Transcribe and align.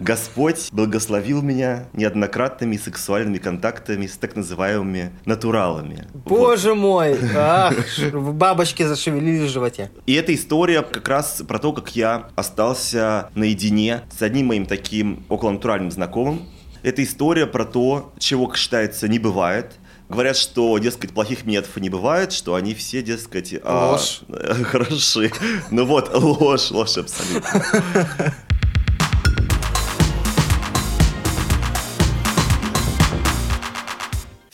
Господь 0.00 0.68
благословил 0.72 1.42
меня 1.42 1.86
неоднократными 1.92 2.76
сексуальными 2.76 3.38
контактами 3.38 4.06
с 4.06 4.16
так 4.16 4.36
называемыми 4.36 5.12
натуралами. 5.24 6.06
Боже 6.14 6.70
вот. 6.70 6.78
мой! 6.78 7.18
Ах, 7.36 7.74
бабочки 8.12 8.84
зашевелились 8.84 9.50
в 9.50 9.52
животе. 9.52 9.90
И 10.06 10.14
эта 10.14 10.34
история 10.34 10.82
как 10.82 11.08
раз 11.08 11.42
про 11.46 11.58
то, 11.58 11.72
как 11.72 11.94
я 11.96 12.28
остался 12.36 13.30
наедине 13.34 14.02
с 14.16 14.22
одним 14.22 14.46
моим 14.46 14.66
таким 14.66 15.24
околонатуральным 15.28 15.90
знакомым. 15.90 16.48
Это 16.82 17.02
история 17.02 17.46
про 17.46 17.64
то, 17.64 18.12
чего, 18.18 18.52
считается, 18.54 19.08
не 19.08 19.18
бывает– 19.18 19.72
Говорят, 20.08 20.38
что, 20.38 20.78
дескать, 20.78 21.12
плохих 21.12 21.44
методов 21.44 21.76
не 21.76 21.90
бывает, 21.90 22.32
что 22.32 22.54
они 22.54 22.74
все, 22.74 23.02
дескать... 23.02 23.52
Ложь. 23.62 24.22
А, 24.30 24.54
хороши. 24.64 25.30
Ну 25.70 25.84
вот, 25.84 26.10
ложь, 26.14 26.70
ложь 26.70 26.96
абсолютно. 26.96 28.34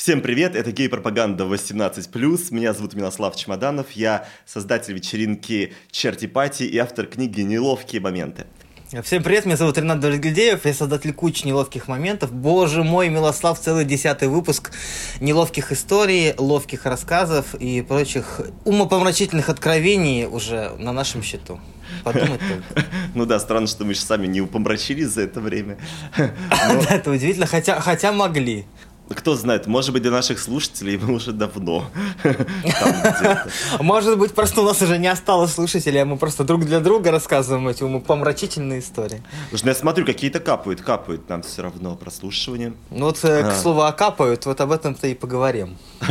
Всем 0.05 0.21
привет, 0.21 0.55
это 0.55 0.71
гей-пропаганда 0.71 1.45
18+. 1.45 2.49
Меня 2.51 2.75
зовут 2.75 2.93
Милослав 2.93 3.35
Чемоданов, 3.37 3.93
я 3.93 4.29
создатель 4.45 4.93
вечеринки 4.93 5.73
Черти 5.91 6.27
Пати 6.27 6.65
и 6.65 6.77
автор 6.77 7.07
книги 7.07 7.41
«Неловкие 7.41 8.03
моменты». 8.03 8.45
Всем 9.03 9.23
привет, 9.23 9.47
меня 9.47 9.57
зовут 9.57 9.79
Ренат 9.79 10.01
Давлетгильдеев, 10.01 10.67
я 10.67 10.75
создатель 10.75 11.15
кучи 11.15 11.47
неловких 11.47 11.89
моментов. 11.89 12.35
Боже 12.35 12.85
мой, 12.85 13.09
Милослав, 13.09 13.59
целый 13.59 13.87
десятый 13.87 14.29
выпуск 14.29 14.73
неловких 15.21 15.73
историй, 15.73 16.35
ловких 16.37 16.85
рассказов 16.85 17.55
и 17.55 17.80
прочих 17.80 18.43
умопомрачительных 18.66 19.49
откровений 19.49 20.27
уже 20.27 20.77
на 20.79 20.93
нашем 20.93 21.23
счету. 21.23 21.61
Подумать 22.02 22.41
только. 22.41 22.89
Ну 23.15 23.25
да, 23.25 23.39
странно, 23.39 23.69
что 23.69 23.85
мы 23.85 23.95
же 23.95 24.01
сами 24.01 24.27
не 24.27 24.43
упомрачились 24.43 25.09
за 25.09 25.23
это 25.23 25.41
время. 25.41 25.79
Да, 26.16 26.95
это 26.95 27.11
удивительно, 27.11 27.47
хотя 27.47 28.13
могли. 28.13 28.66
Кто 29.11 29.35
знает, 29.35 29.66
может 29.66 29.93
быть, 29.93 30.02
для 30.02 30.10
наших 30.10 30.38
слушателей 30.38 30.97
мы 30.97 31.15
уже 31.15 31.33
давно. 31.33 31.85
Может 33.80 34.19
быть, 34.19 34.33
просто 34.33 34.63
у 34.63 34.65
нас 34.65 34.80
уже 34.80 34.96
не 34.96 35.09
осталось 35.09 35.52
слушателей, 35.52 36.02
а 36.02 36.05
мы 36.07 36.16
просто 36.16 36.43
друг 36.43 36.65
для 36.65 36.80
друга 36.80 37.11
рассказываем 37.11 37.69
эти 37.69 38.01
помрачительные 38.01 38.80
истории. 38.80 39.23
Слушай, 39.51 39.65
ну 39.65 39.69
я 39.69 39.74
смотрю, 39.74 40.07
какие-то 40.07 40.41
капают, 40.41 40.80
капают 40.80 41.29
нам 41.29 41.43
все 41.43 41.63
равно 41.63 41.96
прослушивание. 41.96 42.73
Ну 42.91 43.07
вот, 43.07 43.23
э, 43.24 43.43
к 43.43 43.49
а. 43.49 43.55
слову, 43.55 43.83
а 43.83 43.93
капают, 43.93 44.46
вот 44.46 44.61
об 44.61 44.73
этом-то 44.73 45.07
и 45.07 45.15
поговорим. 45.15 45.77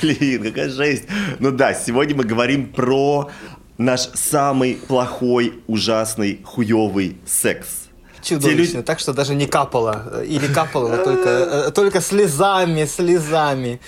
Блин, 0.00 0.44
какая 0.44 0.70
жесть. 0.70 1.04
Ну 1.40 1.50
да, 1.50 1.74
сегодня 1.74 2.16
мы 2.16 2.24
говорим 2.24 2.72
про 2.72 3.30
наш 3.76 4.00
самый 4.14 4.76
плохой, 4.76 5.62
ужасный, 5.66 6.40
хуёвый 6.42 7.18
секс 7.26 7.81
чудовищно, 8.22 8.76
люди... 8.76 8.86
так 8.86 9.00
что 9.00 9.12
даже 9.12 9.34
не 9.34 9.46
капало. 9.46 10.22
Или 10.24 10.46
капало, 10.46 10.88
но 10.88 11.04
только, 11.04 11.28
э, 11.28 11.70
только 11.72 12.00
слезами, 12.00 12.84
слезами. 12.86 13.80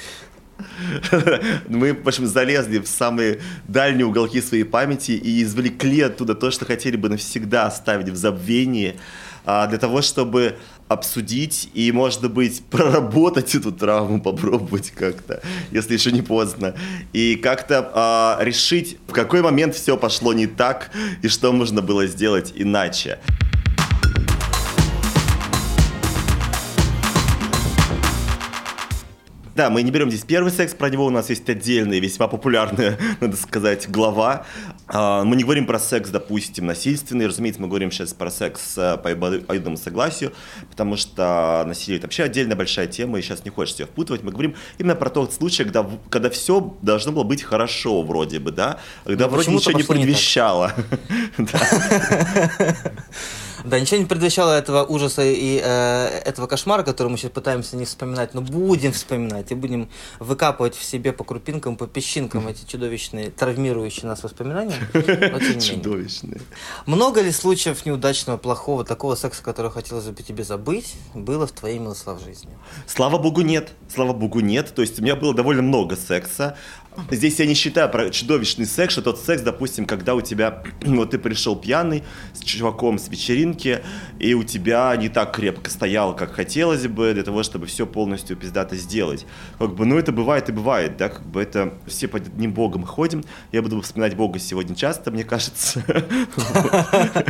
Мы, 1.68 1.94
в 1.94 2.06
общем, 2.06 2.26
залезли 2.26 2.78
в 2.78 2.86
самые 2.86 3.40
дальние 3.66 4.06
уголки 4.06 4.40
своей 4.40 4.64
памяти 4.64 5.12
и 5.12 5.42
извлекли 5.42 6.00
оттуда 6.00 6.34
то, 6.34 6.50
что 6.50 6.64
хотели 6.64 6.96
бы 6.96 7.08
навсегда 7.08 7.66
оставить 7.66 8.08
в 8.08 8.16
забвении, 8.16 8.96
а, 9.46 9.66
для 9.66 9.78
того, 9.78 10.00
чтобы 10.00 10.56
обсудить 10.88 11.68
и, 11.74 11.92
может 11.92 12.30
быть, 12.32 12.62
проработать 12.70 13.54
эту 13.54 13.72
травму, 13.72 14.20
попробовать 14.20 14.90
как-то, 14.90 15.42
если 15.70 15.94
еще 15.94 16.12
не 16.12 16.22
поздно, 16.22 16.74
и 17.12 17.36
как-то 17.36 17.90
а, 17.94 18.38
решить, 18.40 18.98
в 19.06 19.12
какой 19.12 19.42
момент 19.42 19.74
все 19.74 19.96
пошло 19.96 20.32
не 20.32 20.46
так 20.46 20.90
и 21.22 21.28
что 21.28 21.52
можно 21.52 21.82
было 21.82 22.06
сделать 22.06 22.52
иначе. 22.54 23.18
Да, 29.54 29.70
мы 29.70 29.82
не 29.82 29.92
берем 29.92 30.10
здесь 30.10 30.24
первый 30.24 30.50
секс, 30.50 30.74
про 30.74 30.90
него 30.90 31.06
у 31.06 31.10
нас 31.10 31.30
есть 31.30 31.48
отдельная, 31.48 32.00
весьма 32.00 32.26
популярная, 32.26 32.98
надо 33.20 33.36
сказать, 33.36 33.88
глава. 33.88 34.46
А, 34.88 35.22
мы 35.22 35.36
не 35.36 35.44
говорим 35.44 35.66
про 35.66 35.78
секс, 35.78 36.10
допустим, 36.10 36.66
насильственный, 36.66 37.28
разумеется, 37.28 37.62
мы 37.62 37.68
говорим 37.68 37.92
сейчас 37.92 38.14
про 38.14 38.32
секс 38.32 38.76
э, 38.76 38.96
по 38.96 39.12
обоюдному 39.12 39.76
согласию, 39.76 40.32
потому 40.70 40.96
что 40.96 41.62
насилие 41.68 41.98
это 41.98 42.08
вообще 42.08 42.24
отдельная 42.24 42.56
большая 42.56 42.88
тема, 42.88 43.20
и 43.20 43.22
сейчас 43.22 43.44
не 43.44 43.52
хочется 43.52 43.84
ее 43.84 43.86
впутывать. 43.86 44.24
Мы 44.24 44.32
говорим 44.32 44.56
именно 44.78 44.96
про 44.96 45.08
тот 45.08 45.32
случай, 45.32 45.62
когда, 45.62 45.88
когда 46.10 46.30
все 46.30 46.76
должно 46.82 47.12
было 47.12 47.22
быть 47.22 47.44
хорошо 47.44 48.02
вроде 48.02 48.40
бы, 48.40 48.50
да, 48.50 48.80
когда 49.04 49.26
Но 49.26 49.30
вроде 49.30 49.52
ничего 49.52 49.78
не 49.78 49.84
предвещало. 49.84 50.72
Да, 53.64 53.80
ничего 53.80 53.98
не 53.98 54.06
предвещало 54.06 54.52
этого 54.52 54.84
ужаса 54.84 55.22
и 55.22 55.58
э, 55.62 56.20
этого 56.24 56.46
кошмара, 56.46 56.82
который 56.82 57.08
мы 57.08 57.16
сейчас 57.16 57.30
пытаемся 57.30 57.76
не 57.76 57.86
вспоминать, 57.86 58.34
но 58.34 58.42
будем 58.42 58.92
вспоминать 58.92 59.50
и 59.52 59.54
будем 59.54 59.88
выкапывать 60.18 60.76
в 60.76 60.84
себе 60.84 61.12
по 61.12 61.24
крупинкам, 61.24 61.76
по 61.76 61.86
песчинкам 61.86 62.46
эти 62.46 62.66
чудовищные, 62.66 63.30
травмирующие 63.30 64.06
нас 64.06 64.22
воспоминания. 64.22 64.76
Чудовищные. 65.60 66.42
Много 66.84 67.22
ли 67.22 67.32
случаев 67.32 67.86
неудачного, 67.86 68.36
плохого, 68.36 68.84
такого 68.84 69.14
секса, 69.14 69.42
который 69.42 69.70
хотелось 69.70 70.04
бы 70.04 70.22
тебе 70.22 70.44
забыть, 70.44 70.94
было 71.14 71.46
в 71.46 71.52
твоей, 71.52 71.78
Милослав, 71.78 72.22
жизни? 72.22 72.50
Слава 72.86 73.16
богу, 73.16 73.40
нет. 73.40 73.72
Слава 73.88 74.12
богу, 74.12 74.40
нет. 74.40 74.74
То 74.74 74.82
есть 74.82 74.98
у 74.98 75.02
меня 75.02 75.16
было 75.16 75.32
довольно 75.32 75.62
много 75.62 75.96
секса. 75.96 76.58
Здесь 77.10 77.38
я 77.40 77.46
не 77.46 77.54
считаю 77.54 77.90
про 77.90 78.10
чудовищный 78.10 78.66
секс, 78.66 78.92
что 78.92 79.02
тот 79.02 79.18
секс, 79.18 79.42
допустим, 79.42 79.86
когда 79.86 80.14
у 80.14 80.20
тебя, 80.20 80.62
вот 80.84 81.10
ты 81.10 81.18
пришел 81.18 81.56
пьяный 81.56 82.04
с 82.32 82.40
чуваком 82.40 82.98
с 82.98 83.08
вечеринки, 83.08 83.82
и 84.18 84.34
у 84.34 84.44
тебя 84.44 84.94
не 84.96 85.08
так 85.08 85.34
крепко 85.34 85.70
стоял, 85.70 86.14
как 86.14 86.32
хотелось 86.32 86.86
бы, 86.86 87.12
для 87.12 87.22
того, 87.22 87.42
чтобы 87.42 87.66
все 87.66 87.86
полностью 87.86 88.36
пиздато 88.36 88.76
сделать. 88.76 89.26
Как 89.58 89.74
бы, 89.74 89.84
ну, 89.86 89.98
это 89.98 90.12
бывает 90.12 90.48
и 90.48 90.52
бывает, 90.52 90.96
да, 90.96 91.08
как 91.08 91.26
бы 91.26 91.42
это 91.42 91.74
все 91.86 92.08
под 92.08 92.28
одним 92.28 92.52
богом 92.52 92.84
ходим. 92.84 93.24
Я 93.52 93.62
буду 93.62 93.80
вспоминать 93.80 94.16
бога 94.16 94.38
сегодня 94.38 94.74
часто, 94.74 95.10
мне 95.10 95.24
кажется. 95.24 95.84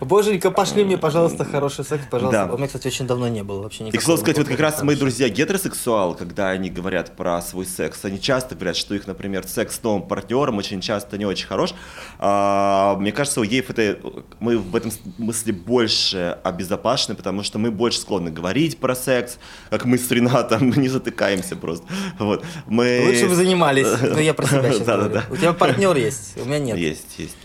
Боженька, 0.00 0.50
пошли 0.50 0.84
мне, 0.84 0.98
пожалуйста, 0.98 1.44
хороший 1.44 1.84
секс, 1.84 2.04
пожалуйста. 2.10 2.50
У 2.52 2.56
меня, 2.56 2.66
кстати, 2.66 2.86
очень 2.88 3.06
давно 3.06 3.28
не 3.28 3.42
было 3.42 3.62
вообще 3.62 3.84
никакого. 3.84 3.96
И, 3.96 3.98
кстати, 3.98 4.20
сказать, 4.20 4.38
вот 4.38 4.48
как 4.48 4.60
раз 4.60 4.82
мои 4.82 4.96
друзья 4.96 5.28
гетеросексуал, 5.28 6.14
когда 6.14 6.50
они 6.50 6.70
говорят 6.70 7.16
про 7.16 7.40
свой 7.42 7.66
секс, 7.66 8.04
они 8.04 8.20
часто 8.20 8.54
говорят, 8.54 8.76
что 8.84 8.94
их, 8.94 9.06
например, 9.06 9.46
секс 9.46 9.76
с 9.76 9.82
новым 9.82 10.02
партнером 10.02 10.58
очень 10.58 10.80
часто 10.80 11.16
не 11.16 11.24
очень 11.24 11.46
хорош. 11.46 11.74
А, 12.18 12.96
мне 12.96 13.12
кажется, 13.12 13.40
у 13.40 13.44
геев 13.44 13.70
это, 13.70 13.98
мы 14.40 14.58
в 14.58 14.76
этом 14.76 14.90
смысле 14.90 15.52
больше 15.54 16.38
обезопасены, 16.44 17.14
потому 17.14 17.42
что 17.42 17.58
мы 17.58 17.70
больше 17.70 17.98
склонны 17.98 18.30
говорить 18.30 18.78
про 18.78 18.94
секс, 18.94 19.38
как 19.70 19.86
мы 19.86 19.96
с 19.96 20.10
Ренатом, 20.10 20.68
мы 20.68 20.76
не 20.82 20.88
затыкаемся 20.88 21.56
просто. 21.56 21.86
Вот. 22.18 22.44
Мы... 22.66 23.04
Лучше 23.06 23.28
бы 23.28 23.34
занимались, 23.34 23.88
но 24.02 24.20
я 24.20 24.34
про 24.34 24.46
себя 24.46 24.72
сейчас 24.72 24.84
да. 24.86 25.24
У 25.30 25.36
тебя 25.36 25.52
партнер 25.52 25.96
есть, 25.96 26.36
у 26.36 26.44
меня 26.44 26.58
нет. 26.58 26.76
Есть, 26.76 27.18
есть. 27.18 27.36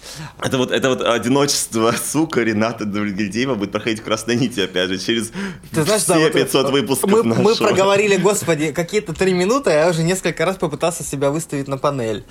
Это 0.41 0.57
вот, 0.57 0.71
это 0.71 0.89
вот 0.89 1.01
одиночество, 1.01 1.93
сука, 2.03 2.41
Рената 2.41 2.83
Давлетгильдеева 2.85 3.55
будет 3.55 3.71
проходить 3.71 4.01
красной 4.01 4.35
нити, 4.35 4.59
опять 4.59 4.89
же, 4.89 4.97
через 4.97 5.31
Ты 5.71 5.83
знаешь, 5.83 6.01
все 6.01 6.13
да, 6.13 6.19
вот 6.19 6.33
500 6.33 6.71
выпусков 6.71 7.11
мы, 7.11 7.23
нашего. 7.23 7.43
мы 7.43 7.55
проговорили, 7.55 8.17
господи, 8.17 8.71
какие-то 8.71 9.13
три 9.13 9.33
минуты, 9.33 9.69
а 9.69 9.73
я 9.73 9.89
уже 9.89 10.03
несколько 10.03 10.45
раз 10.45 10.57
попытался 10.57 11.03
себя 11.03 11.28
выставить 11.31 11.67
на 11.67 11.77
панель. 11.77 12.25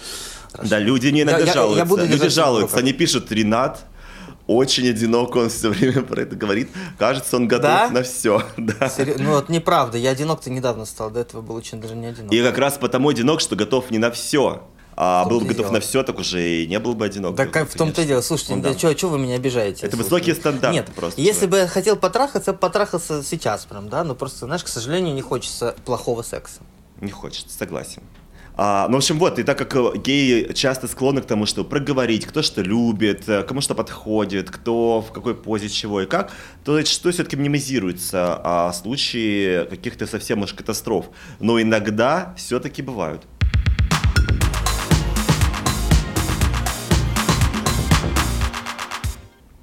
Хорошо. 0.52 0.70
Да, 0.70 0.78
люди 0.78 1.08
не 1.08 1.22
иногда 1.22 1.44
я, 1.44 1.52
жалуются. 1.52 1.78
Я, 1.78 1.84
я 1.84 1.88
буду 1.88 2.06
люди 2.06 2.28
жалуются, 2.28 2.76
они 2.78 2.92
пишут, 2.92 3.30
Ренат, 3.30 3.84
очень 4.48 4.88
одинок, 4.88 5.36
он 5.36 5.50
все 5.50 5.68
время 5.68 6.02
про 6.02 6.22
это 6.22 6.34
говорит. 6.34 6.70
Кажется, 6.98 7.36
он 7.36 7.46
готов 7.46 7.64
да? 7.64 7.90
на 7.90 8.02
все. 8.02 8.42
Да. 8.56 8.88
Сери... 8.88 9.16
Ну, 9.18 9.32
вот 9.32 9.50
неправда. 9.50 9.98
Я 9.98 10.10
одинок-то 10.10 10.50
недавно 10.50 10.86
стал. 10.86 11.10
До 11.10 11.20
этого 11.20 11.42
был 11.42 11.54
очень 11.54 11.80
даже 11.80 11.94
не 11.94 12.06
одинок. 12.06 12.32
И 12.32 12.42
как 12.42 12.56
раз 12.56 12.78
потому 12.78 13.10
одинок, 13.10 13.40
что 13.40 13.56
готов 13.56 13.90
не 13.90 13.98
на 13.98 14.10
все. 14.10 14.62
А 15.00 15.26
был 15.26 15.40
бы 15.40 15.46
готов 15.46 15.66
дело. 15.66 15.74
на 15.74 15.80
все, 15.80 16.02
так 16.02 16.18
уже 16.18 16.42
и 16.42 16.66
не 16.66 16.80
был 16.80 16.94
бы 16.94 17.04
одинок. 17.04 17.36
Так 17.36 17.52
как 17.52 17.70
в 17.70 17.76
том-то 17.76 18.02
и 18.02 18.06
дело. 18.06 18.20
Слушайте, 18.20 18.56
ну, 18.56 18.62
да. 18.62 18.72
да, 18.72 18.96
что 18.96 19.08
вы 19.08 19.18
меня 19.18 19.36
обижаете? 19.36 19.86
Это 19.86 19.96
высокие 19.96 20.34
стандарты 20.34 20.74
Нет, 20.74 20.86
просто. 20.96 21.20
Если 21.20 21.46
бы 21.46 21.58
я 21.58 21.68
хотел 21.68 21.94
потрахаться, 21.94 22.52
потрахаться 22.52 23.22
сейчас 23.22 23.64
прям, 23.64 23.88
да, 23.90 24.02
но 24.02 24.16
просто, 24.16 24.46
знаешь, 24.46 24.64
к 24.64 24.68
сожалению, 24.68 25.14
не 25.14 25.22
хочется 25.22 25.76
плохого 25.84 26.22
секса. 26.22 26.62
Не 27.00 27.12
хочется, 27.12 27.56
согласен. 27.56 28.02
А, 28.60 28.88
ну, 28.88 28.94
в 28.94 28.96
общем, 28.96 29.20
вот, 29.20 29.38
и 29.38 29.44
так 29.44 29.56
как 29.56 29.76
э, 29.76 29.98
геи 29.98 30.52
часто 30.52 30.88
склонны 30.88 31.22
к 31.22 31.26
тому, 31.26 31.46
что 31.46 31.62
проговорить, 31.62 32.26
кто 32.26 32.42
что 32.42 32.60
любит, 32.60 33.28
э, 33.28 33.44
кому 33.44 33.60
что 33.60 33.76
подходит, 33.76 34.50
кто 34.50 35.00
в 35.00 35.12
какой 35.12 35.36
позе 35.36 35.68
чего 35.68 36.00
и 36.00 36.06
как, 36.06 36.32
то 36.64 36.74
зачастую 36.74 37.12
все-таки 37.12 37.36
минимизируется 37.36 38.40
а, 38.42 38.72
случаи 38.72 39.64
каких-то 39.66 40.08
совсем 40.08 40.42
уж 40.42 40.54
катастроф. 40.54 41.06
Но 41.38 41.62
иногда 41.62 42.34
все-таки 42.36 42.82
бывают. 42.82 43.22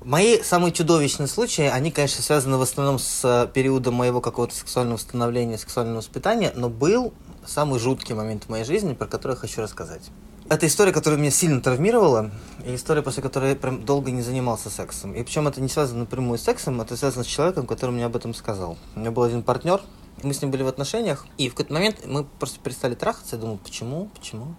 Мои 0.06 0.42
самые 0.42 0.72
чудовищные 0.72 1.28
случаи, 1.28 1.64
они, 1.66 1.92
конечно, 1.92 2.24
связаны 2.24 2.56
в 2.56 2.62
основном 2.62 3.00
с 3.00 3.26
э, 3.26 3.52
периодом 3.52 3.96
моего 3.96 4.22
какого-то 4.22 4.56
сексуального 4.56 4.98
становления, 4.98 5.58
сексуального 5.58 5.98
воспитания, 5.98 6.54
но 6.56 6.70
был 6.70 7.14
самый 7.48 7.80
жуткий 7.80 8.16
момент 8.16 8.46
в 8.46 8.50
моей 8.50 8.64
жизни, 8.64 8.94
про 8.94 9.08
который 9.08 9.34
я 9.34 9.38
хочу 9.38 9.62
рассказать. 9.62 10.10
Это 10.48 10.68
история, 10.68 10.92
которая 10.92 11.20
меня 11.20 11.32
сильно 11.32 11.60
травмировала, 11.60 12.30
и 12.64 12.76
история, 12.76 13.02
после 13.02 13.24
которой 13.24 13.52
я 13.52 13.56
прям 13.56 13.84
долго 13.84 14.12
не 14.12 14.22
занимался 14.22 14.70
сексом. 14.70 15.14
И 15.14 15.24
причем 15.24 15.48
это 15.48 15.60
не 15.60 15.70
связано 15.70 16.02
напрямую 16.02 16.38
с 16.38 16.44
сексом, 16.44 16.80
это 16.82 16.96
связано 16.96 17.24
с 17.24 17.28
человеком, 17.28 17.66
который 17.66 17.92
мне 17.92 18.06
об 18.06 18.16
этом 18.16 18.36
сказал. 18.36 18.78
У 18.96 19.00
меня 19.00 19.10
был 19.10 19.24
один 19.24 19.42
партнер, 19.42 19.82
мы 20.22 20.34
с 20.34 20.42
ним 20.42 20.52
были 20.52 20.62
в 20.62 20.68
отношениях, 20.68 21.26
и 21.38 21.50
в 21.50 21.54
какой-то 21.54 21.74
момент 21.74 22.06
мы 22.06 22.26
просто 22.26 22.60
перестали 22.60 22.94
трахаться. 22.94 23.38
Я 23.38 23.42
думал, 23.42 23.58
почему, 23.58 24.10
почему? 24.16 24.56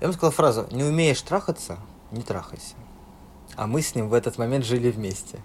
Я 0.00 0.06
ему 0.06 0.12
сказал 0.12 0.32
фразу, 0.32 0.66
не 0.72 0.82
умеешь 0.82 1.22
трахаться, 1.22 1.78
не 2.10 2.22
трахайся. 2.22 2.74
А 3.54 3.66
мы 3.66 3.80
с 3.80 3.94
ним 3.94 4.08
в 4.08 4.14
этот 4.14 4.38
момент 4.38 4.64
жили 4.64 4.90
вместе. 4.90 5.38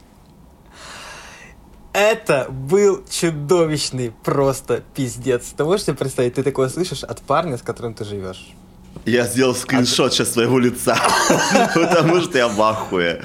Это 1.93 2.47
был 2.49 3.05
чудовищный 3.07 4.11
просто 4.23 4.83
пиздец. 4.95 5.53
Ты 5.55 5.63
можешь 5.63 5.85
себе 5.85 5.95
представить, 5.95 6.33
ты 6.33 6.41
такое 6.41 6.67
слышишь 6.69 7.03
от 7.03 7.21
парня, 7.21 7.55
с 7.55 7.61
которым 7.61 7.93
ты 7.93 8.03
живешь? 8.03 8.51
Я 9.05 9.25
сделал 9.25 9.53
скриншот 9.53 10.13
сейчас 10.13 10.31
своего 10.31 10.59
лица, 10.59 10.97
потому 11.73 12.21
что 12.21 12.37
я 12.37 12.47
в 12.47 12.61
ахуе. 12.61 13.21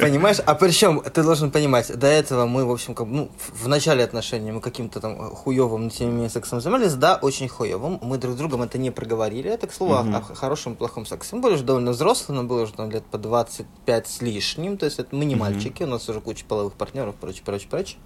Понимаешь? 0.00 0.38
А 0.46 0.54
причем, 0.54 1.02
ты 1.02 1.22
должен 1.22 1.50
понимать, 1.50 1.94
до 1.94 2.06
этого 2.06 2.46
мы, 2.46 2.64
в 2.64 2.70
общем, 2.70 2.94
как, 2.94 3.06
ну, 3.06 3.30
в 3.52 3.68
начале 3.68 4.02
отношений 4.04 4.52
мы 4.52 4.60
каким-то 4.62 5.00
там 5.00 5.34
хуевым, 5.34 5.90
тем 5.90 6.08
не 6.08 6.12
менее, 6.14 6.30
сексом 6.30 6.62
занимались, 6.62 6.94
да, 6.94 7.18
очень 7.20 7.48
хуевым. 7.48 7.98
Мы 8.00 8.16
друг 8.16 8.36
с 8.36 8.38
другом 8.38 8.62
это 8.62 8.78
не 8.78 8.90
проговорили, 8.90 9.50
это, 9.50 9.66
к 9.66 9.74
слову, 9.74 9.94
угу. 9.94 10.14
о, 10.14 10.18
о 10.18 10.34
хорошем 10.34 10.72
и 10.72 10.76
плохом 10.76 11.04
сексе. 11.04 11.36
Мы 11.36 11.42
были 11.42 11.54
уже 11.54 11.64
довольно 11.64 11.90
взрослые, 11.90 12.36
нам 12.36 12.48
было 12.48 12.62
уже 12.62 12.72
там 12.72 12.90
лет 12.90 13.04
по 13.04 13.18
25 13.18 14.08
с 14.08 14.22
лишним, 14.22 14.78
то 14.78 14.86
есть 14.86 14.98
это 14.98 15.14
мы 15.14 15.26
не 15.26 15.36
мальчики, 15.36 15.82
у 15.82 15.86
нас 15.86 16.08
уже 16.08 16.22
куча 16.22 16.44
половых 16.46 16.72
партнеров, 16.72 17.14
прочее, 17.16 17.42
прочее, 17.44 17.68
прочее. 17.68 17.98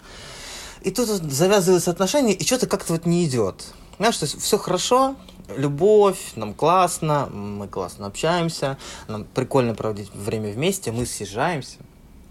И 0.81 0.91
тут 0.91 1.09
вот 1.09 1.23
завязываются 1.31 1.93
отношения, 1.93 2.33
и 2.33 2.45
что-то 2.45 2.67
как-то 2.67 2.95
вот 2.95 3.07
не 3.07 3.25
идет. 3.27 3.65
Знаешь, 3.99 4.17
то 4.17 4.25
есть 4.25 4.41
все 4.41 4.59
хорошо, 4.59 5.15
любовь, 5.57 6.33
нам 6.37 6.55
классно, 6.55 7.27
мы 7.27 7.69
классно 7.69 8.07
общаемся, 8.07 8.79
нам 9.09 9.25
прикольно 9.25 9.75
проводить 9.75 10.13
время 10.15 10.53
вместе, 10.53 10.93
мы 10.93 11.07
съезжаемся, 11.07 11.79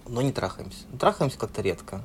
но 0.08 0.22
не 0.22 0.32
трахаемся. 0.32 0.86
Трахаемся 1.00 1.38
как-то 1.38 1.62
редко. 1.62 2.02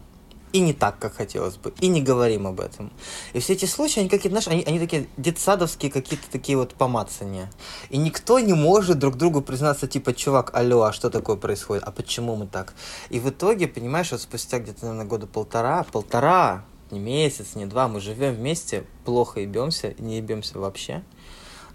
И 0.53 0.61
не 0.61 0.73
так, 0.73 0.99
как 0.99 1.15
хотелось 1.15 1.57
бы. 1.57 1.75
И 1.81 1.89
не 1.89 2.01
говорим 2.01 2.47
об 2.47 2.61
этом. 2.61 2.91
И 3.35 3.41
все 3.41 3.53
эти 3.53 3.67
случаи, 3.67 4.01
они 4.01 4.09
какие-то, 4.09 4.41
знаешь, 4.41 4.49
они, 4.49 4.65
они 4.65 4.79
такие 4.79 5.07
детсадовские, 5.17 5.91
какие-то 5.91 6.31
такие 6.31 6.57
вот 6.57 6.73
помацания. 6.75 7.51
И 7.91 7.99
никто 7.99 8.39
не 8.39 8.55
может 8.55 8.99
друг 8.99 9.17
другу 9.17 9.43
признаться, 9.43 9.87
типа, 9.87 10.15
чувак, 10.15 10.55
алло, 10.55 10.85
а 10.85 10.93
что 10.93 11.11
такое 11.11 11.37
происходит? 11.37 11.85
А 11.85 11.91
почему 11.91 12.37
мы 12.37 12.47
так? 12.47 12.75
И 13.11 13.21
в 13.21 13.29
итоге, 13.29 13.69
понимаешь, 13.69 14.13
вот 14.13 14.23
спустя 14.23 14.59
где-то, 14.59 14.87
наверное, 14.87 15.07
года 15.07 15.27
полтора, 15.27 15.85
полтора, 15.93 16.65
не 16.91 16.99
месяц, 16.99 17.55
не 17.55 17.67
два, 17.67 17.89
мы 17.89 18.01
живем 18.01 18.35
вместе, 18.35 18.85
плохо 19.05 19.41
ебемся, 19.41 19.95
не 19.99 20.17
ебемся 20.19 20.59
вообще. 20.59 21.03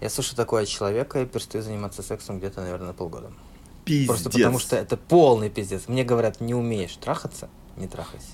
Я 0.00 0.10
слышу 0.10 0.34
такое 0.34 0.64
от 0.64 0.68
человека 0.68 1.20
и 1.20 1.26
перестаю 1.26 1.62
заниматься 1.62 2.02
сексом 2.02 2.38
где-то, 2.38 2.60
наверное, 2.60 2.88
на 2.88 2.92
полгода. 2.92 3.32
Пиздец. 3.84 4.08
Просто 4.08 4.30
потому 4.30 4.58
что 4.58 4.76
это 4.76 4.96
полный 4.96 5.50
пиздец. 5.50 5.82
Мне 5.88 6.04
говорят, 6.04 6.40
не 6.40 6.54
умеешь 6.54 6.96
трахаться, 6.96 7.48
не 7.76 7.88
трахайся. 7.88 8.26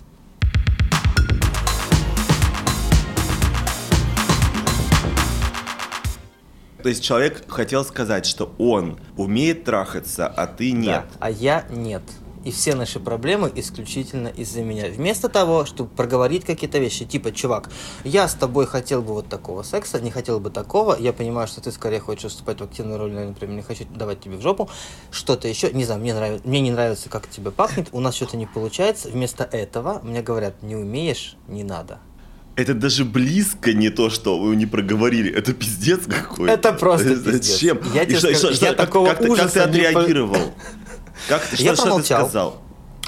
То 6.83 6.89
есть 6.89 7.03
человек 7.03 7.51
хотел 7.51 7.85
сказать, 7.85 8.25
что 8.25 8.55
он 8.59 9.01
умеет 9.17 9.65
трахаться, 9.65 10.29
а 10.29 10.47
ты 10.47 10.73
нет. 10.73 11.05
Да, 11.13 11.17
а 11.21 11.31
я 11.31 11.67
нет 11.71 12.03
и 12.44 12.50
все 12.50 12.75
наши 12.75 13.00
проблемы 13.00 13.50
исключительно 13.55 14.29
из-за 14.29 14.62
меня. 14.62 14.87
Вместо 14.88 15.29
того, 15.29 15.64
чтобы 15.64 15.90
проговорить 15.90 16.44
какие-то 16.44 16.79
вещи, 16.79 17.05
типа, 17.05 17.32
чувак, 17.32 17.70
я 18.05 18.29
с 18.29 18.35
тобой 18.35 18.67
хотел 18.67 19.02
бы 19.02 19.14
вот 19.14 19.29
такого 19.29 19.62
секса, 19.62 20.00
не 20.00 20.11
хотел 20.11 20.40
бы 20.40 20.50
такого, 20.50 20.96
я 20.99 21.12
понимаю, 21.12 21.49
что 21.49 21.61
ты 21.61 21.73
скорее 21.73 22.00
хочешь 22.00 22.25
выступать 22.25 22.61
в 22.61 22.64
активную 22.64 22.99
роль, 22.99 23.12
например, 23.12 23.56
не 23.56 23.62
хочу 23.62 23.85
давать 23.94 24.20
тебе 24.20 24.37
в 24.37 24.43
жопу, 24.43 24.69
что-то 25.11 25.49
еще, 25.49 25.73
не 25.73 25.85
знаю, 25.85 26.00
мне, 26.00 26.14
нравится, 26.14 26.46
мне 26.46 26.61
не 26.61 26.70
нравится, 26.70 27.08
как 27.08 27.29
тебе 27.29 27.50
пахнет, 27.50 27.88
у 27.93 28.00
нас 28.00 28.14
что-то 28.14 28.37
не 28.37 28.46
получается, 28.46 29.08
вместо 29.08 29.44
этого 29.44 30.00
мне 30.02 30.23
говорят, 30.23 30.62
не 30.62 30.76
умеешь, 30.76 31.37
не 31.49 31.64
надо. 31.64 32.00
Это 32.58 32.75
даже 32.75 33.05
близко 33.05 33.73
не 33.73 33.88
то, 33.88 34.11
что 34.11 34.37
вы 34.37 34.56
не 34.56 34.67
проговорили. 34.67 35.32
Это 35.32 35.52
пиздец 35.52 36.00
какой-то. 36.06 36.52
Это 36.52 36.73
просто 36.73 37.11
пиздец. 37.11 37.46
Зачем? 37.46 37.81
Я 37.94 38.05
тебе 38.05 38.19
скажу, 38.19 38.49
я 38.61 38.73
такого 38.73 39.11
как, 39.11 39.20
ужаса 39.20 39.61
как 39.61 39.73
ты 39.73 39.84
отреагировал? 39.84 40.55
Как 41.29 41.47
ты, 41.47 41.56
что, 41.56 41.65
я 41.65 41.75
что 41.75 41.97
ты 41.97 42.05
сказал? 42.05 42.56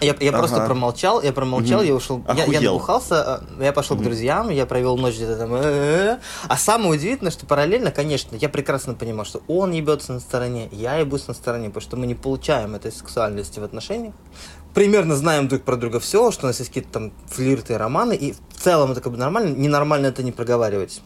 Я, 0.00 0.16
я 0.18 0.30
ага. 0.30 0.38
просто 0.38 0.64
промолчал, 0.64 1.22
я 1.22 1.32
промолчал, 1.32 1.80
угу. 1.80 1.86
я 1.86 1.94
ушел, 1.94 2.24
я, 2.34 2.46
я 2.46 2.60
набухался, 2.62 3.42
э, 3.58 3.64
я 3.64 3.72
пошел 3.72 3.96
угу. 3.96 4.02
к 4.02 4.06
друзьям, 4.06 4.48
я 4.48 4.64
провел 4.64 4.96
ночь 4.96 5.14
где-то 5.14 5.36
там. 5.36 5.54
Э-э-э. 5.54 6.18
А 6.48 6.56
самое 6.56 6.92
удивительное, 6.92 7.30
что 7.30 7.44
параллельно, 7.44 7.90
конечно, 7.90 8.34
я 8.36 8.48
прекрасно 8.48 8.94
понимал, 8.94 9.26
что 9.26 9.42
он 9.46 9.72
ебется 9.72 10.14
на 10.14 10.20
стороне, 10.20 10.70
я 10.72 10.96
ебусь 10.96 11.28
на 11.28 11.34
стороне, 11.34 11.68
потому 11.68 11.82
что 11.82 11.96
мы 11.98 12.06
не 12.06 12.14
получаем 12.14 12.74
этой 12.74 12.92
сексуальности 12.92 13.60
в 13.60 13.64
отношениях. 13.64 14.14
Примерно 14.72 15.16
знаем 15.16 15.48
друг 15.48 15.62
про 15.62 15.76
друга 15.76 16.00
все, 16.00 16.30
что 16.30 16.44
у 16.44 16.46
нас 16.46 16.58
есть 16.60 16.70
какие-то 16.70 16.92
там 16.92 17.12
флирты, 17.26 17.76
романы, 17.76 18.14
и 18.14 18.32
в 18.32 18.62
целом 18.62 18.92
это 18.92 19.02
как 19.02 19.12
бы 19.12 19.18
нормально. 19.18 19.54
Ненормально 19.54 20.06
это 20.06 20.22
не 20.22 20.32
проговаривать. 20.32 21.02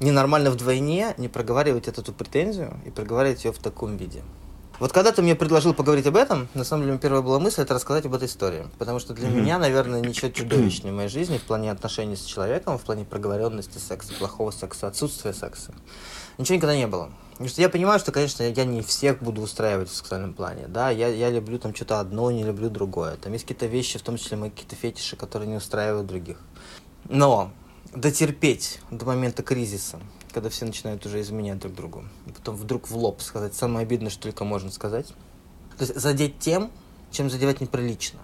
Ненормально 0.00 0.50
вдвойне 0.50 1.14
не 1.16 1.28
проговаривать 1.28 1.88
эту 1.88 2.12
претензию 2.12 2.74
и 2.84 2.90
проговаривать 2.90 3.44
ее 3.44 3.52
в 3.52 3.58
таком 3.58 3.96
виде. 3.96 4.22
Вот 4.80 4.92
когда 4.92 5.12
ты 5.12 5.22
мне 5.22 5.36
предложил 5.36 5.72
поговорить 5.72 6.06
об 6.06 6.16
этом, 6.16 6.48
на 6.54 6.64
самом 6.64 6.86
деле, 6.86 6.98
первая 6.98 7.22
была 7.22 7.38
мысль 7.38 7.62
это 7.62 7.74
рассказать 7.74 8.06
об 8.06 8.14
этой 8.14 8.26
истории. 8.26 8.66
Потому 8.78 8.98
что 8.98 9.14
для 9.14 9.28
mm-hmm. 9.28 9.40
меня, 9.40 9.58
наверное, 9.58 10.00
ничего 10.00 10.30
чудовищнее 10.34 10.92
в 10.92 10.96
моей 10.96 11.08
жизни 11.08 11.38
в 11.38 11.42
плане 11.42 11.70
отношений 11.70 12.16
с 12.16 12.24
человеком, 12.24 12.78
в 12.78 12.82
плане 12.82 13.04
проговоренности 13.04 13.78
секса, 13.78 14.12
плохого 14.18 14.50
секса, 14.50 14.88
отсутствия 14.88 15.32
секса. 15.32 15.72
Ничего 16.38 16.56
никогда 16.56 16.76
не 16.76 16.88
было. 16.88 17.10
Потому 17.32 17.48
что 17.48 17.62
я 17.62 17.68
понимаю, 17.68 18.00
что, 18.00 18.10
конечно, 18.12 18.42
я 18.42 18.64
не 18.64 18.82
всех 18.82 19.20
буду 19.22 19.42
устраивать 19.42 19.90
в 19.90 19.94
сексуальном 19.94 20.34
плане. 20.34 20.66
Да, 20.66 20.90
я, 20.90 21.08
я 21.08 21.30
люблю 21.30 21.58
там 21.58 21.74
что-то 21.74 22.00
одно, 22.00 22.30
не 22.30 22.42
люблю 22.42 22.68
другое. 22.68 23.16
Там 23.16 23.32
есть 23.32 23.44
какие-то 23.44 23.66
вещи, 23.66 23.98
в 23.98 24.02
том 24.02 24.16
числе 24.16 24.36
мои 24.36 24.50
какие-то 24.50 24.76
фетиши, 24.76 25.16
которые 25.16 25.48
не 25.48 25.56
устраивают 25.56 26.06
других. 26.06 26.38
Но 27.08 27.52
дотерпеть 27.94 28.80
до 28.90 29.04
момента 29.06 29.42
кризиса, 29.42 30.00
когда 30.34 30.50
все 30.50 30.66
начинают 30.66 31.06
уже 31.06 31.20
изменять 31.20 31.60
друг 31.60 31.74
другу. 31.74 32.04
И 32.26 32.32
потом 32.32 32.56
вдруг 32.56 32.90
в 32.90 32.96
лоб 32.96 33.22
сказать 33.22 33.54
самое 33.54 33.86
обидное, 33.86 34.10
что 34.10 34.24
только 34.24 34.44
можно 34.44 34.70
сказать. 34.70 35.06
То 35.78 35.84
есть 35.84 35.94
задеть 35.94 36.38
тем, 36.40 36.70
чем 37.12 37.30
задевать 37.30 37.60
неприлично. 37.60 38.18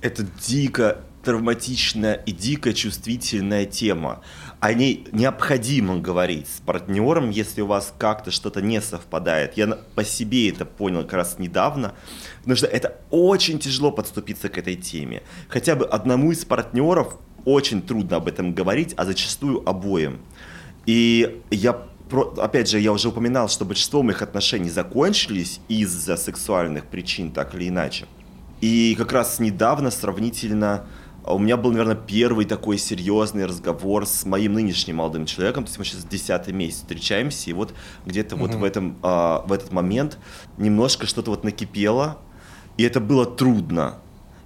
Это 0.00 0.26
дико 0.46 1.04
травматичная 1.22 2.14
и 2.14 2.32
дико 2.32 2.74
чувствительная 2.74 3.66
тема. 3.66 4.22
О 4.58 4.72
ней 4.74 5.06
необходимо 5.12 5.98
говорить 5.98 6.48
с 6.48 6.60
партнером, 6.60 7.30
если 7.30 7.60
у 7.60 7.66
вас 7.66 7.94
как-то 7.96 8.32
что-то 8.32 8.60
не 8.60 8.80
совпадает. 8.80 9.56
Я 9.56 9.68
по 9.94 10.02
себе 10.02 10.50
это 10.50 10.64
понял 10.64 11.02
как 11.02 11.12
раз 11.12 11.38
недавно, 11.38 11.94
потому 12.40 12.56
что 12.56 12.66
это 12.66 12.98
очень 13.10 13.60
тяжело 13.60 13.92
подступиться 13.92 14.48
к 14.48 14.58
этой 14.58 14.74
теме. 14.74 15.22
Хотя 15.48 15.76
бы 15.76 15.86
одному 15.86 16.32
из 16.32 16.44
партнеров 16.44 17.16
очень 17.44 17.82
трудно 17.82 18.16
об 18.16 18.28
этом 18.28 18.54
говорить, 18.54 18.94
а 18.96 19.04
зачастую 19.04 19.68
обоим. 19.68 20.20
И 20.86 21.42
я 21.50 21.82
опять 22.38 22.68
же, 22.68 22.78
я 22.78 22.92
уже 22.92 23.08
упоминал, 23.08 23.48
что 23.48 23.64
большинство 23.64 24.02
моих 24.02 24.22
отношений 24.22 24.70
закончились 24.70 25.60
из-за 25.68 26.16
сексуальных 26.16 26.86
причин, 26.86 27.32
так 27.32 27.54
или 27.54 27.68
иначе. 27.68 28.06
И 28.60 28.94
как 28.96 29.12
раз 29.12 29.40
недавно, 29.40 29.90
сравнительно, 29.90 30.86
у 31.24 31.38
меня 31.38 31.56
был, 31.56 31.70
наверное, 31.70 31.96
первый 31.96 32.44
такой 32.44 32.78
серьезный 32.78 33.46
разговор 33.46 34.06
с 34.06 34.24
моим 34.24 34.54
нынешним 34.54 34.96
молодым 34.96 35.26
человеком. 35.26 35.64
То 35.64 35.68
есть 35.68 35.78
мы 35.78 35.84
сейчас 35.84 36.04
десятый 36.04 36.52
месяц 36.52 36.78
встречаемся, 36.78 37.50
и 37.50 37.52
вот 37.52 37.74
где-то 38.06 38.34
mm-hmm. 38.34 38.38
вот 38.38 38.54
в, 38.54 38.64
этом, 38.64 38.98
а, 39.02 39.44
в 39.46 39.52
этот 39.52 39.72
момент 39.72 40.18
немножко 40.58 41.06
что-то 41.06 41.30
вот 41.30 41.44
накипело, 41.44 42.18
и 42.76 42.82
это 42.82 43.00
было 43.00 43.24
трудно 43.26 43.98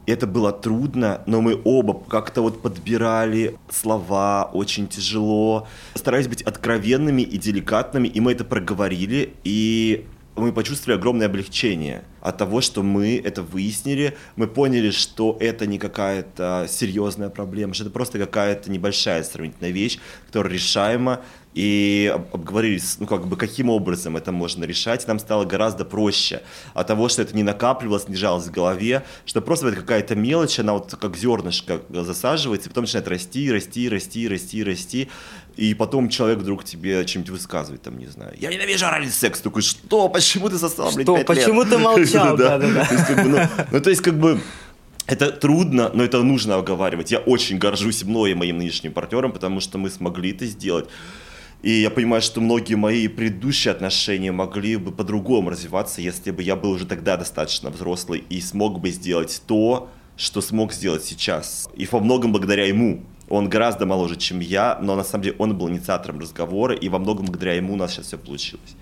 это 0.06 0.26
было 0.26 0.52
трудно, 0.52 1.22
но 1.26 1.40
мы 1.40 1.60
оба 1.64 1.94
как-то 2.08 2.42
вот 2.42 2.62
подбирали 2.62 3.56
слова 3.68 4.50
очень 4.52 4.88
тяжело, 4.88 5.66
старались 5.94 6.28
быть 6.28 6.42
откровенными 6.42 7.22
и 7.22 7.38
деликатными, 7.38 8.08
и 8.08 8.20
мы 8.20 8.32
это 8.32 8.44
проговорили, 8.44 9.34
и 9.44 10.06
мы 10.36 10.52
почувствовали 10.52 10.98
огромное 10.98 11.26
облегчение 11.26 12.04
от 12.20 12.36
того, 12.36 12.60
что 12.60 12.82
мы 12.82 13.20
это 13.24 13.42
выяснили. 13.42 14.16
Мы 14.36 14.46
поняли, 14.46 14.90
что 14.90 15.36
это 15.40 15.66
не 15.66 15.78
какая-то 15.78 16.66
серьезная 16.68 17.30
проблема, 17.30 17.74
что 17.74 17.84
это 17.84 17.92
просто 17.92 18.18
какая-то 18.18 18.70
небольшая 18.70 19.22
сравнительная 19.22 19.70
вещь, 19.70 19.98
которая 20.26 20.52
решаема, 20.52 21.20
и 21.56 22.14
обговорили, 22.34 22.78
ну, 22.98 23.06
как 23.06 23.26
бы, 23.26 23.34
каким 23.38 23.70
образом 23.70 24.18
это 24.18 24.30
можно 24.30 24.64
решать. 24.64 25.08
Нам 25.08 25.18
стало 25.18 25.46
гораздо 25.46 25.86
проще 25.86 26.42
от 26.74 26.86
того, 26.86 27.08
что 27.08 27.22
это 27.22 27.34
не 27.34 27.42
накапливалось, 27.42 28.08
не 28.08 28.14
жалось 28.14 28.44
в 28.44 28.50
голове, 28.50 29.04
что 29.24 29.40
просто 29.40 29.68
это 29.68 29.78
какая-то 29.78 30.14
мелочь, 30.14 30.58
она 30.58 30.74
вот 30.74 30.94
как 31.00 31.16
зернышко 31.16 31.80
засаживается, 31.88 32.68
и 32.68 32.68
потом 32.68 32.84
начинает 32.84 33.08
расти, 33.08 33.50
расти, 33.50 33.88
расти, 33.88 34.28
расти, 34.28 34.62
расти, 34.62 35.08
и 35.56 35.72
потом 35.72 36.10
человек 36.10 36.40
вдруг 36.40 36.62
тебе 36.62 37.02
чем-нибудь 37.06 37.30
высказывает, 37.30 37.80
там, 37.80 37.96
не 37.96 38.06
знаю, 38.06 38.34
я 38.38 38.50
ненавижу 38.52 38.84
оральный 38.84 39.10
секс, 39.10 39.40
такой, 39.40 39.62
что, 39.62 40.10
почему 40.10 40.50
ты 40.50 40.58
сосал, 40.58 40.92
блядь, 40.92 41.06
Что, 41.06 41.24
почему 41.24 41.64
ты 41.64 41.78
молчал, 41.78 42.36
да-да-да. 42.36 42.86
Ну, 43.24 43.38
ну, 43.72 43.80
то 43.80 43.88
есть, 43.88 44.02
как 44.02 44.18
бы, 44.18 44.42
это 45.06 45.30
трудно, 45.30 45.90
но 45.94 46.04
это 46.04 46.22
нужно 46.22 46.56
оговаривать. 46.56 47.12
Я 47.12 47.20
очень 47.20 47.56
горжусь 47.56 48.02
мной 48.02 48.32
и 48.32 48.34
моим 48.34 48.58
нынешним 48.58 48.92
партнером, 48.92 49.32
потому 49.32 49.60
что 49.60 49.78
мы 49.78 49.88
смогли 49.88 50.32
это 50.32 50.44
сделать. 50.44 50.86
И 51.62 51.70
я 51.70 51.90
понимаю, 51.90 52.22
что 52.22 52.40
многие 52.40 52.74
мои 52.74 53.08
предыдущие 53.08 53.72
отношения 53.72 54.30
могли 54.30 54.76
бы 54.76 54.92
по-другому 54.92 55.50
развиваться, 55.50 56.00
если 56.00 56.30
бы 56.30 56.42
я 56.42 56.54
был 56.54 56.70
уже 56.70 56.86
тогда 56.86 57.16
достаточно 57.16 57.70
взрослый 57.70 58.24
и 58.28 58.40
смог 58.40 58.80
бы 58.80 58.90
сделать 58.90 59.42
то, 59.46 59.88
что 60.16 60.40
смог 60.40 60.72
сделать 60.72 61.04
сейчас. 61.04 61.68
И 61.74 61.86
во 61.86 62.00
многом 62.00 62.32
благодаря 62.32 62.66
ему. 62.66 63.02
Он 63.28 63.48
гораздо 63.48 63.86
моложе, 63.86 64.14
чем 64.14 64.38
я, 64.38 64.78
но 64.80 64.94
на 64.94 65.02
самом 65.02 65.24
деле 65.24 65.36
он 65.38 65.58
был 65.58 65.68
инициатором 65.68 66.20
разговора, 66.20 66.76
и 66.76 66.88
во 66.88 67.00
многом 67.00 67.26
благодаря 67.26 67.54
ему 67.54 67.74
у 67.74 67.76
нас 67.76 67.92
сейчас 67.92 68.06
все 68.06 68.18
получилось. 68.18 68.76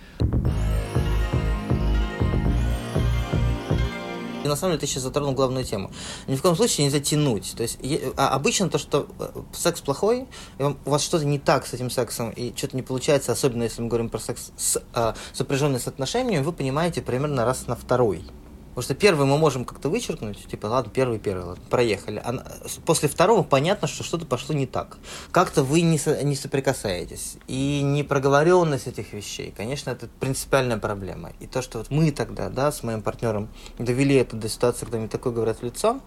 И 4.44 4.48
на 4.48 4.56
самом 4.56 4.72
деле 4.72 4.80
ты 4.80 4.86
сейчас 4.86 5.02
затронул 5.02 5.32
главную 5.32 5.64
тему. 5.64 5.90
Ни 6.26 6.36
в 6.36 6.42
коем 6.42 6.54
случае 6.54 6.84
нельзя 6.84 7.00
тянуть. 7.00 7.54
То 7.56 7.62
есть 7.62 7.78
а 8.16 8.28
обычно 8.28 8.68
то, 8.68 8.78
что 8.78 9.08
э, 9.18 9.42
секс 9.52 9.80
плохой, 9.80 10.26
у 10.58 10.90
вас 10.90 11.02
что-то 11.02 11.24
не 11.24 11.38
так 11.38 11.66
с 11.66 11.72
этим 11.72 11.90
сексом, 11.90 12.30
и 12.30 12.54
что-то 12.56 12.76
не 12.76 12.82
получается, 12.82 13.32
особенно 13.32 13.62
если 13.62 13.82
мы 13.82 13.88
говорим 13.88 14.10
про 14.10 14.18
секс 14.18 14.52
с 14.56 14.82
а, 14.92 15.14
сопряженный 15.32 15.80
с 15.80 15.86
отношениями, 15.86 16.42
вы 16.42 16.52
понимаете 16.52 17.00
примерно 17.02 17.44
раз 17.44 17.66
на 17.66 17.74
второй. 17.76 18.24
Потому 18.75 18.83
что 18.83 18.95
первый 18.95 19.26
мы 19.26 19.38
можем 19.38 19.64
как-то 19.64 19.88
вычеркнуть, 19.88 20.49
типа, 20.49 20.66
ладно, 20.66 20.90
первый, 20.93 21.21
первый, 21.21 21.45
ладно, 21.45 21.64
проехали. 21.71 22.21
А 22.25 22.45
после 22.85 23.09
второго 23.09 23.45
понятно, 23.45 23.87
что 23.87 24.02
что-то 24.02 24.26
пошло 24.26 24.52
не 24.52 24.66
так. 24.66 24.99
Как-то 25.31 25.62
вы 25.62 25.83
не, 25.83 25.97
со, 25.97 26.25
не 26.25 26.35
соприкасаетесь. 26.35 27.37
И 27.47 27.83
непроговоренность 27.85 28.88
этих 28.88 29.12
вещей, 29.12 29.54
конечно, 29.57 29.90
это 29.90 30.09
принципиальная 30.19 30.78
проблема. 30.78 31.31
И 31.38 31.47
то, 31.47 31.62
что 31.62 31.78
вот 31.78 31.90
мы 31.90 32.11
тогда, 32.11 32.49
да, 32.49 32.73
с 32.73 32.83
моим 32.83 33.00
партнером 33.00 33.49
довели 33.78 34.16
это 34.16 34.35
до 34.35 34.49
ситуации, 34.49 34.87
когда 34.87 34.99
мне 34.99 35.09
такое 35.09 35.33
говорят 35.33 35.61
в 35.61 35.62
лицо, 35.62 36.00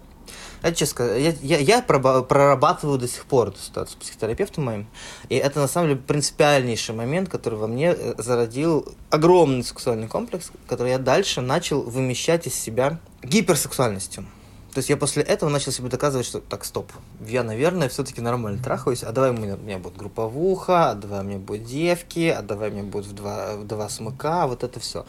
я 0.62 0.72
честно 0.72 1.04
я, 1.16 1.34
я, 1.40 1.58
я 1.58 1.82
прорабатываю 1.82 2.98
до 2.98 3.08
сих 3.08 3.24
пор 3.26 3.48
эту 3.48 3.58
ситуацию 3.58 3.98
с 4.00 4.04
психотерапевтом 4.04 4.64
моим. 4.64 4.86
И 5.28 5.36
это 5.36 5.60
на 5.60 5.68
самом 5.68 5.88
деле 5.90 6.00
принципиальнейший 6.00 6.94
момент, 6.94 7.28
который 7.28 7.58
во 7.58 7.66
мне 7.66 7.94
э, 7.96 8.14
зародил 8.18 8.86
огромный 9.10 9.64
сексуальный 9.64 10.08
комплекс, 10.08 10.50
который 10.66 10.92
я 10.92 10.98
дальше 10.98 11.40
начал 11.40 11.82
вымещать 11.82 12.46
из 12.46 12.54
себя 12.54 12.98
гиперсексуальностью. 13.22 14.26
То 14.72 14.80
есть 14.80 14.90
я 14.90 14.96
после 14.96 15.22
этого 15.22 15.48
начал 15.48 15.72
себе 15.72 15.88
доказывать, 15.88 16.26
что 16.26 16.40
так, 16.40 16.64
стоп, 16.64 16.92
я, 17.26 17.42
наверное, 17.42 17.88
все-таки 17.88 18.20
нормально 18.20 18.62
трахаюсь, 18.62 19.02
а 19.02 19.12
давай 19.12 19.30
у 19.30 19.32
меня, 19.32 19.54
у 19.54 19.58
меня 19.58 19.78
будет 19.78 19.96
групповуха, 19.96 20.90
а 20.90 20.94
давай 20.94 21.20
у 21.20 21.22
меня 21.24 21.38
будут 21.38 21.64
девки, 21.64 22.28
а 22.28 22.42
давай 22.42 22.70
у 22.70 22.74
меня 22.74 22.82
будет 22.84 23.06
в 23.06 23.12
два, 23.12 23.56
в 23.56 23.66
два 23.66 23.88
смыка, 23.88 24.46
вот 24.46 24.62
это 24.62 24.78
все. 24.78 25.06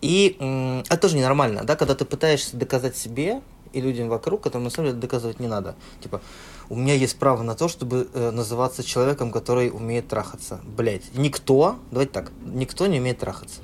И 0.00 0.36
м- 0.40 0.80
это 0.80 0.96
тоже 0.96 1.16
ненормально, 1.16 1.62
да, 1.64 1.76
когда 1.76 1.94
ты 1.94 2.04
пытаешься 2.04 2.56
доказать 2.56 2.96
себе, 2.96 3.42
и 3.72 3.80
людям 3.80 4.08
вокруг, 4.08 4.42
которым 4.42 4.64
на 4.64 4.70
самом 4.70 4.90
деле 4.90 5.00
доказывать 5.00 5.40
не 5.40 5.48
надо. 5.48 5.74
Типа, 6.00 6.20
у 6.68 6.76
меня 6.76 6.94
есть 6.94 7.18
право 7.18 7.42
на 7.42 7.54
то, 7.54 7.68
чтобы 7.68 8.08
э, 8.12 8.30
называться 8.30 8.82
человеком, 8.82 9.30
который 9.30 9.70
умеет 9.70 10.08
трахаться. 10.08 10.60
Блять, 10.64 11.02
никто, 11.14 11.76
давайте 11.90 12.12
так, 12.12 12.32
никто 12.44 12.86
не 12.86 12.98
умеет 12.98 13.18
трахаться 13.18 13.62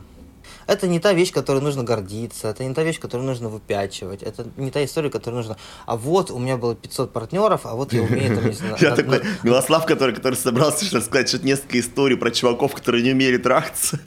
это 0.69 0.87
не 0.87 1.01
та 1.01 1.15
вещь, 1.15 1.33
которой 1.33 1.63
нужно 1.63 1.83
гордиться, 1.83 2.49
это 2.49 2.63
не 2.63 2.75
та 2.75 2.83
вещь, 2.83 3.01
которую 3.01 3.27
нужно 3.27 3.49
выпячивать, 3.49 4.23
это 4.23 4.47
не 4.57 4.71
та 4.71 4.85
история, 4.85 5.11
которую 5.11 5.39
нужно... 5.39 5.57
А 5.87 5.97
вот 5.97 6.31
у 6.31 6.39
меня 6.39 6.57
было 6.59 6.75
500 6.75 7.13
партнеров, 7.13 7.63
а 7.65 7.75
вот 7.75 7.93
я 7.93 8.03
умею 8.03 8.37
там, 8.37 8.47
не 8.47 8.53
знаю... 8.53 8.77
Я 8.79 8.95
такой, 8.95 9.23
Милослав, 9.43 9.87
который, 9.87 10.15
который 10.15 10.35
собрался 10.35 10.85
сейчас 10.85 11.07
сказать 11.07 11.29
что 11.29 11.45
несколько 11.45 11.81
историй 11.81 12.17
про 12.17 12.31
чуваков, 12.31 12.75
которые 12.75 13.03
не 13.03 13.13
умели 13.13 13.39
трахаться. 13.39 13.99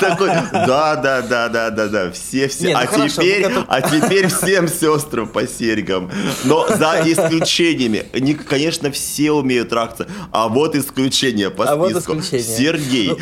Такой, 0.00 0.28
да, 0.52 0.96
да, 0.96 1.20
да, 1.22 1.48
да, 1.48 1.70
да, 1.70 1.88
да, 1.88 2.10
все, 2.10 2.48
все. 2.48 2.72
Ну 2.72 2.78
а 2.78 2.86
теперь, 2.86 3.46
а 3.68 3.82
теперь 3.82 4.28
всем 4.28 4.66
сестрам 4.66 5.28
по 5.28 5.46
серьгам. 5.46 6.10
Но 6.44 6.66
за 6.68 7.02
исключениями. 7.04 8.06
Конечно, 8.48 8.90
все 8.90 9.32
умеют 9.32 9.68
трахаться. 9.68 10.06
А 10.30 10.48
вот 10.48 10.74
исключение 10.74 11.50
по 11.50 11.66
списку. 11.66 12.22
Сергей. 12.22 13.12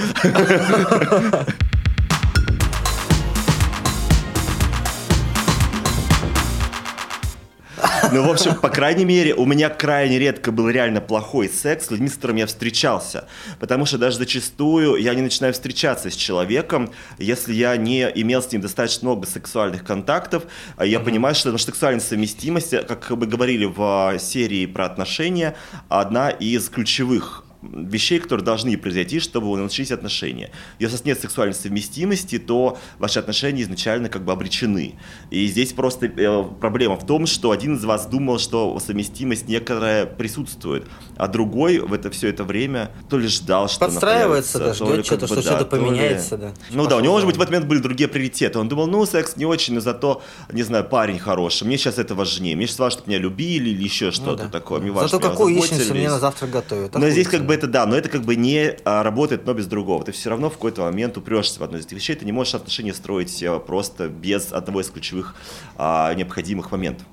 Ну, 8.12 8.26
в 8.26 8.30
общем, 8.30 8.56
по 8.56 8.68
крайней 8.68 9.04
мере, 9.04 9.34
у 9.34 9.46
меня 9.46 9.68
крайне 9.68 10.18
редко 10.18 10.50
был 10.50 10.68
реально 10.68 11.00
плохой 11.00 11.48
секс 11.48 11.86
с 11.86 11.90
людьми, 11.90 12.08
с 12.08 12.14
которыми 12.14 12.40
я 12.40 12.46
встречался. 12.46 13.28
Потому 13.58 13.86
что 13.86 13.98
даже 13.98 14.16
зачастую 14.16 14.96
я 14.96 15.14
не 15.14 15.22
начинаю 15.22 15.52
встречаться 15.52 16.10
с 16.10 16.14
человеком, 16.14 16.92
если 17.18 17.52
я 17.52 17.76
не 17.76 18.02
имел 18.14 18.42
с 18.42 18.50
ним 18.50 18.62
достаточно 18.62 19.08
много 19.08 19.26
сексуальных 19.26 19.84
контактов. 19.84 20.44
А 20.76 20.84
я 20.84 20.98
mm-hmm. 20.98 21.04
понимаю, 21.04 21.34
что 21.34 21.52
наша 21.52 21.66
сексуальная 21.66 22.00
совместимость, 22.00 22.70
как 22.86 23.10
мы 23.10 23.26
говорили 23.26 23.64
в 23.64 24.18
серии 24.18 24.66
про 24.66 24.86
отношения, 24.86 25.54
одна 25.88 26.30
из 26.30 26.68
ключевых 26.68 27.44
вещей, 27.62 28.18
которые 28.18 28.44
должны 28.44 28.76
произойти, 28.76 29.20
чтобы 29.20 29.56
начались 29.56 29.90
отношения. 29.90 30.50
Если 30.78 30.94
у 30.94 30.98
вас 30.98 31.04
нет 31.04 31.20
сексуальной 31.20 31.54
совместимости, 31.54 32.38
то 32.38 32.78
ваши 32.98 33.18
отношения 33.18 33.62
изначально 33.62 34.08
как 34.08 34.24
бы 34.24 34.32
обречены. 34.32 34.94
И 35.30 35.46
здесь 35.46 35.72
просто 35.72 36.06
э, 36.06 36.44
проблема 36.60 36.96
в 36.96 37.06
том, 37.06 37.26
что 37.26 37.50
один 37.50 37.76
из 37.76 37.84
вас 37.84 38.06
думал, 38.06 38.38
что 38.38 38.78
совместимость 38.80 39.48
некоторая 39.48 40.06
присутствует, 40.06 40.86
а 41.16 41.28
другой 41.28 41.78
в 41.78 41.92
это 41.92 42.10
все 42.10 42.28
это 42.28 42.44
время 42.44 42.90
то 43.08 43.18
ли 43.18 43.28
ждал, 43.28 43.68
что 43.68 43.80
Подстраивается, 43.80 44.58
да, 44.58 44.74
ждет 44.74 45.06
что-то, 45.06 45.26
что 45.26 45.42
что-то 45.42 45.64
поменяется, 45.66 46.36
да. 46.36 46.54
Ну 46.70 46.86
да, 46.86 46.96
у 46.96 47.00
него, 47.00 47.14
может 47.14 47.26
быть, 47.26 47.36
в 47.36 47.40
этот 47.40 47.52
момент 47.52 47.68
были 47.68 47.80
другие 47.80 48.08
приоритеты. 48.08 48.58
Он 48.58 48.68
думал, 48.68 48.86
ну, 48.86 49.04
секс 49.06 49.36
не 49.36 49.44
очень, 49.44 49.74
но 49.74 49.80
зато, 49.80 50.22
не 50.50 50.62
знаю, 50.62 50.84
парень 50.84 51.18
хороший, 51.18 51.64
мне 51.64 51.76
сейчас 51.76 51.98
это 51.98 52.14
важнее. 52.14 52.56
Мне 52.56 52.66
сейчас 52.66 52.78
важно, 52.78 52.98
чтобы 52.98 53.10
меня 53.10 53.20
любили 53.20 53.70
или 53.70 53.82
еще 53.82 54.06
ну 54.06 54.12
что-то 54.12 54.44
ну, 54.44 54.48
да. 54.50 54.58
такое. 54.58 54.80
Мне 54.80 54.90
важно, 54.90 55.08
зато 55.08 55.28
какую 55.30 55.54
яичницу 55.54 55.94
мне 55.94 56.08
на 56.08 56.18
завтра 56.18 56.46
готовят. 56.46 56.94
Но 56.94 57.08
здесь 57.10 57.28
как 57.28 57.44
бы 57.46 57.49
это 57.52 57.66
да, 57.66 57.86
но 57.86 57.96
это 57.96 58.08
как 58.08 58.22
бы 58.22 58.36
не 58.36 58.76
а, 58.84 59.02
работает 59.02 59.46
но 59.46 59.54
без 59.54 59.66
другого. 59.66 60.04
Ты 60.04 60.12
все 60.12 60.30
равно 60.30 60.50
в 60.50 60.54
какой-то 60.54 60.82
момент 60.82 61.16
упрешься 61.16 61.60
в 61.60 61.62
одну 61.62 61.78
из 61.78 61.86
этих 61.86 61.96
вещей, 61.96 62.16
ты 62.16 62.24
не 62.24 62.32
можешь 62.32 62.54
отношения 62.54 62.94
строить 62.94 63.42
э, 63.42 63.58
просто 63.58 64.08
без 64.08 64.52
одного 64.52 64.80
из 64.80 64.90
ключевых 64.90 65.34
а, 65.76 66.12
необходимых 66.14 66.70
моментов. 66.70 67.06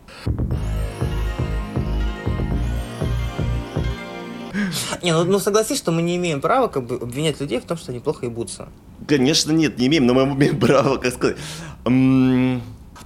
Не, 5.03 5.13
ну, 5.13 5.23
ну 5.23 5.39
согласись, 5.39 5.77
что 5.77 5.91
мы 5.91 6.01
не 6.01 6.15
имеем 6.15 6.41
права 6.41 6.67
как 6.67 6.85
бы 6.85 6.95
обвинять 6.95 7.39
людей 7.39 7.59
в 7.59 7.65
том, 7.65 7.77
что 7.77 7.91
они 7.91 7.99
плохо 7.99 8.25
ебутся. 8.25 8.69
Конечно, 9.07 9.51
нет, 9.51 9.77
не 9.77 9.87
имеем, 9.87 10.05
но 10.05 10.13
мы 10.13 10.23
имеем 10.23 10.59
право, 10.59 10.97
как 10.97 11.13
сказать. 11.13 11.37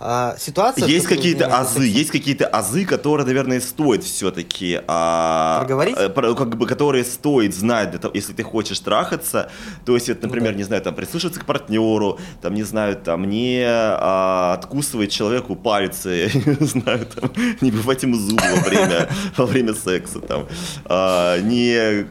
А, 0.04 0.36
ситуация... 0.40 0.88
Есть 0.88 1.06
какие-то 1.06 1.46
азы, 1.46 1.86
есть 1.86 2.10
какие-то 2.10 2.48
азы, 2.48 2.86
которые, 2.86 3.26
наверное, 3.28 3.62
стоит 3.62 4.04
все-таки... 4.04 4.82
А, 4.88 5.60
Проговорить? 5.60 5.96
А, 5.96 6.10
как 6.10 6.58
бы, 6.58 6.66
которые 6.66 7.04
стоит 7.06 7.54
знать, 7.54 8.00
того, 8.02 8.12
если 8.16 8.34
ты 8.34 8.42
хочешь 8.42 8.80
трахаться. 8.80 9.52
То 9.86 9.94
есть, 9.94 10.10
это, 10.10 10.26
например, 10.26 10.52
ну, 10.52 10.54
да. 10.54 10.58
не 10.58 10.64
знаю, 10.64 10.82
там, 10.82 10.96
прислушиваться 10.96 11.40
к 11.40 11.46
партнеру, 11.46 12.20
там, 12.42 12.56
не 12.56 12.64
знаю, 12.64 12.96
там, 12.96 13.30
не 13.30 13.64
а, 13.64 14.54
откусывать 14.54 15.12
человеку 15.12 15.56
пальцы, 15.56 16.32
не 16.60 16.66
знаю, 16.66 17.06
там, 17.06 17.32
не 17.62 17.70
бывать 17.70 18.02
ему 18.02 18.16
зубы 18.16 18.44
во 18.56 18.70
время, 18.70 19.08
во 19.38 19.46
время 19.46 19.74
секса, 19.76 20.20
там, 20.20 20.48
а, 20.86 21.40
не, 21.40 22.08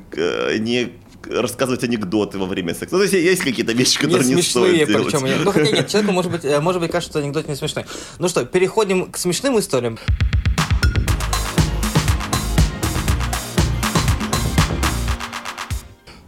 не 0.61 0.93
рассказывать 1.29 1.85
анекдоты 1.85 2.39
во 2.39 2.47
время 2.47 2.75
секса. 2.75 2.97
Ну, 2.97 2.99
то 2.99 3.03
есть 3.03 3.15
есть 3.15 3.43
какие-то 3.43 3.73
вещи, 3.73 3.99
которые 3.99 4.27
не, 4.27 4.35
не 4.35 4.43
смешные, 4.43 4.87
стоит 4.87 5.05
причем. 5.05 5.27
Делать. 5.27 5.45
Ну, 5.45 5.53
хотя 5.53 5.71
нет, 5.71 5.89
человеку 5.89 6.13
может 6.13 6.33
быть, 6.33 6.45
э, 6.45 6.61
может 6.61 6.81
быть 6.81 6.91
кажется, 6.91 7.13
что 7.13 7.19
анекдот 7.21 7.49
не 7.49 7.55
смешной. 7.55 7.85
Ну 8.19 8.29
что, 8.29 8.45
переходим 8.45 9.11
к 9.11 9.17
смешным 9.17 9.59
историям. 9.59 9.99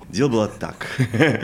Дело 0.09 0.29
было 0.29 0.49
так. 0.49 0.87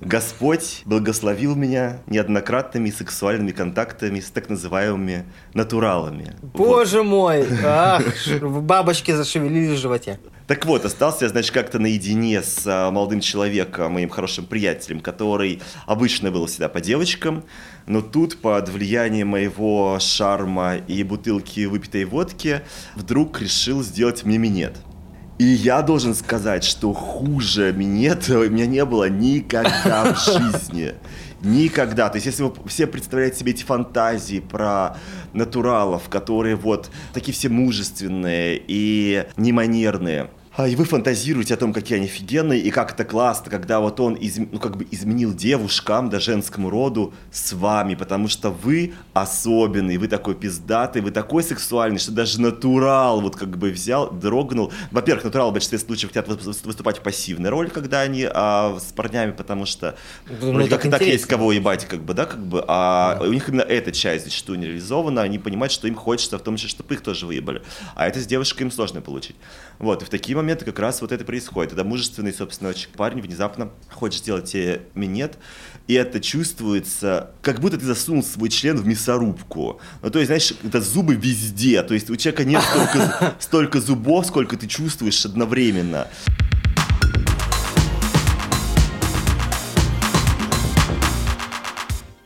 Господь 0.00 0.82
благословил 0.84 1.54
меня 1.54 2.00
неоднократными 2.06 2.90
сексуальными 2.90 3.52
контактами 3.52 4.18
с 4.18 4.30
так 4.30 4.48
называемыми 4.48 5.26
натуралами. 5.54 6.34
Боже 6.42 7.02
вот. 7.02 7.06
мой! 7.06 7.46
Ах, 7.64 8.02
бабочки 8.40 9.12
зашевелились 9.12 9.78
в 9.78 9.80
животе. 9.80 10.18
Так 10.46 10.66
вот, 10.66 10.84
остался 10.84 11.26
я, 11.26 11.28
значит, 11.28 11.52
как-то 11.52 11.78
наедине 11.78 12.42
с 12.42 12.62
а, 12.66 12.90
молодым 12.90 13.20
человеком, 13.20 13.92
моим 13.92 14.08
хорошим 14.08 14.44
приятелем, 14.44 15.00
который 15.00 15.60
обычно 15.86 16.30
был 16.30 16.46
всегда 16.46 16.68
по 16.68 16.80
девочкам, 16.80 17.44
но 17.86 18.00
тут 18.02 18.40
под 18.40 18.68
влиянием 18.68 19.28
моего 19.28 19.98
шарма 20.00 20.76
и 20.76 21.02
бутылки 21.04 21.64
выпитой 21.66 22.04
водки 22.04 22.62
вдруг 22.96 23.40
решил 23.40 23.82
сделать 23.82 24.24
мне 24.24 24.38
минет. 24.38 24.76
И 25.42 25.44
я 25.44 25.82
должен 25.82 26.14
сказать, 26.14 26.62
что 26.62 26.92
хуже 26.92 27.72
минет 27.72 28.28
у 28.28 28.48
меня 28.48 28.64
не 28.64 28.84
было 28.84 29.08
никогда 29.08 30.14
в 30.14 30.24
жизни. 30.24 30.94
Никогда. 31.40 32.08
То 32.10 32.18
есть, 32.18 32.26
если 32.26 32.44
вы 32.44 32.52
все 32.66 32.86
представляете 32.86 33.40
себе 33.40 33.50
эти 33.50 33.64
фантазии 33.64 34.38
про 34.38 34.96
натуралов, 35.32 36.08
которые 36.08 36.54
вот 36.54 36.92
такие 37.12 37.34
все 37.34 37.48
мужественные 37.48 38.62
и 38.68 39.24
неманерные, 39.36 40.30
и 40.58 40.76
вы 40.76 40.84
фантазируете 40.84 41.54
о 41.54 41.56
том, 41.56 41.72
какие 41.72 41.96
они 41.96 42.06
офигенные, 42.06 42.60
и 42.60 42.70
как 42.70 42.92
это 42.92 43.04
классно, 43.04 43.50
когда 43.50 43.80
вот 43.80 43.98
он 44.00 44.14
из, 44.14 44.36
ну, 44.36 44.58
как 44.58 44.76
бы 44.76 44.86
изменил 44.90 45.32
девушкам, 45.32 46.10
да, 46.10 46.20
женскому 46.20 46.68
роду 46.68 47.14
с 47.30 47.54
вами, 47.54 47.94
потому 47.94 48.28
что 48.28 48.50
вы 48.50 48.92
особенный, 49.14 49.96
вы 49.96 50.08
такой 50.08 50.34
пиздатый, 50.34 51.00
вы 51.00 51.10
такой 51.10 51.42
сексуальный, 51.42 51.98
что 51.98 52.12
даже 52.12 52.38
натурал 52.38 53.22
вот 53.22 53.34
как 53.34 53.56
бы 53.56 53.70
взял, 53.70 54.10
дрогнул. 54.10 54.70
Во-первых, 54.90 55.24
натурал 55.24 55.50
в 55.50 55.52
большинстве 55.54 55.78
случаев 55.78 56.12
хотят 56.12 56.28
выступать 56.28 56.98
в 56.98 57.00
пассивной 57.00 57.48
роли, 57.48 57.70
когда 57.70 58.02
они 58.02 58.28
а, 58.30 58.78
с 58.78 58.92
парнями, 58.92 59.32
потому 59.32 59.64
что 59.64 59.96
ну, 60.28 60.52
вроде 60.52 60.68
как 60.68 60.82
так 60.82 61.00
есть 61.00 61.24
кого 61.24 61.52
ебать, 61.52 61.86
как 61.86 62.02
бы, 62.02 62.12
да, 62.12 62.26
как 62.26 62.44
бы, 62.44 62.62
а 62.68 63.16
да. 63.18 63.26
у 63.26 63.32
них 63.32 63.48
именно 63.48 63.62
эта 63.62 63.90
часть 63.90 64.26
зачастую 64.26 64.58
не 64.58 64.66
реализована, 64.66 65.22
они 65.22 65.38
понимают, 65.38 65.72
что 65.72 65.88
им 65.88 65.94
хочется 65.94 66.36
в 66.36 66.42
том 66.42 66.56
числе, 66.56 66.68
чтобы 66.68 66.92
их 66.92 67.00
тоже 67.00 67.24
выебали. 67.24 67.62
А 67.94 68.06
это 68.06 68.20
с 68.20 68.26
девушкой 68.26 68.64
им 68.64 68.70
сложно 68.70 69.00
получить. 69.00 69.36
Вот, 69.78 70.02
и 70.02 70.04
в 70.04 70.08
такие 70.08 70.36
моменты 70.36 70.64
как 70.64 70.78
раз 70.78 71.00
вот 71.00 71.12
это 71.12 71.24
происходит. 71.24 71.72
Это 71.72 71.84
мужественный, 71.84 72.32
собственно, 72.32 72.72
парень 72.96 73.20
внезапно 73.20 73.70
хочет 73.90 74.20
сделать 74.20 74.50
тебе 74.50 74.82
минет, 74.94 75.38
и 75.86 75.94
это 75.94 76.20
чувствуется, 76.20 77.32
как 77.42 77.60
будто 77.60 77.78
ты 77.78 77.84
засунул 77.84 78.22
свой 78.22 78.48
член 78.48 78.76
в 78.76 78.86
мясорубку. 78.86 79.80
Ну, 80.02 80.10
то 80.10 80.18
есть, 80.18 80.28
знаешь, 80.28 80.54
это 80.62 80.80
зубы 80.80 81.14
везде, 81.14 81.82
то 81.82 81.94
есть 81.94 82.10
у 82.10 82.16
человека 82.16 82.44
нет 82.44 82.62
столько, 82.62 83.34
столько 83.40 83.80
зубов, 83.80 84.26
сколько 84.26 84.56
ты 84.56 84.66
чувствуешь 84.66 85.24
одновременно. 85.24 86.08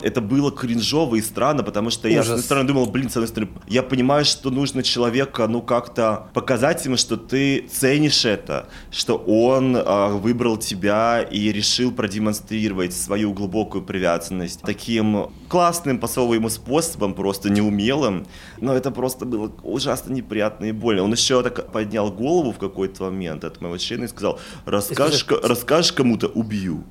Это 0.07 0.21
было 0.21 0.53
кринжово 0.53 1.17
и 1.17 1.21
странно, 1.21 1.65
потому 1.65 1.91
что 1.91 2.07
Ужас. 2.07 2.17
я, 2.17 2.23
с 2.23 2.29
одной 2.29 2.43
стороны, 2.45 2.69
думал, 2.69 2.87
блин, 2.87 3.11
с 3.11 3.17
одной 3.17 3.27
стороны, 3.27 3.51
я 3.67 3.83
понимаю, 3.83 4.25
что 4.25 4.51
нужно 4.51 4.85
человека, 4.85 5.49
ну, 5.49 5.63
как-то 5.63 6.29
показать 6.33 6.85
ему, 6.85 6.97
что 6.97 7.17
ты 7.17 7.67
ценишь 7.69 8.25
это, 8.25 8.69
что 8.93 9.17
он 9.17 9.77
э, 9.77 10.09
выбрал 10.11 10.59
тебя 10.59 11.23
и 11.23 11.51
решил 11.51 11.91
продемонстрировать 11.91 12.95
свою 12.95 13.33
глубокую 13.33 13.83
привязанность 13.83 14.63
таким 14.63 15.31
классным, 15.49 15.99
по-своему 15.99 16.51
способом, 16.51 17.15
просто 17.15 17.51
неумелым, 17.51 18.29
но 18.61 18.77
это 18.77 18.93
просто 18.93 19.25
было 19.25 19.51
ужасно 19.65 20.13
неприятно 20.13 20.67
и 20.67 20.73
больно. 20.73 21.03
Он 21.03 21.13
еще 21.13 21.43
так 21.43 21.73
поднял 21.73 22.13
голову 22.13 22.53
в 22.53 22.59
какой-то 22.59 23.05
момент 23.05 23.43
от 23.43 23.61
моего 23.61 23.77
члена 23.77 24.05
и 24.05 24.09
сказал, 24.09 24.39
расскажешь, 24.67 25.27
расскажешь 25.43 25.93
кому-то, 25.93 26.29
убью. 26.29 26.85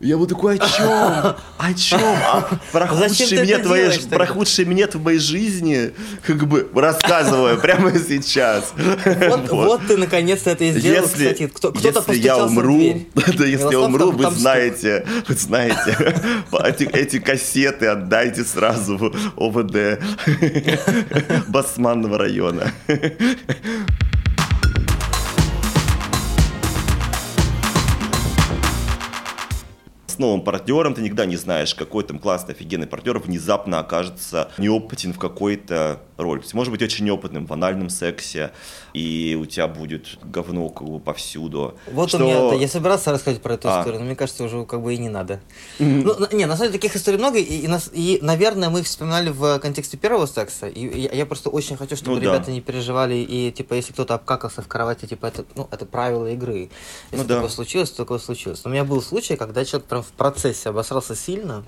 Я 0.00 0.16
был 0.16 0.26
такой, 0.26 0.56
о 0.56 0.58
чем? 0.58 1.36
О 1.58 1.74
чем? 1.74 2.00
А 2.00 2.48
про 2.72 2.86
худший 2.86 3.38
минет, 3.38 3.62
твоей, 3.64 4.00
про 4.08 4.26
худший 4.26 4.64
минет 4.64 4.94
в 4.94 5.02
моей 5.02 5.18
жизни, 5.18 5.92
как 6.26 6.48
бы 6.48 6.66
рассказываю 6.74 7.60
прямо 7.60 7.92
сейчас. 7.98 8.72
Вот, 8.76 9.50
вот. 9.50 9.50
вот 9.50 9.80
ты 9.86 9.98
наконец-то 9.98 10.50
это 10.50 10.64
и 10.64 10.72
сделал, 10.72 11.02
если, 11.02 11.24
кстати. 11.24 11.46
Кто, 11.48 11.72
кто-то 11.72 12.12
если 12.12 12.24
я 12.24 12.38
умру, 12.38 13.02
да, 13.14 13.44
если 13.44 13.72
я 13.72 13.80
умру, 13.80 14.12
вы 14.12 14.30
знаете, 14.30 15.04
вы 15.28 15.34
знаете, 15.34 15.94
эти, 16.64 16.84
эти 16.84 17.18
кассеты 17.18 17.86
отдайте 17.86 18.44
сразу 18.44 18.96
в 18.96 19.12
ОВД 19.36 20.00
Басманного 21.48 22.16
района 22.16 22.72
новым 30.20 30.42
партнером, 30.42 30.94
ты 30.94 31.02
никогда 31.02 31.26
не 31.26 31.36
знаешь, 31.36 31.74
какой 31.74 32.04
там 32.04 32.18
классный, 32.18 32.54
офигенный 32.54 32.86
партнер 32.86 33.18
внезапно 33.18 33.80
окажется 33.80 34.50
неопытен 34.58 35.12
в 35.12 35.18
какой-то 35.18 36.00
роли. 36.16 36.40
То 36.40 36.44
есть, 36.44 36.54
может 36.54 36.70
быть 36.70 36.82
очень 36.82 37.06
неопытным 37.06 37.46
в 37.46 37.52
анальном 37.52 37.88
сексе, 37.88 38.52
и 38.92 39.36
у 39.40 39.46
тебя 39.46 39.66
будет 39.66 40.18
говно 40.22 40.68
как 40.68 40.88
бы 40.88 41.00
повсюду. 41.00 41.78
Вот 41.90 42.10
что... 42.10 42.18
у 42.18 42.20
меня, 42.20 42.50
да, 42.50 42.54
я 42.54 42.68
собирался 42.68 43.12
рассказать 43.12 43.40
про 43.42 43.54
эту 43.54 43.68
а. 43.68 43.80
историю, 43.80 44.00
но 44.00 44.06
мне 44.06 44.16
кажется, 44.16 44.44
уже 44.44 44.64
как 44.66 44.82
бы 44.82 44.94
и 44.94 44.98
не 44.98 45.08
надо. 45.08 45.40
Mm-hmm. 45.78 46.26
Ну, 46.30 46.36
не, 46.36 46.46
на 46.46 46.56
самом 46.56 46.72
деле 46.72 46.80
таких 46.80 46.96
историй 46.96 47.18
много, 47.18 47.38
и, 47.38 47.42
и, 47.42 47.68
и, 47.92 48.18
наверное, 48.22 48.68
мы 48.68 48.80
их 48.80 48.86
вспоминали 48.86 49.30
в 49.30 49.58
контексте 49.58 49.96
первого 49.96 50.26
секса, 50.26 50.68
и 50.68 51.00
я, 51.00 51.12
я 51.12 51.26
просто 51.26 51.50
очень 51.50 51.76
хочу, 51.76 51.96
чтобы 51.96 52.16
ну, 52.16 52.22
ребята 52.22 52.46
да. 52.46 52.52
не 52.52 52.60
переживали, 52.60 53.14
и, 53.14 53.50
типа, 53.50 53.74
если 53.74 53.92
кто-то 53.92 54.14
обкакался 54.14 54.62
в 54.62 54.68
кровати, 54.68 55.06
типа, 55.06 55.26
это, 55.26 55.44
ну, 55.54 55.68
это 55.70 55.86
правило 55.86 56.30
игры. 56.30 56.70
Если 57.10 57.22
ну, 57.22 57.24
да. 57.24 57.34
такое 57.36 57.50
случилось, 57.50 57.90
то 57.90 57.98
такое 57.98 58.18
случилось. 58.18 58.62
Но 58.64 58.70
у 58.70 58.72
меня 58.72 58.84
был 58.84 59.00
случай, 59.02 59.36
когда 59.36 59.64
человек 59.64 59.88
прям 59.88 60.02
в 60.10 60.16
процессе 60.16 60.68
обосрался 60.68 61.14
сильно. 61.14 61.64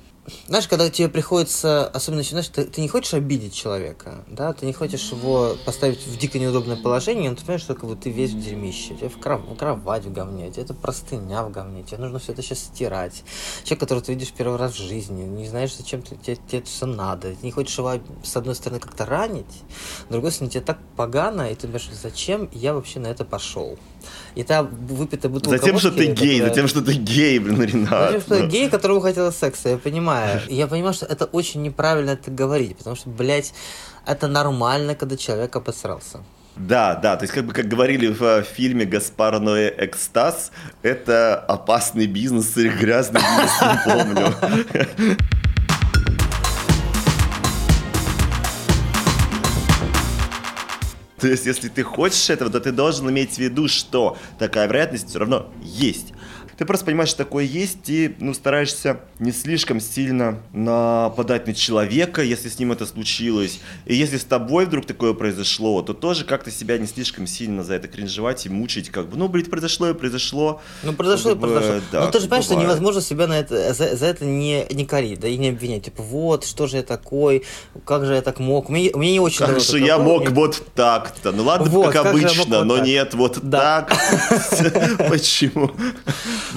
Знаешь, 0.46 0.68
когда 0.68 0.88
тебе 0.88 1.08
приходится, 1.08 1.88
особенно 1.88 2.22
знаешь, 2.22 2.46
ты, 2.46 2.64
ты 2.64 2.80
не 2.80 2.86
хочешь 2.86 3.12
обидеть 3.12 3.54
человека, 3.54 4.24
да, 4.28 4.52
ты 4.52 4.66
не 4.66 4.72
хочешь 4.72 5.10
его 5.10 5.56
поставить 5.64 6.06
в 6.06 6.16
дико 6.16 6.38
неудобное 6.38 6.76
положение, 6.76 7.30
но 7.30 7.34
ты 7.34 7.42
понимаешь, 7.42 7.62
что 7.62 7.74
как 7.74 7.86
бы, 7.86 7.96
ты 7.96 8.10
весь 8.10 8.30
в 8.30 8.40
дерьмище, 8.40 8.94
тебе 8.94 9.08
в, 9.08 9.18
кров, 9.18 9.40
в 9.40 9.56
кровать 9.56 10.04
в 10.04 10.12
говне, 10.12 10.48
тебе 10.52 10.62
это 10.62 10.74
простыня 10.74 11.42
в 11.42 11.50
говне, 11.50 11.82
тебе 11.82 11.98
нужно 11.98 12.20
все 12.20 12.32
это 12.32 12.42
сейчас 12.42 12.60
стирать. 12.60 13.24
Человек, 13.64 13.80
которого 13.80 14.04
ты 14.04 14.12
видишь 14.12 14.32
первый 14.32 14.58
раз 14.58 14.74
в 14.74 14.78
жизни, 14.78 15.24
не 15.24 15.48
знаешь, 15.48 15.74
зачем 15.76 16.02
ты, 16.02 16.14
тебе, 16.14 16.36
тебе 16.36 16.58
это 16.58 16.68
все 16.68 16.86
надо, 16.86 17.34
ты 17.34 17.38
не 17.42 17.50
хочешь 17.50 17.76
его, 17.76 17.94
с 18.22 18.36
одной 18.36 18.54
стороны, 18.54 18.78
как-то 18.78 19.04
ранить, 19.04 19.62
с 20.08 20.12
другой 20.12 20.30
стороны, 20.30 20.52
тебе 20.52 20.62
так 20.62 20.78
погано, 20.96 21.50
и 21.50 21.54
ты 21.56 21.66
думаешь, 21.66 21.90
зачем 22.00 22.48
я 22.52 22.74
вообще 22.74 23.00
на 23.00 23.08
это 23.08 23.24
пошел? 23.24 23.76
И 24.34 24.42
та 24.42 24.62
выпитая 24.62 25.30
бутылка 25.30 25.58
Затем, 25.58 25.74
водки, 25.74 25.86
что 25.86 25.96
ты 25.96 26.06
гей, 26.06 26.40
которая... 26.40 26.48
затем, 26.48 26.68
что 26.68 26.82
ты 26.82 26.92
гей, 26.92 27.38
блин, 27.38 27.62
Ренат. 27.62 28.12
Затем, 28.12 28.20
что 28.20 28.46
гей, 28.46 28.70
которого 28.70 29.00
хотела 29.00 29.30
секса, 29.30 29.70
я 29.70 29.78
понимаю. 29.78 30.40
И 30.48 30.54
я 30.54 30.66
понимаю, 30.66 30.94
что 30.94 31.06
это 31.06 31.24
очень 31.26 31.62
неправильно 31.62 32.10
это 32.10 32.30
говорить, 32.30 32.76
потому 32.76 32.96
что, 32.96 33.10
блядь, 33.10 33.52
это 34.06 34.28
нормально, 34.28 34.94
когда 34.94 35.16
человек 35.16 35.54
обосрался. 35.56 36.20
Да, 36.56 36.96
да, 36.96 37.16
то 37.16 37.22
есть 37.24 37.32
как 37.32 37.46
бы 37.46 37.54
как 37.54 37.66
говорили 37.66 38.08
в 38.08 38.22
э, 38.22 38.42
фильме 38.42 38.84
«Гаспар 38.84 39.40
Ноэ 39.40 39.72
Экстаз», 39.78 40.52
это 40.82 41.38
опасный 41.38 42.06
бизнес 42.06 42.54
или 42.58 42.68
грязный 42.68 43.22
бизнес, 43.22 43.62
не 43.62 43.90
помню. 43.90 45.18
То 51.22 51.28
есть, 51.28 51.46
если 51.46 51.68
ты 51.68 51.84
хочешь 51.84 52.30
этого, 52.30 52.50
то 52.50 52.58
ты 52.58 52.72
должен 52.72 53.08
иметь 53.08 53.34
в 53.34 53.38
виду, 53.38 53.68
что 53.68 54.18
такая 54.40 54.66
вероятность 54.66 55.08
все 55.08 55.20
равно 55.20 55.46
есть. 55.62 56.08
Ты 56.62 56.66
просто 56.66 56.86
понимаешь, 56.86 57.08
что 57.08 57.24
такое 57.24 57.42
есть, 57.42 57.88
и 57.90 58.14
ну, 58.20 58.32
стараешься 58.34 59.00
не 59.18 59.32
слишком 59.32 59.80
сильно 59.80 60.38
нападать 60.52 61.48
на 61.48 61.54
человека, 61.54 62.22
если 62.22 62.48
с 62.48 62.60
ним 62.60 62.70
это 62.70 62.86
случилось. 62.86 63.58
И 63.84 63.96
если 63.96 64.16
с 64.16 64.24
тобой 64.24 64.66
вдруг 64.66 64.86
такое 64.86 65.12
произошло, 65.12 65.82
то 65.82 65.92
тоже 65.92 66.24
как-то 66.24 66.52
себя 66.52 66.78
не 66.78 66.86
слишком 66.86 67.26
сильно 67.26 67.64
за 67.64 67.74
это 67.74 67.88
кринжевать 67.88 68.46
и 68.46 68.48
мучить, 68.48 68.90
как 68.90 69.08
бы, 69.08 69.16
ну, 69.16 69.26
блин, 69.26 69.46
произошло 69.46 69.90
и 69.90 69.92
произошло. 69.92 70.60
Ну, 70.84 70.92
произошло 70.92 71.32
и 71.32 71.34
произошло. 71.34 71.80
Да, 71.90 72.04
ну, 72.04 72.12
ты 72.12 72.20
же 72.20 72.26
понимаешь, 72.26 72.44
что 72.44 72.54
невозможно 72.54 73.00
себя 73.00 73.26
на 73.26 73.40
это, 73.40 73.74
за, 73.74 73.96
за 73.96 74.06
это 74.06 74.24
не, 74.24 74.64
не 74.70 74.86
корить, 74.86 75.18
да, 75.18 75.26
и 75.26 75.36
не 75.38 75.48
обвинять. 75.48 75.86
Типа, 75.86 76.00
вот, 76.00 76.44
что 76.44 76.68
же 76.68 76.76
я 76.76 76.84
такой, 76.84 77.42
как 77.84 78.06
же 78.06 78.14
я 78.14 78.22
так 78.22 78.38
мог. 78.38 78.70
У 78.70 78.72
меня 78.72 78.92
не 78.94 79.18
очень... 79.18 79.44
Как 79.44 79.58
же 79.58 79.80
я 79.80 79.98
мог 79.98 80.30
вот 80.30 80.62
так-то. 80.76 81.32
Ну, 81.32 81.42
ладно, 81.42 81.68
вот, 81.68 81.86
как, 81.86 82.04
как 82.04 82.14
обычно, 82.14 82.62
но 82.62 82.76
так. 82.76 82.86
нет, 82.86 83.14
вот 83.14 83.40
да. 83.42 83.82
так. 83.82 85.08
Почему? 85.08 85.72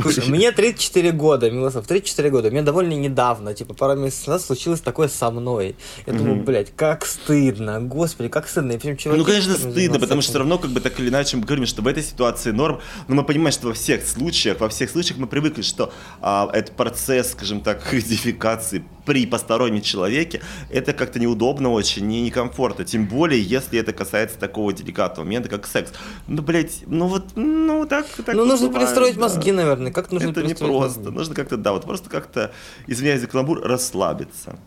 Слушай, 0.02 0.30
мне 0.30 0.52
34 0.52 1.12
года, 1.12 1.50
Милосов, 1.52 1.88
34 1.88 2.30
года. 2.30 2.52
Мне 2.52 2.62
довольно 2.62 2.94
недавно, 2.94 3.54
типа, 3.54 3.74
пару 3.74 4.00
месяцев 4.00 4.28
назад 4.28 4.46
случилось 4.46 4.82
такое 4.82 5.08
со 5.08 5.32
мной. 5.32 5.76
Я 6.06 6.14
думаю, 6.14 6.44
блядь, 6.44 6.76
как 6.76 7.06
стыдно, 7.06 7.82
господи, 7.82 8.30
как 8.30 8.48
стыдно. 8.48 8.74
И 8.74 8.78
причем 8.78 8.98
чуваки, 8.98 9.20
ну, 9.20 9.26
конечно, 9.26 9.56
стыдно, 9.56 10.00
потому 10.00 10.22
что 10.22 10.32
все 10.32 10.40
равно, 10.40 10.58
как 10.58 10.72
бы, 10.72 10.82
так 10.82 11.00
или 11.00 11.10
иначе, 11.10 11.38
мы 11.38 11.44
говорим, 11.44 11.66
что 11.66 11.82
в 11.82 11.88
этой 11.88 12.04
ситуации 12.04 12.52
норм, 12.52 12.80
но 13.08 13.16
мы 13.16 13.24
понимаем, 13.24 13.52
что 13.52 13.68
во 13.68 13.74
всех 13.74 14.06
случаях, 14.06 14.60
во 14.60 14.70
всех 14.70 14.90
случаях 14.90 15.18
мы 15.20 15.28
привыкли, 15.28 15.62
что 15.62 15.94
а, 16.22 16.50
этот 16.54 16.76
процесс, 16.76 17.32
скажем 17.32 17.62
так, 17.62 17.82
идентификации 17.94 18.84
при 19.06 19.26
постороннем 19.26 19.82
человеке, 19.82 20.42
это 20.70 20.94
как-то 20.94 21.20
неудобно 21.20 21.72
очень 21.72 22.12
и 22.12 22.22
некомфортно. 22.22 22.86
Тем 22.86 23.08
более, 23.08 23.42
если 23.42 23.80
это 23.80 23.94
касается 23.94 24.38
такого 24.38 24.74
деликатного 24.74 25.26
момента, 25.26 25.50
как 25.50 25.68
секс. 25.68 25.92
Ну, 26.28 26.42
блядь, 26.42 26.84
ну 26.88 27.08
вот, 27.08 27.36
ну 27.36 27.86
так, 27.86 28.08
так 28.26 28.36
Ну, 28.36 28.46
нужно 28.46 28.68
бывает, 28.68 28.88
перестроить 28.88 29.16
да. 29.16 29.22
мозги, 29.22 29.52
наверное. 29.52 29.85
Как 29.92 30.12
нужно 30.12 30.30
Это 30.30 30.44
не 30.44 30.54
просто. 30.54 31.00
Мозги? 31.00 31.16
Нужно 31.16 31.36
как-то, 31.36 31.58
да, 31.58 31.72
вот 31.72 31.84
просто 31.84 32.10
как-то, 32.10 32.52
извиняюсь 32.88 33.22
за 33.22 33.28
каламбур, 33.28 33.62
расслабиться. 33.62 34.58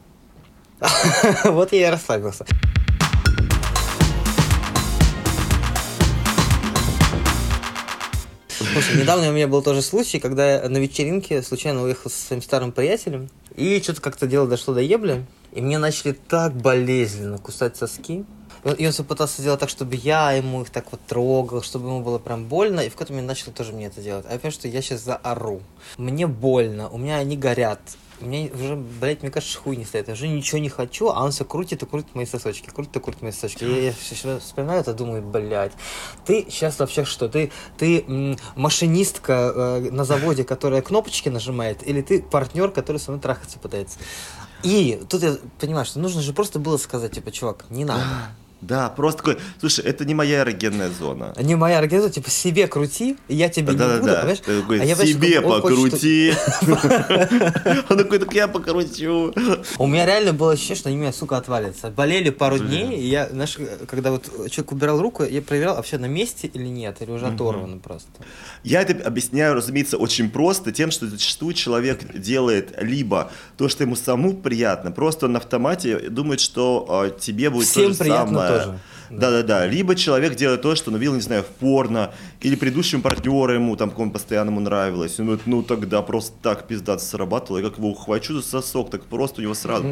Вот 1.44 1.72
я 1.72 1.88
и 1.88 1.90
расслабился. 1.90 2.46
Слушай, 8.72 9.00
недавно 9.00 9.28
у 9.28 9.33
меня 9.33 9.48
был 9.48 9.62
тоже 9.62 9.83
случай, 9.83 10.20
когда 10.20 10.54
я 10.54 10.68
на 10.68 10.78
вечеринке 10.78 11.42
случайно 11.42 11.83
уехал 11.83 12.11
со 12.11 12.26
своим 12.26 12.42
старым 12.42 12.70
приятелем, 12.70 13.28
и 13.57 13.81
что-то 13.83 14.00
как-то 14.00 14.26
дело 14.26 14.46
дошло 14.46 14.74
до 14.74 14.81
ебли, 14.81 15.24
и 15.52 15.61
мне 15.61 15.78
начали 15.78 16.12
так 16.12 16.54
болезненно 16.54 17.38
кусать 17.38 17.76
соски. 17.76 18.24
И 18.77 18.87
он 18.87 18.92
все 18.92 19.05
пытался 19.05 19.40
сделать 19.40 19.61
так, 19.61 19.68
чтобы 19.68 19.94
я 19.97 20.33
ему 20.33 20.62
их 20.62 20.71
так 20.71 20.90
вот 20.90 21.01
трогал, 21.07 21.62
чтобы 21.62 21.87
ему 21.88 22.01
было 22.01 22.18
прям 22.18 22.44
больно, 22.47 22.81
и 22.81 22.88
в 22.88 22.92
какой-то 22.92 23.12
момент 23.12 23.29
начал 23.29 23.53
тоже 23.53 23.73
мне 23.73 23.87
это 23.87 24.01
делать. 24.01 24.25
А 24.29 24.33
я 24.33 24.38
понимаю, 24.38 24.53
что 24.53 24.68
я 24.68 24.83
сейчас 24.83 25.03
заору. 25.03 25.61
Мне 25.97 26.27
больно, 26.27 26.88
у 26.88 26.99
меня 26.99 27.16
они 27.16 27.37
горят. 27.37 27.81
мне 28.21 28.51
уже, 28.53 28.75
блядь, 28.75 29.23
мне 29.23 29.31
кажется, 29.31 29.59
хуй 29.59 29.77
не 29.77 29.85
стоит. 29.85 30.09
Я 30.09 30.14
уже 30.14 30.27
ничего 30.27 30.59
не 30.59 30.68
хочу, 30.68 31.09
а 31.09 31.23
он 31.23 31.31
все 31.31 31.44
крутит 31.44 31.83
и 31.83 31.87
крутит 31.87 32.14
мои 32.14 32.27
сосочки, 32.27 32.68
крутит 32.68 32.97
и 32.97 33.01
крутит 33.01 33.23
мои 33.23 33.31
сосочки. 33.33 33.62
Я, 33.64 33.79
я 33.81 33.92
сейчас 33.92 34.42
вспоминаю 34.42 34.81
это, 34.81 34.92
думаю, 34.92 35.23
блядь, 35.23 35.73
ты 36.27 36.44
сейчас 36.51 36.79
вообще 36.81 37.05
что? 37.05 37.29
Ты, 37.29 37.53
ты 37.77 38.01
м, 38.09 38.37
машинистка 38.57 39.53
э, 39.55 39.90
на 39.92 40.05
заводе, 40.05 40.42
которая 40.44 40.83
кнопочки 40.83 41.29
нажимает, 41.29 41.87
или 41.87 42.03
ты 42.03 42.21
партнер, 42.21 42.71
который 42.71 42.99
со 42.99 43.12
мной 43.12 43.21
трахаться 43.23 43.59
пытается? 43.61 43.99
И 44.64 45.01
тут 45.09 45.23
я 45.23 45.37
понимаю, 45.61 45.87
что 45.87 46.01
нужно 46.01 46.21
же 46.21 46.33
просто 46.33 46.59
было 46.59 46.77
сказать, 46.79 47.12
типа, 47.12 47.31
чувак, 47.31 47.66
не 47.71 47.85
надо. 47.85 48.03
Да, 48.61 48.88
просто 48.90 49.18
такой, 49.18 49.38
слушай, 49.61 49.85
это 49.85 50.05
не 50.05 50.14
моя 50.14 50.40
эрогенная 50.40 50.90
зона. 50.90 51.33
Не 51.40 51.55
моя 51.55 51.79
организация, 51.79 52.14
типа, 52.14 52.31
себе 52.31 52.66
крути, 52.66 53.16
я 53.29 53.49
тебе 53.49 53.73
да, 53.73 53.73
не 53.73 53.79
да, 53.79 53.94
буду, 53.94 54.07
да. 54.07 54.16
понимаешь? 54.16 54.38
Ты 54.44 54.61
такой, 54.61 54.81
А 54.81 54.85
я, 54.85 54.97
себе 54.97 55.40
покрути. 55.40 56.33
Он 57.88 57.97
такой, 57.97 58.18
так 58.18 58.35
я 58.35 58.49
покручу. 58.49 59.33
У 59.79 59.87
меня 59.87 60.07
реально 60.07 60.33
было 60.33 60.53
ощущение, 60.53 60.77
что 60.77 60.88
они 60.88 60.99
меня, 60.99 61.12
сука, 61.12 61.37
отвалятся. 61.37 61.90
Болели 61.90 62.31
пару 62.31 62.59
дней, 62.59 62.99
и 62.99 63.07
я, 63.07 63.29
знаешь, 63.29 63.57
когда 63.87 64.11
вот 64.11 64.25
человек 64.51 64.73
убирал 64.73 65.01
руку, 65.01 65.23
я 65.23 65.40
проверял, 65.40 65.77
а 65.79 65.83
все 65.83 65.99
на 65.99 66.07
месте 66.07 66.49
или 66.49 66.66
нет, 66.66 67.01
или 67.01 67.12
уже 67.12 67.27
оторвано 67.27 67.79
просто. 67.79 68.11
Я 68.64 68.83
это 68.83 69.07
объясняю, 69.07 69.55
разумеется, 69.55 69.99
очень 69.99 70.31
просто 70.31 70.73
тем, 70.73 70.90
что 70.90 71.07
зачастую 71.07 71.55
человек 71.55 72.18
делает 72.18 72.75
либо 72.81 73.31
то, 73.57 73.68
что 73.68 73.85
ему 73.85 73.94
самому 73.94 74.35
приятно, 74.35 74.90
просто 74.90 75.27
он 75.27 75.33
на 75.33 75.38
автомате 75.38 76.11
думает, 76.11 76.40
что 76.40 77.05
э, 77.07 77.21
тебе 77.21 77.51
будет 77.51 77.73
то 77.73 77.88
же 77.88 77.94
самое. 77.94 78.47
Тоже. 78.48 78.78
Да-да-да. 79.11 79.66
Либо 79.66 79.94
человек 79.94 80.35
делает 80.35 80.62
то, 80.62 80.75
что 80.75 80.90
он 80.90 80.97
видел, 80.99 81.14
не 81.14 81.21
знаю, 81.21 81.42
в 81.42 81.47
порно, 81.47 82.12
или 82.40 82.55
предыдущему 82.57 83.03
партнеру 83.03 83.53
ему 83.53 83.77
там 83.77 83.90
какому 83.90 84.11
постоянному 84.12 84.61
нравилось. 84.61 85.18
Он 85.18 85.27
говорит, 85.27 85.47
ну 85.47 85.62
тогда 85.62 86.03
просто 86.03 86.33
так 86.42 86.66
пиздато 86.66 87.03
срабатывало, 87.03 87.59
я 87.59 87.68
как 87.68 87.79
его 87.79 87.90
ухвачу 87.90 88.35
за 88.35 88.42
сосок, 88.42 88.90
так 88.90 89.05
просто 89.05 89.40
у 89.40 89.42
него 89.44 89.55
сразу, 89.55 89.87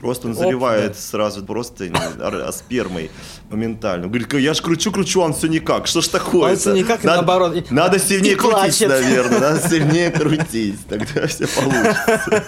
просто 0.00 0.26
он 0.28 0.32
Оп, 0.34 0.38
заливает 0.38 0.92
да. 0.92 0.98
сразу 0.98 1.44
просто 1.44 1.84
ар- 2.20 2.52
спермой 2.52 3.10
моментально. 3.50 4.06
Говорит, 4.06 4.32
я 4.34 4.54
ж 4.54 4.60
кручу-кручу, 4.60 5.20
он 5.20 5.34
все 5.34 5.48
никак, 5.48 5.86
что 5.86 6.00
ж 6.00 6.08
такое 6.08 6.52
Он 6.52 6.56
всё 6.56 6.72
никак, 6.72 7.04
и 7.04 7.06
наоборот. 7.06 7.70
Надо 7.70 7.98
сильнее 7.98 8.36
крутить, 8.36 8.80
наверное, 8.80 9.40
надо 9.40 9.68
сильнее 9.68 10.10
крутить, 10.10 10.78
тогда 10.88 11.26
все 11.26 11.46
получится. 11.46 12.44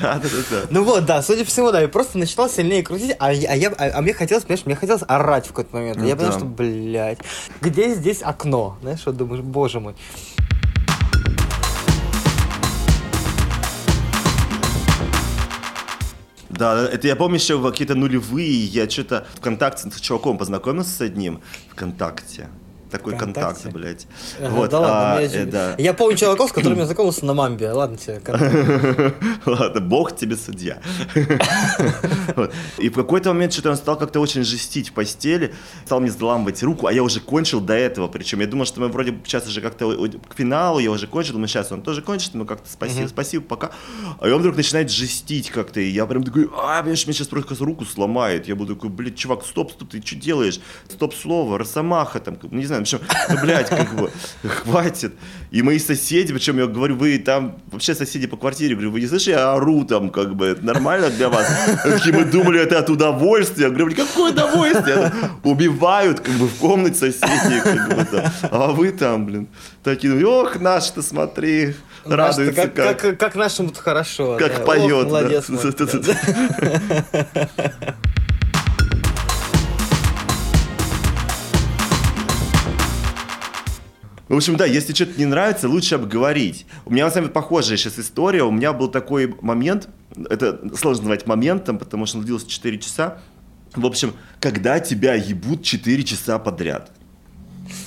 Да-да-да. 0.00 0.66
Ну 0.70 0.84
вот, 0.84 1.04
да, 1.06 1.22
судя 1.22 1.44
по 1.44 1.50
всему, 1.50 1.72
да, 1.72 1.80
я 1.80 1.88
просто 1.88 2.18
начинал 2.18 2.48
сильнее 2.48 2.82
крутить, 2.82 3.14
а, 3.18 3.28
а, 3.28 3.32
я, 3.32 3.68
а, 3.70 3.98
а 3.98 4.02
мне 4.02 4.12
хотелось, 4.12 4.44
понимаешь, 4.44 4.66
мне 4.66 4.76
хотелось 4.76 5.02
орать 5.06 5.37
в 5.46 5.48
какой-то 5.48 5.76
момент. 5.76 5.98
Ну 5.98 6.06
я 6.06 6.16
понял, 6.16 6.32
что, 6.32 6.44
блядь, 6.44 7.18
где 7.60 7.94
здесь 7.94 8.22
окно? 8.22 8.76
Знаешь, 8.82 9.04
вот 9.06 9.16
думаешь, 9.16 9.42
боже 9.42 9.80
мой. 9.80 9.94
Да, 16.58 16.88
это 16.88 17.06
я 17.06 17.14
помню 17.14 17.36
еще 17.36 17.56
в 17.56 17.70
какие-то 17.70 17.94
нулевые, 17.94 18.64
я 18.64 18.90
что-то 18.90 19.26
ВКонтакте 19.36 19.90
с 19.90 20.00
чуваком 20.00 20.38
познакомился 20.38 20.90
с 20.90 21.00
одним. 21.00 21.40
ВКонтакте. 21.70 22.48
Такой 22.90 23.16
контакт, 23.16 23.66
блядь. 23.66 24.06
Вот, 24.40 24.70
да 24.70 24.80
ладно, 24.80 25.16
а, 25.18 25.20
я, 25.20 25.46
да. 25.46 25.74
я 25.78 25.92
помню 25.92 26.16
чуваков, 26.16 26.50
с 26.50 26.52
которыми 26.52 26.78
я 26.80 26.86
знакомился 26.86 27.24
на 27.26 27.34
мамбе. 27.34 27.70
Ладно 27.70 27.96
тебе. 27.96 28.22
Ладно, 29.46 29.80
бог 29.80 30.16
тебе 30.16 30.36
судья. 30.36 30.80
И 32.78 32.88
в 32.88 32.94
какой-то 32.94 33.32
момент 33.32 33.52
что-то 33.52 33.70
он 33.70 33.76
стал 33.76 33.98
как-то 33.98 34.20
очень 34.20 34.42
жестить 34.44 34.88
в 34.90 34.92
постели, 34.92 35.54
стал 35.84 36.00
мне 36.00 36.10
заламывать 36.10 36.62
руку, 36.62 36.86
а 36.86 36.92
я 36.92 37.02
уже 37.02 37.20
кончил 37.20 37.60
до 37.60 37.74
этого. 37.74 38.08
Причем 38.08 38.40
я 38.40 38.46
думал, 38.46 38.64
что 38.64 38.80
мы 38.80 38.88
вроде 38.88 39.18
сейчас 39.24 39.46
уже 39.46 39.60
как-то 39.60 39.94
к 40.28 40.34
финалу, 40.34 40.78
я 40.78 40.90
уже 40.90 41.06
кончил, 41.06 41.34
думаю, 41.34 41.48
сейчас 41.48 41.70
он 41.72 41.82
тоже 41.82 42.02
кончит, 42.02 42.34
ну 42.34 42.46
как-то 42.46 42.68
спасибо, 42.70 43.08
спасибо, 43.08 43.44
пока. 43.44 43.70
А 44.20 44.28
он 44.28 44.40
вдруг 44.40 44.56
начинает 44.56 44.90
жестить 44.90 45.50
как-то, 45.50 45.80
и 45.80 45.88
я 45.88 46.06
прям 46.06 46.22
такой, 46.22 46.48
а, 46.56 46.80
понимаешь, 46.80 47.06
мне 47.06 47.14
сейчас 47.14 47.28
просто 47.28 47.64
руку 47.64 47.84
сломает. 47.84 48.48
Я 48.48 48.56
буду 48.56 48.74
такой, 48.74 48.90
блядь, 48.90 49.16
чувак, 49.16 49.44
стоп, 49.44 49.72
стоп, 49.72 49.90
ты 49.90 50.00
что 50.04 50.16
делаешь? 50.16 50.60
Стоп 50.88 51.14
слово, 51.14 51.58
росомаха 51.58 52.20
там, 52.20 52.38
не 52.50 52.64
знаю, 52.64 52.77
в 52.78 52.82
общем, 52.82 53.00
ну, 53.28 53.40
блядь, 53.42 53.68
как 53.68 53.94
бы, 53.94 54.10
хватит. 54.44 55.12
И 55.50 55.62
мои 55.62 55.78
соседи, 55.78 56.32
причем 56.32 56.58
я 56.58 56.66
говорю, 56.66 56.96
вы 56.96 57.18
там, 57.18 57.58
вообще 57.70 57.94
соседи 57.94 58.26
по 58.26 58.36
квартире, 58.36 58.74
говорю, 58.74 58.90
вы 58.90 59.00
не 59.00 59.06
слышите, 59.06 59.32
я 59.32 59.52
ору 59.52 59.84
там, 59.84 60.10
как 60.10 60.34
бы, 60.34 60.46
это 60.46 60.64
нормально 60.64 61.10
для 61.10 61.28
вас? 61.28 61.46
Такие, 61.82 62.14
мы 62.14 62.24
думали, 62.24 62.60
это 62.60 62.78
от 62.78 62.90
удовольствия. 62.90 63.64
Я 63.64 63.70
говорю, 63.70 63.86
«Блин, 63.86 64.06
какое 64.06 64.32
удовольствие? 64.32 65.12
Убивают, 65.44 66.20
как 66.20 66.34
бы, 66.34 66.46
в 66.46 66.54
комнате 66.56 66.96
соседей, 66.96 67.60
как 67.62 67.96
бы, 67.96 68.04
там. 68.04 68.24
А 68.50 68.72
вы 68.72 68.90
там, 68.90 69.26
блин, 69.26 69.48
такие, 69.82 70.12
ну, 70.12 70.28
ох, 70.28 70.60
наш-то, 70.60 71.02
смотри, 71.02 71.74
радуется 72.04 72.68
как, 72.68 72.74
как. 72.74 73.00
как, 73.00 73.18
как 73.18 73.34
нашему-то 73.34 73.80
хорошо. 73.80 74.36
Как 74.38 74.58
да. 74.58 74.64
Поет, 74.64 75.04
да. 75.04 75.04
молодец 75.04 75.48
мой. 75.52 75.60
Да. 75.62 77.94
В 84.28 84.36
общем, 84.36 84.56
да, 84.56 84.66
если 84.66 84.92
что-то 84.92 85.18
не 85.18 85.24
нравится, 85.24 85.68
лучше 85.68 85.94
обговорить. 85.94 86.66
У 86.84 86.90
меня 86.92 87.04
на 87.06 87.10
самом 87.10 87.24
деле 87.26 87.32
похожая 87.34 87.76
сейчас 87.78 87.98
история. 87.98 88.42
У 88.44 88.50
меня 88.50 88.72
был 88.74 88.88
такой 88.88 89.34
момент, 89.40 89.88
это 90.28 90.60
сложно 90.76 91.04
назвать 91.04 91.26
моментом, 91.26 91.78
потому 91.78 92.04
что 92.06 92.18
он 92.18 92.24
длился 92.24 92.46
4 92.48 92.78
часа. 92.78 93.18
В 93.74 93.86
общем, 93.86 94.12
когда 94.40 94.80
тебя 94.80 95.14
ебут 95.14 95.62
4 95.62 96.02
часа 96.04 96.38
подряд. 96.38 96.90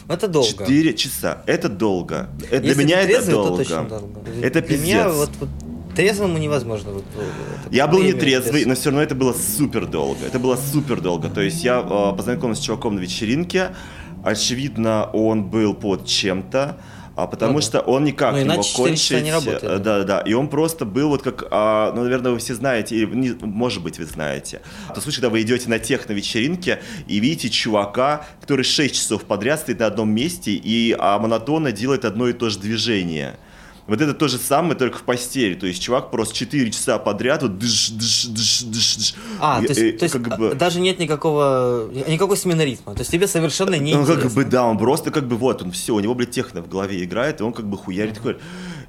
Это 0.08 0.28
долго. 0.28 0.50
4 0.50 0.94
часа. 0.96 1.44
Это 1.46 1.70
долго. 1.70 2.30
Это 2.50 2.60
для 2.62 2.70
Если 2.70 2.84
меня 2.84 2.96
ты 2.98 3.02
это 3.04 3.08
трезвый, 3.14 3.34
то 3.36 3.44
долго. 3.48 3.58
точно 3.64 3.84
долго. 3.86 4.20
Это 4.42 4.62
Для 4.62 4.78
меня 4.78 5.04
пиздец. 5.06 5.16
вот, 5.16 5.30
вот 5.40 5.50
трезвому 5.96 6.38
невозможно. 6.38 6.92
Вот, 6.92 7.04
вот 7.16 7.24
это 7.66 7.76
Я 7.76 7.88
был 7.88 8.02
не 8.02 8.14
трезвый, 8.14 8.62
без- 8.62 8.68
но 8.68 8.76
все 8.76 8.90
равно 8.90 9.02
это 9.04 9.16
было 9.16 9.34
супер 9.34 9.86
долго. 9.86 10.26
Это 10.26 10.40
было 10.40 10.56
супер 10.72 11.02
долго. 11.02 11.30
То 11.30 11.42
есть 11.42 11.64
я 11.64 11.80
э, 11.82 12.16
познакомился 12.18 12.62
с 12.62 12.66
чуваком 12.66 12.96
на 12.96 13.00
вечеринке. 13.00 13.76
Очевидно, 14.24 15.10
он 15.14 15.44
был 15.44 15.74
под 15.74 16.06
чем-то. 16.06 16.78
А 17.18 17.28
потому 17.28 17.56
Ну 17.56 17.62
что 17.62 17.82
он 17.82 18.06
никак 18.06 18.32
Ну, 18.34 18.40
не 18.40 18.46
мог 18.46 18.64
4 18.66 18.96
часа 18.96 19.10
кончить. 19.16 19.24
не 19.26 19.32
работает, 19.32 19.64
Э, 19.64 19.78
да. 19.80 19.98
Да, 20.00 20.04
да. 20.06 20.20
И 20.22 20.34
он 20.34 20.48
просто 20.48 20.86
был 20.86 21.10
вот 21.10 21.22
как, 21.22 21.44
а, 21.52 21.92
ну, 21.94 22.04
наверное, 22.04 22.32
вы 22.32 22.38
все 22.40 22.56
знаете, 22.56 22.96
или, 22.96 23.06
не- 23.14 23.36
может 23.42 23.84
быть, 23.84 24.00
вы 24.00 24.06
знаете. 24.06 24.62
То 24.96 25.02
случай, 25.02 25.18
когда 25.18 25.30
вы 25.30 25.42
идете 25.42 25.68
на 25.70 25.78
техно-вечеринке 25.78 26.80
и 27.08 27.20
видите 27.20 27.50
чувака, 27.50 28.26
который 28.40 28.64
6 28.64 28.96
часов 28.96 29.24
подряд 29.26 29.60
стоит 29.60 29.80
на 29.80 29.88
одном 29.88 30.10
месте 30.10 30.52
и 30.54 30.96
а, 30.98 31.20
монотонно 31.20 31.74
делает 31.74 32.06
одно 32.06 32.30
и 32.30 32.34
то 32.34 32.50
же 32.50 32.60
движение. 32.60 33.36
Вот 33.92 34.00
это 34.00 34.14
то 34.14 34.30
же 34.30 34.38
самое, 34.38 34.76
только 34.76 35.00
в 35.00 35.02
постели. 35.04 35.54
То 35.54 35.68
есть 35.68 35.82
чувак 35.82 36.12
просто 36.12 36.34
4 36.34 36.72
часа 36.72 36.98
подряд 36.98 37.42
вот 37.42 37.58
дыш, 37.60 37.90
дыш, 37.90 38.26
дыш, 38.28 38.62
дыш, 38.62 38.96
дыш. 38.96 39.16
А, 39.38 39.60
И- 39.62 39.68
то 39.68 39.74
есть, 39.74 39.82
и 39.82 39.92
то 39.92 40.06
есть 40.06 40.14
как 40.14 40.28
а, 40.32 40.38
бы- 40.38 40.56
даже 40.56 40.80
нет 40.80 40.98
никакого, 40.98 41.90
никакой 42.08 42.38
смены 42.38 42.62
ритма. 42.62 42.94
То 42.94 43.02
есть 43.02 43.12
тебе 43.12 43.28
совершенно 43.28 43.76
не 43.76 43.94
Ну, 43.94 44.06
как 44.06 44.32
бы, 44.32 44.46
да, 44.46 44.64
он 44.64 44.78
просто 44.78 45.12
как 45.12 45.28
бы 45.28 45.36
вот, 45.36 45.62
он 45.62 45.72
все, 45.74 45.94
у 45.94 46.00
него, 46.00 46.16
блядь, 46.16 46.32
техно 46.32 46.62
в 46.62 46.70
голове 46.70 47.04
играет, 47.04 47.42
и 47.42 47.44
он 47.44 47.52
как 47.52 47.66
бы 47.68 47.78
хуярит 47.78 48.14
такой. 48.14 48.38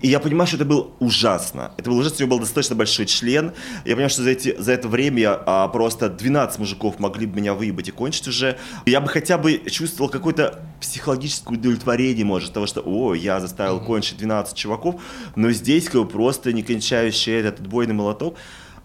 И 0.02 0.08
я 0.08 0.18
понимаю, 0.18 0.48
что 0.48 0.56
это 0.56 0.64
было 0.64 0.90
ужасно. 0.98 1.72
Это 1.76 1.88
было 1.88 2.00
ужасно, 2.00 2.16
у 2.18 2.20
него 2.26 2.36
был 2.36 2.40
достаточно 2.40 2.74
большой 2.74 3.06
член. 3.06 3.52
Я 3.84 3.92
понимаю, 3.92 4.10
что 4.10 4.22
за, 4.22 4.30
эти, 4.30 4.60
за 4.60 4.72
это 4.72 4.88
время 4.88 5.40
а, 5.46 5.68
просто 5.68 6.10
12 6.10 6.58
мужиков 6.58 6.98
могли 6.98 7.26
бы 7.26 7.40
меня 7.40 7.54
выебать 7.54 7.88
и 7.88 7.92
кончить 7.92 8.26
уже. 8.26 8.58
Я 8.84 9.00
бы 9.00 9.08
хотя 9.08 9.38
бы 9.38 9.62
чувствовал 9.70 10.10
какое-то 10.10 10.60
психологическое 10.80 11.54
удовлетворение, 11.54 12.24
может, 12.24 12.52
того, 12.52 12.66
что, 12.66 12.82
о, 12.84 13.14
я 13.14 13.38
заставил 13.38 13.80
кончить 13.80 14.18
12 14.18 14.56
чуваков, 14.56 15.00
но 15.36 15.52
здесь 15.52 15.84
как 15.84 16.02
бы 16.02 16.08
просто 16.08 16.52
не 16.52 16.64
кончающий 16.64 17.34
этот 17.34 17.60
отбойный 17.60 17.94
молоток. 17.94 18.36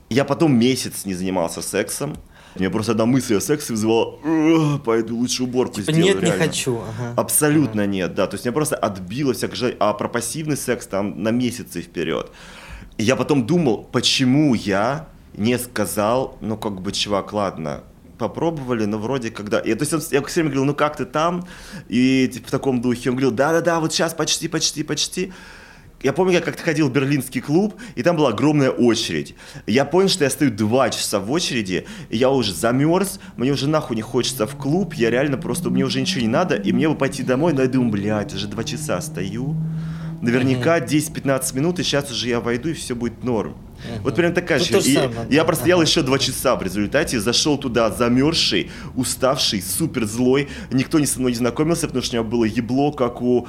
Я 0.09 0.23
потом 0.23 0.55
месяц 0.55 1.03
не 1.05 1.15
занимался 1.15 1.63
сексом. 1.63 2.15
Мне 2.55 2.69
просто 2.69 2.93
одна 2.93 3.05
мысль 3.05 3.37
о 3.37 3.41
сексе 3.41 3.73
вызывала, 3.73 4.15
«Ugh, 4.23 4.81
пойду 4.83 5.15
лучше 5.17 5.43
уборку 5.43 5.75
Типа, 5.75 5.91
сделаю. 5.91 6.13
нет, 6.13 6.23
не 6.23 6.29
реально». 6.29 6.45
хочу. 6.45 6.77
ага. 6.77 7.13
Абсолютно 7.15 7.85
нет, 7.85 8.15
да. 8.15 8.27
То 8.27 8.35
есть 8.35 8.45
меня 8.45 8.53
просто 8.53 8.75
отбило 8.75 9.33
всякое 9.33 9.55
желание. 9.55 9.77
А 9.79 9.93
про 9.93 10.07
пассивный 10.07 10.57
секс 10.57 10.87
там 10.87 11.21
на 11.21 11.29
месяцы 11.29 11.81
вперед. 11.81 12.31
И 12.97 13.03
я 13.03 13.15
потом 13.15 13.45
думал, 13.45 13.87
почему 13.91 14.55
я 14.55 15.07
не 15.35 15.59
сказал, 15.59 16.37
ну 16.41 16.57
как 16.57 16.81
бы, 16.81 16.91
чувак, 16.91 17.31
ладно, 17.33 17.83
попробовали, 18.17 18.85
но 18.85 18.97
вроде 18.97 19.29
когда... 19.29 19.59
И, 19.59 19.73
то 19.75 19.83
есть 19.83 19.93
он, 19.93 20.01
я 20.11 20.23
все 20.23 20.41
время 20.41 20.49
говорил, 20.49 20.65
ну 20.65 20.73
как 20.73 20.97
ты 20.97 21.05
там? 21.05 21.47
И 21.87 22.27
типа, 22.33 22.47
в 22.47 22.51
таком 22.51 22.81
духе. 22.81 23.09
Он 23.11 23.15
говорил, 23.15 23.31
да-да-да, 23.31 23.79
вот 23.79 23.93
сейчас 23.93 24.13
почти, 24.15 24.47
почти, 24.47 24.83
почти. 24.83 25.31
Я 26.03 26.13
помню, 26.13 26.33
я 26.33 26.41
как-то 26.41 26.61
ходил 26.61 26.89
в 26.89 26.93
берлинский 26.93 27.41
клуб, 27.41 27.75
и 27.95 28.03
там 28.03 28.17
была 28.17 28.29
огромная 28.29 28.69
очередь. 28.69 29.35
Я 29.65 29.83
понял, 29.83 30.09
что 30.09 30.25
я 30.25 30.29
стою 30.29 30.51
два 30.51 30.91
часа 30.91 31.19
в 31.19 31.31
очереди, 31.31 31.87
и 32.09 32.17
я 32.17 32.29
уже 32.29 32.53
замерз, 32.53 33.19
мне 33.35 33.51
уже 33.51 33.67
нахуй 33.67 33.95
не 33.95 34.03
хочется 34.03 34.45
в 34.45 34.55
клуб, 34.55 34.93
я 34.93 35.09
реально 35.09 35.37
просто, 35.37 35.71
мне 35.71 35.83
уже 35.83 35.99
ничего 35.99 36.21
не 36.21 36.27
надо, 36.27 36.55
и 36.55 36.71
мне 36.71 36.87
бы 36.87 36.95
пойти 36.95 37.23
домой, 37.23 37.53
но 37.53 37.63
я 37.63 37.67
думаю, 37.67 37.91
блядь, 37.91 38.33
уже 38.33 38.47
два 38.47 38.63
часа 38.63 39.01
стою. 39.01 39.55
Наверняка 40.21 40.79
10-15 40.79 41.55
минут, 41.55 41.79
и 41.79 41.83
сейчас 41.83 42.11
уже 42.11 42.29
я 42.29 42.41
войду, 42.41 42.69
и 42.69 42.73
все 42.73 42.95
будет 42.95 43.23
норм. 43.23 43.55
Вот 44.03 44.15
прям 44.15 44.33
такая 44.33 44.59
Тут 44.59 44.85
же. 44.85 44.93
самое, 44.93 45.27
я 45.29 45.41
да. 45.41 45.45
простоял 45.45 45.79
Ага. 45.79 45.87
еще 45.87 46.01
два 46.01 46.19
часа 46.19 46.55
в 46.55 46.63
результате, 46.63 47.19
зашел 47.19 47.57
туда 47.57 47.89
замерзший, 47.91 48.71
уставший, 48.95 49.61
супер 49.61 50.05
злой. 50.05 50.49
Никто 50.71 50.99
не 50.99 51.05
со 51.05 51.19
мной 51.19 51.31
не 51.31 51.37
знакомился, 51.37 51.87
потому 51.87 52.03
что 52.03 52.17
у 52.17 52.19
меня 52.19 52.29
было 52.29 52.45
ебло, 52.45 52.91
как 52.91 53.21
у 53.21 53.47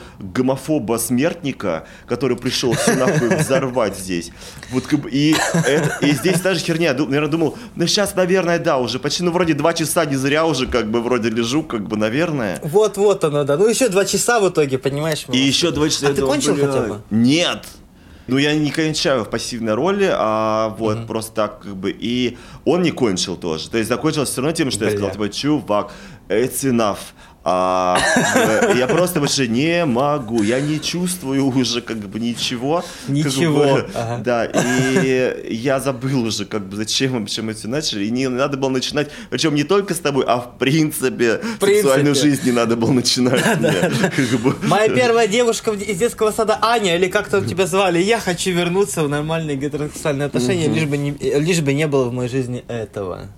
гомофоба-смертника, 0.79 1.87
который 2.07 2.37
пришел 2.37 2.73
все 2.73 2.95
нахуй 2.95 3.29
взорвать 3.37 3.97
здесь. 3.99 4.31
Вот 4.71 4.85
и, 5.11 5.35
это- 5.55 5.99
и 6.07 6.13
здесь 6.13 6.41
та 6.41 6.55
же 6.55 6.61
херня. 6.61 6.93
Наверное, 6.95 7.29
думал, 7.29 7.59
ну 7.77 7.87
сейчас, 7.87 8.15
наверное, 8.15 8.59
да, 8.59 8.79
уже 8.79 8.99
почти, 8.99 9.23
ну 9.23 9.31
вроде 9.31 9.55
два 9.55 9.73
часа 9.73 10.05
не 10.05 10.17
зря 10.17 10.47
уже 10.47 10.67
как 10.67 10.91
бы 10.91 11.01
вроде 11.01 11.31
лежу, 11.31 11.63
как 11.63 11.87
бы, 11.87 11.97
наверное. 11.97 12.61
Вот-вот 12.63 13.25
оно, 13.25 13.45
да. 13.45 13.57
Ну 13.57 13.69
еще 13.69 13.89
два 13.89 14.05
часа 14.05 14.41
в 14.41 14.49
итоге, 14.49 14.79
понимаешь? 14.79 15.25
И 15.33 15.39
еще 15.39 15.71
два 15.71 15.89
часа. 15.89 16.07
А 16.09 16.11
ты 16.11 16.17
думал, 16.21 16.33
кончил 16.33 16.55
бля, 16.55 16.67
хотя 16.67 16.81
бы? 16.83 17.01
Нет. 17.11 17.65
Ну, 18.29 18.37
я 18.37 18.55
не 18.55 18.71
кончаю 18.71 19.25
в 19.25 19.31
пассивной 19.31 19.75
роли, 19.75 20.09
а 20.13 20.69
вот 20.79 21.07
просто 21.07 21.33
так 21.35 21.61
как 21.61 21.75
бы. 21.77 21.91
И 21.99 22.37
он 22.67 22.83
не 22.83 22.91
кончил 22.91 23.37
тоже. 23.37 23.71
То 23.71 23.79
есть 23.79 23.89
закончилось 23.89 24.29
все 24.29 24.43
равно 24.43 24.55
тем, 24.55 24.71
что 24.71 24.85
я 24.85 24.91
Бля. 24.91 24.99
сказал, 24.99 25.13
типа, 25.13 25.29
чувак, 25.35 25.93
it's 26.29 26.63
enough. 26.65 26.99
А, 27.51 27.99
э, 28.35 28.75
я 28.77 28.87
просто 28.87 29.21
больше 29.21 29.49
не 29.49 29.87
могу, 29.87 30.43
я 30.43 30.61
не 30.61 30.79
чувствую 30.81 31.47
уже 31.47 31.81
как 31.81 31.97
бы 31.97 32.21
ничего. 32.21 32.83
как 33.07 33.09
Ничего, 33.09 33.59
бы, 33.59 33.91
ага. 33.95 34.23
Да, 34.23 34.45
и 34.45 35.55
я 35.55 35.81
забыл 35.81 36.25
уже, 36.25 36.45
как 36.45 36.67
бы, 36.69 36.77
зачем 36.77 37.13
мы 37.15 37.25
почему 37.25 37.51
это 37.51 37.67
начали. 37.69 38.05
И 38.05 38.11
не 38.11 38.29
надо 38.29 38.57
было 38.59 38.69
начинать, 38.69 39.11
причем 39.31 39.55
не 39.55 39.65
только 39.65 39.95
с 39.95 39.99
тобой, 40.01 40.25
а 40.29 40.39
в 40.41 40.59
принципе, 40.59 41.41
сексуальную 41.61 42.15
принципе. 42.15 42.29
жизнь 42.31 42.43
не 42.45 42.53
надо 42.53 42.77
было 42.77 42.93
начинать. 42.93 43.43
мне. 43.59 43.73
Как 43.73 44.41
бы. 44.41 44.55
Моя 44.65 44.89
первая 44.91 45.27
девушка 45.27 45.73
в- 45.73 45.81
из 45.81 45.97
детского 45.97 46.31
сада 46.33 46.59
Аня, 46.61 46.97
или 46.97 47.09
как 47.09 47.29
там 47.29 47.47
тебя 47.47 47.67
звали, 47.67 47.99
я 47.99 48.21
хочу 48.21 48.51
вернуться 48.51 49.03
в 49.05 49.09
нормальные 49.09 49.57
гетеросексуальные 49.57 50.27
отношения, 50.27 50.69
лишь, 50.69 50.85
бы 50.85 50.97
не, 50.99 51.13
лишь 51.13 51.61
бы 51.61 51.73
не 51.73 51.87
было 51.87 52.05
в 52.11 52.13
моей 52.13 52.29
жизни 52.29 52.63
этого. 52.69 53.29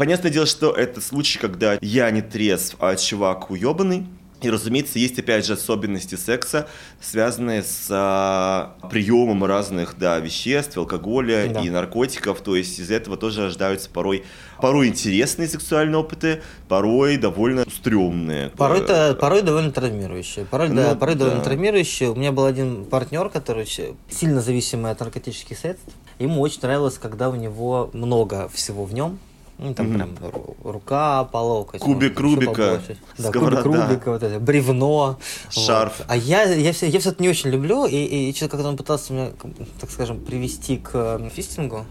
Понятное 0.00 0.30
дело, 0.30 0.46
что 0.46 0.72
это 0.72 0.98
случай, 1.02 1.38
когда 1.38 1.76
я 1.82 2.10
не 2.10 2.22
трезв, 2.22 2.74
а 2.78 2.96
чувак 2.96 3.50
уебанный. 3.50 4.06
И, 4.40 4.48
разумеется, 4.48 4.98
есть, 4.98 5.18
опять 5.18 5.44
же, 5.44 5.52
особенности 5.52 6.14
секса, 6.14 6.68
связанные 7.02 7.62
с 7.62 7.86
а, 7.90 8.76
приемом 8.90 9.44
разных 9.44 9.98
да, 9.98 10.18
веществ, 10.18 10.78
алкоголя 10.78 11.50
Да. 11.52 11.60
и 11.60 11.68
наркотиков. 11.68 12.40
То 12.40 12.56
есть 12.56 12.78
из 12.78 12.90
этого 12.90 13.18
тоже 13.18 13.42
рождаются 13.42 13.90
порой, 13.90 14.24
порой 14.62 14.88
интересные 14.88 15.48
сексуальные 15.48 15.98
опыты, 15.98 16.40
порой 16.66 17.18
довольно 17.18 17.66
стрёмные. 17.70 18.48
Порой-то, 18.56 19.18
порой 19.20 19.42
довольно 19.42 19.70
травмирующие. 19.70 20.46
Порой, 20.46 20.70
да, 20.70 20.94
Ну, 20.94 20.96
порой 20.96 21.14
да. 21.16 21.24
довольно 21.26 21.44
травмирующие. 21.44 22.08
У 22.08 22.14
меня 22.14 22.32
был 22.32 22.46
один 22.46 22.86
партнер, 22.86 23.28
который 23.28 23.66
сильно 24.08 24.40
зависимый 24.40 24.92
от 24.92 25.00
наркотических 25.00 25.58
средств. 25.58 25.92
Ему 26.18 26.40
очень 26.40 26.60
нравилось, 26.62 26.96
когда 26.96 27.28
у 27.28 27.34
него 27.34 27.90
много 27.92 28.48
всего 28.48 28.86
в 28.86 28.94
нем. 28.94 29.18
Ну, 29.62 29.74
там 29.74 29.88
Мгм. 29.90 29.96
прям 29.96 30.30
ру- 30.30 30.56
рука 30.64 31.24
по 31.24 31.36
локоть. 31.36 31.80
Кубик 31.82 32.12
ещё 32.12 32.22
Рубика. 32.22 32.80
Да, 33.18 33.28
сковорода. 33.28 33.62
кубик 33.62 33.76
Рубика, 33.88 34.10
вот 34.12 34.22
это, 34.22 34.40
бревно. 34.40 35.18
Шарф. 35.50 35.98
Вот. 35.98 36.06
А 36.08 36.16
я, 36.16 36.44
я, 36.44 36.72
все, 36.72 36.86
я 36.88 36.98
все 36.98 37.10
это 37.10 37.22
не 37.22 37.28
очень 37.28 37.50
люблю, 37.50 37.84
и, 37.84 37.96
и 37.96 38.34
что-то 38.34 38.52
как-то 38.52 38.68
он 38.68 38.76
пытался 38.78 39.12
меня, 39.12 39.30
так 39.78 39.90
скажем, 39.90 40.20
привести 40.20 40.78
к 40.78 40.90
э, 40.94 41.28
фистингу. 41.34 41.84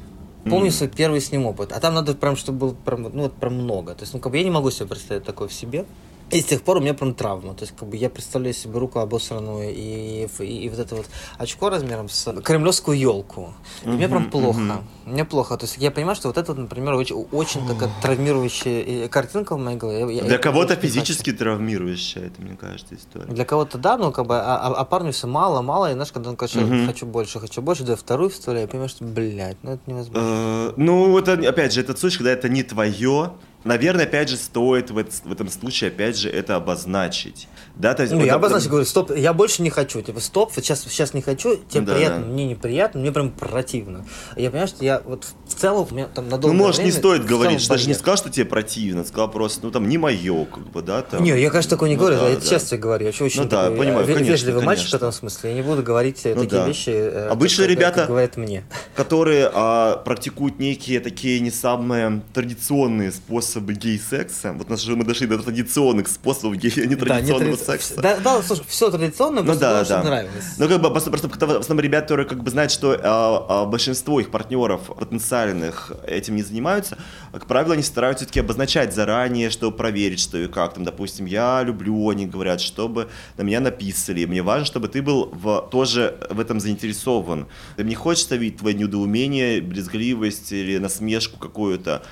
Помню 0.50 0.72
свой 0.72 0.90
первый 0.90 1.22
с 1.22 1.32
ним 1.32 1.46
опыт. 1.46 1.72
А 1.72 1.80
там 1.80 1.94
надо 1.94 2.16
прям, 2.16 2.36
чтобы 2.36 2.58
было 2.60 2.74
прям, 2.74 3.04
ну, 3.04 3.24
вот 3.24 3.34
прям 3.34 3.54
много. 3.56 3.94
То 3.94 4.02
есть, 4.02 4.14
ну, 4.14 4.20
как 4.20 4.32
бы 4.32 4.38
я 4.40 4.44
не 4.44 4.50
могу 4.50 4.72
себе 4.72 4.88
представить 4.88 5.24
такое 5.24 5.48
в 5.48 5.54
себе. 5.54 5.86
И 6.32 6.42
с 6.42 6.46
тех 6.46 6.62
пор 6.62 6.78
у 6.78 6.80
меня 6.82 6.94
прям 6.94 7.14
травма. 7.14 7.54
То 7.56 7.64
есть, 7.64 7.76
как 7.78 7.90
бы 7.90 7.98
я 7.98 8.10
представляю 8.10 8.54
себе 8.54 8.78
руку 8.80 9.00
обосранную 9.00 9.74
и, 9.74 10.28
и, 10.40 10.44
и 10.44 10.70
вот 10.70 10.80
это 10.80 10.96
вот 10.96 11.06
очко 11.38 11.70
размером 11.70 12.08
с 12.10 12.32
кремлевскую 12.44 12.98
елку. 12.98 13.54
И 13.84 13.90
мне 13.90 14.08
прям 14.08 14.30
плохо. 14.30 14.60
мгм. 14.60 14.84
Мне 15.06 15.26
плохо. 15.26 15.58
То 15.58 15.66
есть 15.66 15.78
я 15.80 15.90
понимаю, 15.92 16.16
что 16.16 16.28
вот 16.28 16.38
это, 16.38 16.54
например, 16.54 16.94
очень, 16.94 17.16
очень 17.32 17.68
такая 17.68 17.90
травмирующая 18.02 19.06
э, 19.06 19.08
картинка 19.08 19.56
в 19.56 19.60
моей 19.60 19.78
голове. 19.78 20.16
Я- 20.18 20.24
Для 20.24 20.38
кого-то 20.38 20.76
не 20.76 20.82
хочу. 20.82 20.88
физически 20.88 21.32
травмирующая, 21.32 22.28
это, 22.28 22.42
мне 22.42 22.56
кажется, 22.56 22.96
история. 22.96 23.26
Для 23.26 23.46
кого-то 23.46 23.78
да, 23.78 23.98
ну 23.98 24.12
как 24.12 24.28
бы, 24.28 24.36
а, 24.38 24.58
а- 24.68 24.74
а 24.76 24.86
парню 24.86 25.12
все 25.12 25.26
мало, 25.28 25.62
мало, 25.62 25.90
и 25.90 25.94
знаешь, 25.94 26.12
когда 26.12 26.30
он 26.30 26.36
короче, 26.36 26.60
Мгм. 26.60 26.86
хочу 26.88 27.06
больше, 27.08 27.40
хочу 27.40 27.62
больше, 27.62 27.84
да, 27.84 27.96
вторую 27.96 28.30
вставляю, 28.30 28.66
я 28.66 28.68
понимаю, 28.68 28.90
что, 28.90 29.04
блядь, 29.04 29.58
ну 29.64 29.72
это 29.72 29.82
невозможно. 29.88 30.22
Э, 30.24 30.74
Ну, 30.78 31.18
это, 31.18 31.34
опять 31.34 31.74
же, 31.74 31.82
этот 31.82 31.98
случай, 31.98 32.18
когда 32.18 32.32
это 32.32 32.50
не 32.50 32.62
твое, 32.64 33.32
наверное, 33.64 34.06
опять 34.06 34.30
же, 34.30 34.38
стоит 34.38 34.92
в, 34.92 34.96
в 34.96 35.32
этом 35.32 35.50
случае, 35.50 35.90
опять 35.90 36.18
же, 36.18 36.30
это 36.30 36.56
обозначить. 36.56 37.48
Да, 37.76 37.94
то 37.94 38.04
есть, 38.04 38.14
Ну, 38.14 38.20
вот 38.20 38.26
я 38.26 38.36
обозначил, 38.36 38.70
говорю, 38.70 38.86
стоп, 38.86 39.12
я 39.16 39.34
больше 39.34 39.62
не 39.62 39.70
хочу. 39.70 40.02
Типа, 40.02 40.20
стоп, 40.20 40.52
сейчас, 40.56 40.82
сейчас 40.84 41.14
не 41.14 41.22
хочу, 41.22 41.58
тебе 41.70 41.82
Да, 41.82 41.94
приятно, 41.94 42.20
да. 42.20 42.26
мне 42.26 42.46
неприятно, 42.46 43.00
мне 43.02 43.12
прям 43.12 43.32
противно. 43.32 44.06
Я 44.36 44.50
понимаю, 44.50 44.68
что 44.68 44.84
я 44.84 45.02
вот 45.06 45.26
в 45.48 45.54
целом, 45.56 45.88
у 45.90 45.94
меня 45.94 46.08
там 46.08 46.30
на 46.30 46.38
Ну, 46.38 46.54
может, 46.54 46.84
не 46.84 46.92
стоит 46.92 47.26
говорить, 47.26 47.62
что 47.62 47.74
даже 47.74 47.88
не 47.88 47.94
сказал, 47.94 48.18
что 48.18 48.30
тебе 48.30 48.46
противно, 48.46 49.04
сказал 49.04 49.30
просто, 49.32 49.62
ну, 49.66 49.72
там, 49.72 49.88
не 49.88 49.98
мое, 49.98 50.46
как 50.46 50.68
бы, 50.70 50.82
да, 50.82 51.02
там. 51.02 51.24
Не, 51.24 51.40
я, 51.40 51.50
конечно, 51.50 51.70
такое 51.70 51.90
не 51.90 51.96
Ну 51.96 52.02
говорю, 52.02 52.18
да, 52.20 52.30
я 52.30 52.36
да. 52.36 52.42
честно 52.42 52.70
тебе 52.70 52.80
говорю, 52.80 53.04
я 53.06 53.08
вообще 53.10 53.24
очень 53.26 53.44
Ну 53.44 53.50
да, 53.50 53.64
такой, 53.66 53.78
понимаю, 53.78 54.06
э, 54.06 54.10
ве- 54.10 54.14
конечно, 54.14 54.32
вежливый 54.32 54.64
мальчик 54.64 54.88
в 54.88 54.92
конечно. 54.92 54.98
этом 55.08 55.12
смысле, 55.12 55.50
я 55.52 55.56
не 55.56 55.62
буду 55.62 55.84
говорить 55.84 56.22
э, 56.26 56.34
Ну 56.36 56.44
такие 56.44 56.62
да. 56.62 56.68
вещи, 56.68 56.90
э, 56.90 57.28
Обычно 57.30 57.64
как- 57.64 57.72
ребята- 57.72 58.00
как 58.00 58.08
говорят 58.08 58.38
мне. 58.38 58.64
которые 58.96 59.50
а, 59.54 59.98
практикуют 59.98 60.60
некие 60.60 61.00
такие 61.00 61.40
не 61.40 61.52
самые 61.52 62.22
традиционные 62.34 63.12
способы 63.12 63.49
гей-секса. 63.58 64.54
Вот 64.54 64.70
нас 64.70 64.82
же 64.82 64.96
мы 64.96 65.04
дошли 65.06 65.28
до 65.28 65.38
традиционных 65.40 66.08
способов 66.08 66.58
гей, 66.58 66.72
а 66.78 66.86
не 66.86 66.96
традиционного 66.96 67.56
тради- 67.56 67.66
секса. 67.66 68.02
Да, 68.02 68.18
да, 68.18 68.42
слушай, 68.44 68.64
все 68.68 68.90
традиционно, 68.92 69.42
Ну 69.42 69.46
просто 69.48 69.62
да, 69.62 69.84
да. 69.86 70.04
нравилось. 70.04 70.46
Ну, 70.58 70.68
как 70.68 70.82
бы, 70.82 70.90
просто, 70.90 71.10
просто 71.10 71.28
в 71.28 71.60
основном 71.60 71.84
ребята, 71.84 72.04
которые 72.04 72.28
как 72.28 72.44
бы 72.44 72.50
знают, 72.52 72.72
что 72.72 73.00
а, 73.02 73.46
а, 73.50 73.66
большинство 73.66 74.20
их 74.20 74.32
партнеров 74.32 74.82
потенциальных 74.98 75.92
этим 76.08 76.36
не 76.36 76.44
занимаются, 76.44 76.98
как 77.32 77.46
правило, 77.46 77.74
они 77.74 77.84
стараются 77.84 78.26
все-таки 78.26 78.40
обозначать 78.40 78.94
заранее, 78.94 79.50
чтобы 79.50 79.76
проверить, 79.78 80.20
что 80.20 80.38
и 80.38 80.48
как. 80.48 80.74
Там, 80.74 80.84
допустим, 80.84 81.26
я 81.26 81.64
люблю, 81.64 82.10
они 82.10 82.26
говорят, 82.26 82.62
чтобы 82.62 83.10
на 83.38 83.44
меня 83.44 83.60
написали. 83.60 84.26
Мне 84.26 84.42
важно, 84.42 84.66
чтобы 84.66 84.88
ты 84.88 85.02
был 85.02 85.30
в, 85.32 85.68
тоже 85.72 86.18
в 86.30 86.40
этом 86.40 86.60
заинтересован. 86.60 87.48
Ты 87.78 87.84
не 87.84 87.96
хочешь 87.96 88.30
видеть 88.30 88.58
твое 88.60 88.76
недоумение, 88.76 89.62
брезгливость 89.62 90.52
или 90.52 90.78
насмешку 90.78 91.40
какую-то. 91.40 92.04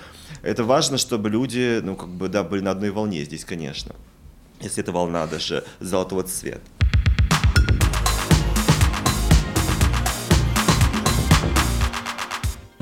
Это 0.41 0.63
важно, 0.63 0.97
чтобы 0.97 1.29
люди, 1.29 1.81
ну, 1.83 1.95
как 1.95 2.09
бы, 2.09 2.29
да, 2.29 2.43
были 2.43 2.61
на 2.61 2.71
одной 2.71 2.91
волне 2.91 3.23
здесь, 3.23 3.45
конечно. 3.45 3.95
Если 4.61 4.83
это 4.83 4.91
волна 4.91 5.27
даже 5.27 5.63
золотого 5.79 6.23
цвета. 6.23 6.61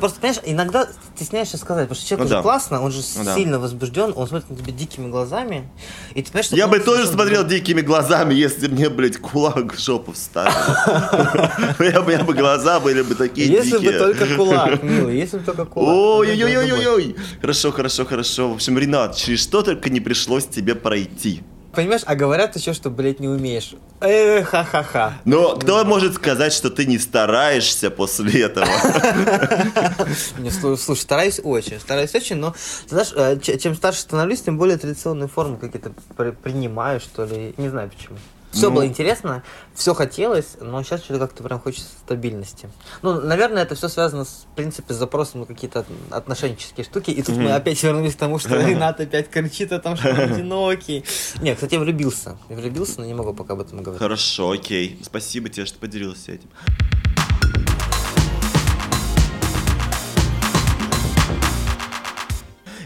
Просто, 0.06 0.20
понимаешь, 0.22 0.41
иногда 0.46 0.88
стесняешься 1.15 1.58
сказать, 1.58 1.86
потому 1.88 1.96
что 2.00 2.08
человек 2.08 2.20
Ну 2.24 2.26
уже 2.26 2.36
да. 2.36 2.41
классно, 2.41 2.82
он 2.82 2.91
же 2.91 3.02
Ну 3.18 3.24
да. 3.24 3.36
сильно 3.36 3.60
возбужден, 3.60 4.13
он 4.15 4.28
смотрит 4.28 4.50
на 4.50 4.56
тебя 4.58 4.72
дикими 4.74 5.10
глазами, 5.10 5.70
и 6.13 6.22
ты 6.22 6.32
понимаешь. 6.32 6.52
Я 6.52 6.68
бы 6.68 6.80
тоже 6.80 7.08
смотрел 7.08 7.46
дикими 7.46 7.82
глазами, 7.82 8.34
если 8.34 8.68
мне, 8.68 8.89
блядь, 8.89 9.18
кулак 9.18 9.74
в 9.76 9.80
жопу 9.80 10.12
вставил. 10.13 10.52
Я 11.80 12.02
бы, 12.02 12.12
я 12.12 12.24
бы 12.24 12.34
глаза 12.34 12.80
были 12.80 13.02
бы 13.02 13.15
такие 13.15 13.48
Если 13.48 13.74
бы 13.78 13.84
дикие. 13.84 14.00
только 14.00 14.26
кулак, 14.36 14.84
милый, 14.84 15.18
если 15.18 15.38
бы 15.38 15.44
только 15.46 15.65
кулак. 15.65 15.96
Ой-ой-ой-ой-ой. 15.96 17.15
Хорошо, 17.41 17.72
хорошо, 17.72 18.06
хорошо. 18.06 18.50
В 18.50 18.56
общем, 18.56 18.78
Ренат, 18.78 19.15
через 19.15 19.41
что 19.44 19.62
только 19.62 19.89
не 19.89 20.00
пришлось 20.00 20.46
тебе 20.46 20.76
пройти. 20.76 21.44
Понимаешь, 21.76 22.02
а 22.06 22.16
говорят 22.16 22.56
еще, 22.56 22.74
что, 22.74 22.90
блядь, 22.90 23.20
не 23.20 23.28
умеешь. 23.28 23.74
Эх, 24.02 24.50
ха-ха-ха. 24.50 25.14
Но 25.26 25.56
кто 25.58 25.84
может 25.86 26.16
сказать, 26.16 26.54
что 26.54 26.70
ты 26.70 26.86
не 26.86 26.98
стараешься 26.98 27.90
после 27.92 28.44
этого? 28.44 28.66
Не, 30.38 30.52
слушай, 30.52 30.96
стараюсь 31.00 31.40
очень, 31.44 31.80
стараюсь 31.80 32.14
очень, 32.16 32.38
но, 32.38 32.54
знаешь, 32.88 33.12
э, 33.16 33.38
чем 33.58 33.76
старше 33.76 34.02
становлюсь, 34.02 34.42
тем 34.42 34.58
более 34.58 34.78
традиционные 34.78 35.28
формы 35.28 35.58
какие-то 35.58 35.92
при- 36.18 36.32
принимаю, 36.32 37.00
что 37.00 37.26
ли, 37.26 37.54
не 37.58 37.70
знаю 37.70 37.90
почему. 37.96 38.18
Все 38.56 38.70
Ну. 38.70 38.76
было 38.76 38.88
интересно, 38.88 39.44
все 39.74 39.94
хотелось, 39.94 40.56
но 40.62 40.82
сейчас 40.82 41.04
что-то 41.04 41.20
как-то 41.20 41.44
прям 41.44 41.60
хочется 41.60 41.89
стабильности. 42.06 42.70
Ну, 43.02 43.20
наверное, 43.20 43.63
это 43.63 43.76
все 43.76 43.89
связано, 43.89 44.24
с, 44.24 44.46
в 44.52 44.56
принципе, 44.56 44.94
с 44.94 44.98
запросом 44.98 45.41
на 45.41 45.46
какие-то 45.46 45.80
от- 45.82 45.88
отношенческие 46.12 46.86
штуки. 46.86 47.12
И 47.12 47.22
тут 47.22 47.36
мы 47.36 47.52
опять 47.52 47.84
вернулись 47.84 48.15
к 48.15 48.18
тому, 48.18 48.39
что 48.39 48.56
Ренат 48.65 49.00
опять 49.02 49.30
кричит 49.30 49.72
о 49.74 49.80
том, 49.80 49.98
что 49.98 50.10
он 50.10 50.20
одинокий. 50.32 51.04
Не, 51.41 51.54
кстати, 51.54 51.74
я 51.74 51.80
влюбился. 51.82 52.38
Я 52.50 52.56
влюбился, 52.56 53.02
но 53.02 53.06
не 53.06 53.13
могу 53.13 53.34
пока 53.34 53.54
об 53.54 53.62
этом 53.62 53.84
говорить. 53.84 54.00
Хорошо, 54.02 54.52
окей. 54.52 55.00
Спасибо 55.04 55.50
тебе, 55.50 55.65
что 55.65 55.78
поделился 55.78 56.32
этим. 56.32 56.50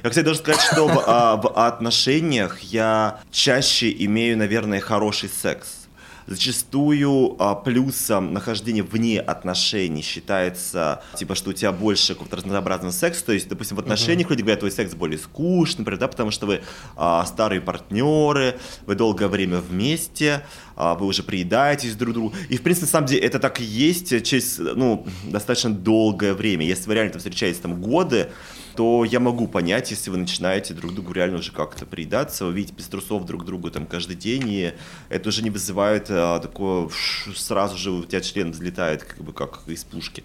Я, 0.04 0.10
кстати, 0.10 0.26
должен 0.26 0.44
сказать, 0.44 0.62
что 0.62 0.88
в, 0.88 1.04
а, 1.06 1.36
в 1.36 1.48
отношениях 1.58 2.60
я 2.62 3.20
чаще 3.32 3.94
имею, 4.06 4.38
наверное, 4.38 4.80
хороший 4.80 5.30
секс. 5.30 5.76
Зачастую 6.28 7.36
а, 7.40 7.56
плюсом 7.56 8.34
нахождения 8.34 8.84
вне 8.84 9.20
отношений 9.20 10.04
считается, 10.04 11.02
типа, 11.16 11.34
что 11.34 11.50
у 11.50 11.54
тебя 11.54 11.72
больше 11.72 12.14
какого-то 12.14 12.38
разнообразного 12.38 12.92
секса. 12.92 13.26
То 13.26 13.32
есть, 13.34 13.50
допустим, 13.50 13.78
в 13.78 13.80
отношениях 13.80 14.30
люди 14.30 14.42
говорят, 14.42 14.60
твой 14.60 14.72
секс 14.72 14.94
более 14.94 15.18
скучный, 15.18 15.80
например, 15.80 16.00
да, 16.00 16.08
потому 16.08 16.30
что 16.30 16.46
вы 16.46 16.62
а, 16.96 17.26
старые 17.26 17.62
партнеры, 17.62 18.60
вы 18.86 18.94
долгое 18.96 19.28
время 19.28 19.58
вместе. 19.58 20.44
а, 20.76 20.96
вы 20.96 21.08
уже 21.08 21.24
приедаетесь 21.24 21.96
друг 21.96 22.12
к 22.12 22.14
другу. 22.14 22.34
И, 22.48 22.58
в 22.58 22.62
принципе, 22.62 22.86
на 22.86 22.92
самом 22.92 23.08
деле, 23.08 23.22
это 23.22 23.40
так 23.40 23.60
и 23.60 23.66
есть 23.66 24.24
через, 24.24 24.60
ну, 24.60 25.06
достаточно 25.26 25.72
долгое 25.72 26.34
время. 26.34 26.66
Если 26.66 26.88
вы 26.88 26.94
реально 26.94 27.12
там 27.14 27.20
встречаетесь 27.20 27.60
там 27.60 27.82
годы, 27.82 28.30
то 28.80 29.04
я 29.04 29.20
могу 29.20 29.46
понять, 29.46 29.92
если 29.92 30.10
вы 30.10 30.16
начинаете 30.16 30.74
друг 30.74 30.94
другу 30.94 31.12
реально 31.12 31.40
уже 31.40 31.52
как-то 31.52 31.86
приедаться, 31.86 32.46
вы 32.46 32.54
видите 32.54 32.74
без 32.78 32.88
трусов 32.88 33.26
друг 33.26 33.44
другу 33.44 33.70
там 33.70 33.86
каждый 33.86 34.16
день, 34.16 34.44
и 34.48 34.74
это 35.10 35.28
уже 35.28 35.44
не 35.44 35.50
вызывает 35.50 36.06
а, 36.10 36.40
такое, 36.40 36.88
сразу 37.36 37.78
же 37.78 37.92
у 37.92 38.06
тебя 38.06 38.22
член 38.22 38.52
взлетает, 38.52 39.04
как 39.04 39.22
бы 39.22 39.34
как 39.34 39.64
из 39.68 39.84
пушки. 39.84 40.24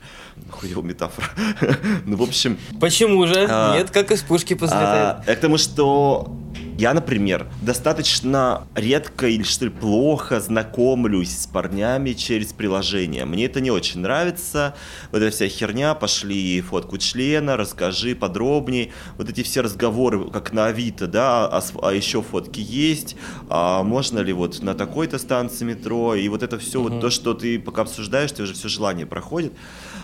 Хуёвая 0.50 0.84
метафора. 0.84 1.26
ну, 2.06 2.16
в 2.16 2.22
общем... 2.22 2.56
Почему 2.80 3.26
же? 3.26 3.44
А, 3.50 3.76
Нет, 3.76 3.90
как 3.90 4.12
из 4.12 4.22
пушки 4.22 4.54
позлетает. 4.54 5.16
А, 5.18 5.24
потому 5.26 5.58
что 5.58 6.32
я, 6.76 6.92
например, 6.92 7.46
достаточно 7.62 8.66
редко 8.74 9.28
или 9.28 9.44
что 9.44 9.66
ли 9.66 9.70
плохо 9.70 10.40
знакомлюсь 10.40 11.30
с 11.30 11.46
парнями 11.46 12.14
через 12.14 12.52
приложение. 12.52 13.24
Мне 13.24 13.46
это 13.46 13.60
не 13.60 13.70
очень 13.70 14.00
нравится. 14.00 14.74
Вот 15.12 15.22
эта 15.22 15.30
вся 15.30 15.46
херня, 15.46 15.94
пошли 15.94 16.60
фотку 16.60 16.98
члена, 16.98 17.56
расскажи 17.56 18.16
подробнее. 18.44 18.90
Вот 19.18 19.30
эти 19.30 19.42
все 19.42 19.62
разговоры, 19.62 20.30
как 20.30 20.52
на 20.52 20.66
Авито, 20.66 21.07
да, 21.07 21.46
а, 21.46 21.62
а 21.83 21.92
еще 21.92 22.22
фотки 22.22 22.61
есть, 22.61 23.16
а 23.48 23.83
можно 23.83 24.20
ли 24.20 24.33
вот 24.33 24.62
на 24.62 24.74
такой-то 24.74 25.18
станции 25.18 25.64
метро, 25.64 26.14
и 26.14 26.28
вот 26.28 26.42
это 26.42 26.59
все, 26.59 26.80
угу. 26.80 26.90
вот 26.90 27.00
то, 27.00 27.11
что 27.11 27.35
ты 27.35 27.59
пока 27.59 27.83
обсуждаешь, 27.83 28.33
тебе 28.33 28.44
уже 28.44 28.54
все 28.54 28.68
желание 28.68 29.07
проходит. 29.07 29.52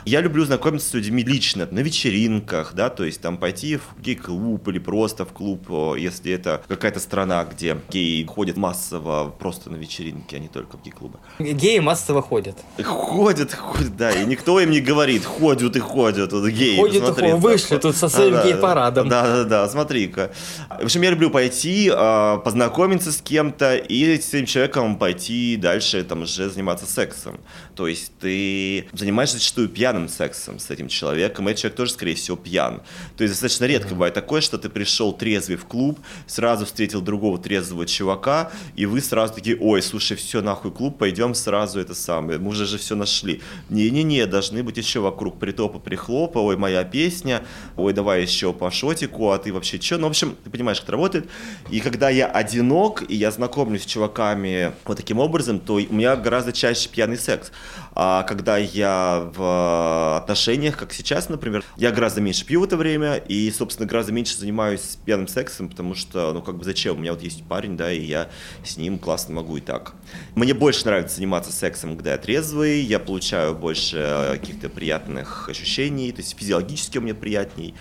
Я 0.04 0.20
люблю 0.20 0.44
знакомиться 0.44 0.88
с 0.88 0.94
людьми 0.94 1.22
лично, 1.22 1.68
на 1.70 1.80
вечеринках, 1.80 2.74
да, 2.74 2.88
то 2.90 3.04
есть 3.04 3.20
там 3.20 3.36
пойти 3.36 3.76
в 3.76 4.00
гей-клуб 4.00 4.66
или 4.68 4.78
просто 4.78 5.24
в 5.24 5.32
клуб, 5.32 5.68
если 5.96 6.32
это 6.32 6.62
какая-то 6.68 7.00
страна, 7.00 7.44
где 7.44 7.76
геи 7.90 8.24
ходят 8.24 8.56
массово 8.56 9.34
просто 9.38 9.70
на 9.70 9.76
вечеринки, 9.76 10.34
а 10.34 10.38
не 10.38 10.48
только 10.48 10.76
в 10.76 10.82
гей-клубы. 10.82 11.18
Геи 11.38 11.78
массово 11.78 12.22
ходят. 12.22 12.58
Ходят, 12.82 13.52
ходят, 13.52 13.96
да, 13.96 14.10
и 14.10 14.24
никто 14.26 14.58
им 14.60 14.70
не 14.70 14.80
говорит, 14.80 15.24
ходят 15.24 15.76
и 15.76 15.80
ходят, 15.80 16.32
вот 16.32 16.48
геи. 16.48 16.76
Ходят 16.76 17.08
и 17.08 17.12
ходят, 17.12 17.38
вышли 17.38 17.76
тут 17.78 17.96
со 17.96 18.08
своим 18.08 18.34
да, 18.34 18.44
гей-парадом. 18.44 19.08
Да, 19.08 19.22
да, 19.22 19.44
да, 19.44 19.68
смотри-ка. 19.68 20.32
В 20.68 20.84
общем, 20.84 21.02
я 21.02 21.10
люблю 21.10 21.30
пойти, 21.30 21.90
а, 21.92 22.38
познакомиться 22.38 23.12
с 23.12 23.20
кем-то 23.20 23.76
и 23.76 24.18
с 24.18 24.32
этим 24.34 24.46
человеком 24.46 24.96
пойти 24.96 25.56
дальше 25.56 26.02
там 26.04 26.22
уже 26.22 26.48
заниматься 26.50 26.86
сексом. 26.86 27.40
То 27.74 27.86
есть 27.86 28.12
ты 28.18 28.86
занимаешься 28.92 29.36
зачастую 29.36 29.68
пьяным 29.68 29.89
сексом 30.08 30.58
с 30.58 30.70
этим 30.70 30.88
человеком, 30.88 31.48
и 31.48 31.52
этот 31.52 31.62
человек 31.62 31.76
тоже, 31.76 31.92
скорее 31.92 32.14
всего, 32.14 32.36
пьян. 32.36 32.82
То 33.16 33.24
есть 33.24 33.34
достаточно 33.34 33.64
редко 33.64 33.94
бывает 33.94 34.14
такое, 34.14 34.40
что 34.40 34.58
ты 34.58 34.68
пришел 34.68 35.12
трезвый 35.12 35.56
в 35.56 35.64
клуб, 35.64 35.98
сразу 36.26 36.66
встретил 36.66 37.00
другого 37.00 37.38
трезвого 37.38 37.86
чувака, 37.86 38.50
и 38.76 38.86
вы 38.86 39.00
сразу 39.00 39.34
такие, 39.34 39.56
ой, 39.58 39.82
слушай, 39.82 40.16
все, 40.16 40.42
нахуй 40.42 40.70
клуб, 40.70 40.98
пойдем 40.98 41.34
сразу 41.34 41.80
это 41.80 41.94
самое, 41.94 42.38
мы 42.38 42.50
уже 42.50 42.66
же 42.66 42.78
все 42.78 42.94
нашли. 42.94 43.40
Не-не-не, 43.68 44.26
должны 44.26 44.62
быть 44.62 44.76
еще 44.76 45.00
вокруг 45.00 45.38
притопа, 45.38 45.78
прихлопа, 45.78 46.38
ой, 46.38 46.56
моя 46.56 46.84
песня, 46.84 47.42
ой, 47.76 47.92
давай 47.92 48.22
еще 48.22 48.52
по 48.52 48.70
шотику, 48.70 49.30
а 49.30 49.38
ты 49.38 49.52
вообще 49.52 49.80
что? 49.80 49.98
Ну, 49.98 50.06
в 50.06 50.10
общем, 50.10 50.36
ты 50.44 50.50
понимаешь, 50.50 50.78
как 50.78 50.90
это 50.90 50.92
работает. 50.92 51.28
И 51.70 51.80
когда 51.80 52.10
я 52.10 52.26
одинок, 52.26 53.04
и 53.08 53.16
я 53.16 53.30
знакомлюсь 53.30 53.82
с 53.82 53.86
чуваками 53.86 54.72
вот 54.84 54.96
таким 54.96 55.18
образом, 55.18 55.60
то 55.60 55.74
у 55.74 55.94
меня 55.94 56.16
гораздо 56.16 56.52
чаще 56.52 56.88
пьяный 56.88 57.18
секс. 57.18 57.52
А 57.92 58.22
когда 58.22 58.56
я 58.56 59.30
в 59.34 60.18
отношениях, 60.18 60.76
как 60.76 60.92
сейчас, 60.92 61.28
например, 61.28 61.64
я 61.76 61.90
гораздо 61.90 62.20
меньше 62.20 62.44
пью 62.44 62.60
в 62.60 62.64
это 62.64 62.76
время 62.76 63.16
и, 63.16 63.50
собственно, 63.50 63.88
гораздо 63.88 64.12
меньше 64.12 64.36
занимаюсь 64.36 64.98
пьяным 65.04 65.28
сексом, 65.28 65.68
потому 65.68 65.94
что, 65.94 66.32
ну, 66.32 66.42
как 66.42 66.56
бы 66.56 66.64
зачем? 66.64 66.96
У 66.96 67.00
меня 67.00 67.12
вот 67.12 67.22
есть 67.22 67.44
парень, 67.44 67.76
да, 67.76 67.92
и 67.92 68.00
я 68.00 68.28
с 68.64 68.76
ним 68.76 68.98
классно 68.98 69.34
могу 69.34 69.56
и 69.56 69.60
так. 69.60 69.94
Мне 70.34 70.54
больше 70.54 70.84
нравится 70.84 71.16
заниматься 71.16 71.52
сексом, 71.52 71.96
когда 71.96 72.12
я 72.12 72.18
трезвый, 72.18 72.80
я 72.80 72.98
получаю 72.98 73.54
больше 73.54 74.28
каких-то 74.32 74.68
приятных 74.68 75.48
ощущений, 75.48 76.12
то 76.12 76.20
есть 76.20 76.38
физиологически 76.38 76.98
меня 76.98 77.14
приятней 77.14 77.74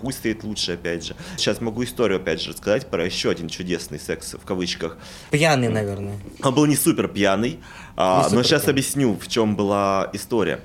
хуй 0.00 0.12
стоит 0.12 0.44
лучше, 0.44 0.72
опять 0.72 1.04
же. 1.04 1.14
Сейчас 1.36 1.60
могу 1.60 1.84
историю, 1.84 2.16
опять 2.16 2.40
же, 2.40 2.52
рассказать 2.52 2.88
про 2.88 3.04
еще 3.04 3.30
один 3.30 3.48
чудесный 3.48 4.00
секс, 4.00 4.34
в 4.34 4.44
кавычках. 4.46 4.96
Пьяный, 5.30 5.68
наверное. 5.68 6.18
Он 6.42 6.54
был 6.54 6.66
не 6.66 6.76
супер 6.76 7.08
пьяный, 7.08 7.60
а, 7.96 8.28
но 8.30 8.42
сейчас 8.42 8.68
объясню, 8.68 9.18
в 9.20 9.28
чем 9.28 9.56
была 9.56 10.08
история. 10.12 10.60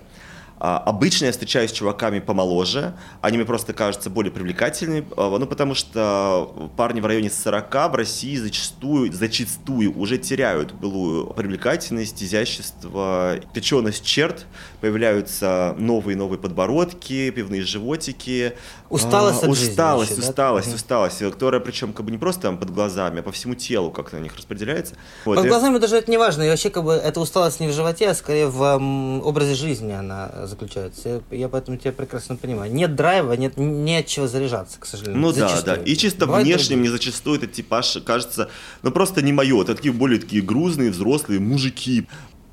А, 0.58 0.78
обычно 0.78 1.26
я 1.26 1.32
встречаюсь 1.32 1.72
с 1.72 1.74
чуваками 1.74 2.20
помоложе, 2.20 2.94
они 3.22 3.38
мне 3.38 3.46
просто 3.46 3.74
кажутся 3.74 4.10
более 4.10 4.32
привлекательными, 4.32 5.06
а, 5.18 5.38
ну 5.38 5.46
потому 5.48 5.76
что 5.76 6.72
парни 6.78 7.02
в 7.02 7.06
районе 7.06 7.30
40 7.30 7.92
в 7.92 7.96
России 7.96 8.38
зачастую, 8.38 9.12
зачастую 9.12 9.98
уже 9.98 10.18
теряют 10.18 10.72
былую 10.72 11.28
привлекательность, 11.28 12.24
изящество, 12.24 13.36
точеность 13.54 14.06
черт, 14.06 14.46
появляются 14.80 15.76
новые-новые 15.78 16.40
подбородки, 16.40 17.32
пивные 17.32 17.64
животики. 17.64 18.54
Усталость 18.90 19.44
а, 19.44 19.48
от 19.48 19.52
Усталость, 19.52 20.10
жизни 20.12 20.24
усталость, 20.30 20.70
да? 20.70 20.76
усталость, 20.76 21.20
которая 21.20 21.60
причем 21.60 21.92
как 21.92 22.06
бы 22.06 22.12
не 22.12 22.18
просто 22.18 22.44
там 22.44 22.58
под 22.58 22.70
глазами, 22.70 23.20
а 23.20 23.24
по 23.24 23.32
всему 23.32 23.56
телу 23.56 23.92
как-то 23.92 24.18
на 24.18 24.22
них 24.22 24.36
распределяется. 24.36 24.96
Вот, 25.26 25.36
под 25.36 25.46
и... 25.46 25.50
глазами 25.50 25.80
даже 25.80 25.98
это 25.98 26.10
не 26.10 26.18
важно, 26.18 26.44
и 26.44 26.50
вообще 26.50 26.70
как 26.70 26.84
бы 26.86 26.94
эта 26.94 27.20
усталость 27.20 27.60
не 27.60 27.68
в 27.68 27.74
животе, 27.74 28.10
а 28.10 28.14
скорее 28.14 28.48
в 28.48 28.62
м, 28.62 29.22
образе 29.26 29.56
жизни 29.56 29.92
она 29.92 30.45
заключается. 30.48 31.24
Я 31.32 31.50
поэтому 31.50 31.78
тебя 31.78 31.92
прекрасно 31.92 32.36
понимаю. 32.36 32.72
Нет 32.72 32.96
драйва, 32.96 33.34
нет, 33.34 33.58
не 33.58 33.98
от 33.98 34.08
чего 34.08 34.28
заряжаться, 34.28 34.80
к 34.80 34.86
сожалению. 34.86 35.22
Ну 35.22 35.32
зачастую. 35.32 35.66
да, 35.66 35.76
да. 35.76 35.82
И 35.84 35.96
чисто 35.96 36.26
Бывает 36.26 36.46
внешне 36.46 36.76
мне 36.76 36.90
зачастую 36.90 37.38
этот 37.38 37.54
типаж 37.54 37.98
кажется, 38.06 38.50
ну 38.84 38.92
просто 38.92 39.22
не 39.22 39.34
мое. 39.34 39.62
Это 39.62 39.76
такие 39.76 39.94
более 39.94 40.20
такие 40.20 40.42
грузные, 40.42 40.92
взрослые 40.92 41.40
мужики. 41.40 42.08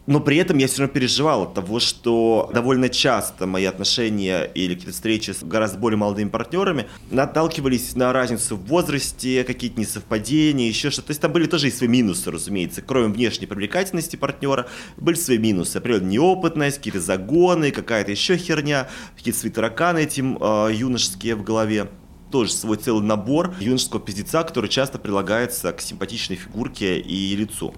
Но 0.06 0.18
при 0.18 0.36
этом 0.38 0.58
я 0.58 0.66
все 0.66 0.82
равно 0.82 0.94
переживал 0.94 1.42
от 1.42 1.54
того, 1.54 1.78
что 1.78 2.50
довольно 2.52 2.88
часто 2.88 3.46
мои 3.46 3.64
отношения 3.64 4.44
или 4.44 4.74
какие-то 4.74 4.92
встречи 4.92 5.30
с 5.30 5.44
гораздо 5.44 5.78
более 5.78 5.96
молодыми 5.96 6.28
партнерами 6.28 6.88
наталкивались 7.10 7.94
на 7.94 8.12
разницу 8.12 8.56
в 8.56 8.66
возрасте, 8.66 9.44
какие-то 9.44 9.78
несовпадения, 9.78 10.66
еще 10.66 10.90
что-то. 10.90 11.08
То 11.08 11.10
есть 11.12 11.20
там 11.20 11.32
были 11.32 11.46
тоже 11.46 11.68
и 11.68 11.70
свои 11.70 11.88
минусы, 11.88 12.30
разумеется. 12.32 12.82
Кроме 12.82 13.12
внешней 13.12 13.46
привлекательности 13.46 14.16
партнера, 14.16 14.66
были 14.96 15.14
свои 15.14 15.38
минусы. 15.38 15.76
Определенно 15.76 16.08
неопытность, 16.08 16.78
какие-то 16.78 17.00
загоны, 17.00 17.70
какая-то 17.70 18.10
еще 18.10 18.36
херня, 18.36 18.88
какие-то 19.16 19.38
свои 19.38 19.52
тараканы 19.52 20.00
этим 20.00 20.36
э, 20.40 20.70
юношеские 20.72 21.36
в 21.36 21.44
голове 21.44 21.88
тоже 22.32 22.50
свой 22.52 22.78
целый 22.78 23.04
набор 23.04 23.54
юношеского 23.60 24.00
пиздеца, 24.00 24.42
который 24.42 24.70
часто 24.70 24.98
прилагается 24.98 25.72
к 25.72 25.80
симпатичной 25.80 26.36
фигурке 26.36 26.98
и 26.98 27.36
лицу. 27.36 27.74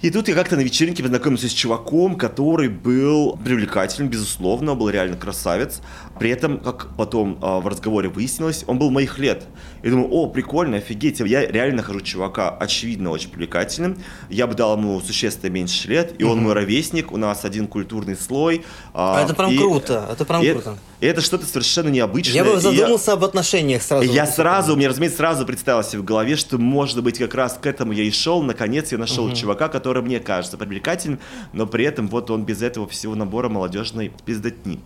И 0.00 0.10
тут 0.10 0.28
я 0.28 0.34
как-то 0.36 0.54
на 0.54 0.60
вечеринке 0.60 1.02
познакомился 1.02 1.48
с 1.48 1.52
чуваком, 1.52 2.14
который 2.14 2.68
был 2.68 3.36
привлекательным, 3.44 4.08
безусловно, 4.08 4.76
был 4.76 4.90
реально 4.90 5.16
красавец. 5.16 5.80
При 6.18 6.30
этом, 6.30 6.58
как 6.58 6.88
потом 6.96 7.38
э, 7.40 7.60
в 7.60 7.66
разговоре 7.66 8.08
выяснилось, 8.08 8.64
он 8.66 8.78
был 8.78 8.90
моих 8.90 9.18
лет. 9.18 9.44
Я 9.82 9.90
думаю, 9.90 10.08
о, 10.10 10.26
прикольно, 10.28 10.78
офигеть, 10.78 11.20
я 11.20 11.46
реально 11.46 11.78
нахожу 11.78 12.00
чувака, 12.00 12.50
очевидно, 12.50 13.10
очень 13.10 13.30
привлекательным. 13.30 13.98
Я 14.28 14.46
бы 14.46 14.54
дал 14.54 14.76
ему 14.76 15.00
существенно 15.00 15.50
меньше 15.50 15.88
лет, 15.88 16.14
и 16.18 16.24
он 16.24 16.42
мой 16.42 16.52
ровесник, 16.52 17.12
у 17.12 17.16
нас 17.16 17.44
один 17.44 17.68
культурный 17.68 18.16
слой. 18.16 18.64
А, 18.92 19.22
это 19.22 19.34
прям 19.34 19.50
и, 19.50 19.58
круто, 19.58 20.08
это 20.10 20.24
прям 20.24 20.42
и, 20.42 20.52
круто. 20.52 20.78
И 21.00 21.06
это 21.06 21.20
что-то 21.20 21.46
совершенно 21.46 21.88
необычное. 21.90 22.34
Я 22.34 22.44
бы 22.44 22.58
задумался 22.58 23.12
я, 23.12 23.16
об 23.16 23.24
отношениях 23.24 23.82
сразу. 23.82 24.10
Я 24.10 24.26
сразу, 24.26 24.74
мне, 24.74 24.88
разумеется, 24.88 25.18
сразу 25.18 25.46
представился 25.46 25.98
в 25.98 26.04
голове, 26.04 26.34
что, 26.34 26.58
может 26.58 27.02
быть, 27.02 27.18
как 27.18 27.34
раз 27.34 27.58
к 27.60 27.66
этому 27.66 27.92
я 27.92 28.02
и 28.02 28.10
шел. 28.10 28.42
Наконец 28.42 28.90
я 28.90 28.98
нашел 28.98 29.26
угу. 29.26 29.34
чувака, 29.34 29.68
который 29.68 30.02
мне 30.02 30.18
кажется 30.18 30.56
привлекательным, 30.56 31.20
но 31.52 31.66
при 31.66 31.84
этом 31.84 32.08
вот 32.08 32.30
он 32.30 32.44
без 32.44 32.62
этого 32.62 32.88
всего 32.88 33.14
набора 33.14 33.48
молодежной 33.48 34.12
пиздотни. 34.24 34.80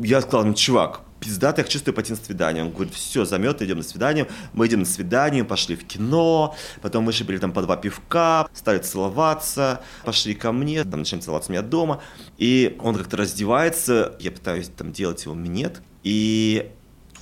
Я 0.00 0.20
сказал, 0.20 0.44
ну, 0.44 0.54
чувак, 0.54 1.00
пиздато, 1.20 1.62
я 1.62 1.68
чувствую 1.68 1.94
пойти 1.94 2.12
на 2.12 2.18
свидание. 2.18 2.64
Он 2.64 2.70
говорит, 2.70 2.94
все, 2.94 3.24
замет, 3.24 3.62
идем 3.62 3.78
на 3.78 3.82
свидание. 3.82 4.26
Мы 4.52 4.66
идем 4.66 4.80
на 4.80 4.84
свидание, 4.84 5.44
пошли 5.44 5.76
в 5.76 5.86
кино, 5.86 6.54
потом 6.82 7.06
выпили 7.06 7.38
там 7.38 7.52
по 7.52 7.62
два 7.62 7.76
пивка, 7.76 8.46
стали 8.52 8.78
целоваться, 8.78 9.80
пошли 10.04 10.34
ко 10.34 10.52
мне, 10.52 10.84
там 10.84 11.00
начинаем 11.00 11.22
целоваться 11.22 11.50
у 11.50 11.54
меня 11.54 11.62
дома. 11.62 12.02
И 12.38 12.76
он 12.80 12.94
как-то 12.94 13.16
раздевается, 13.16 14.16
я 14.20 14.30
пытаюсь 14.30 14.68
там 14.68 14.92
делать 14.92 15.24
его 15.24 15.34
минет, 15.34 15.82
и 16.02 16.72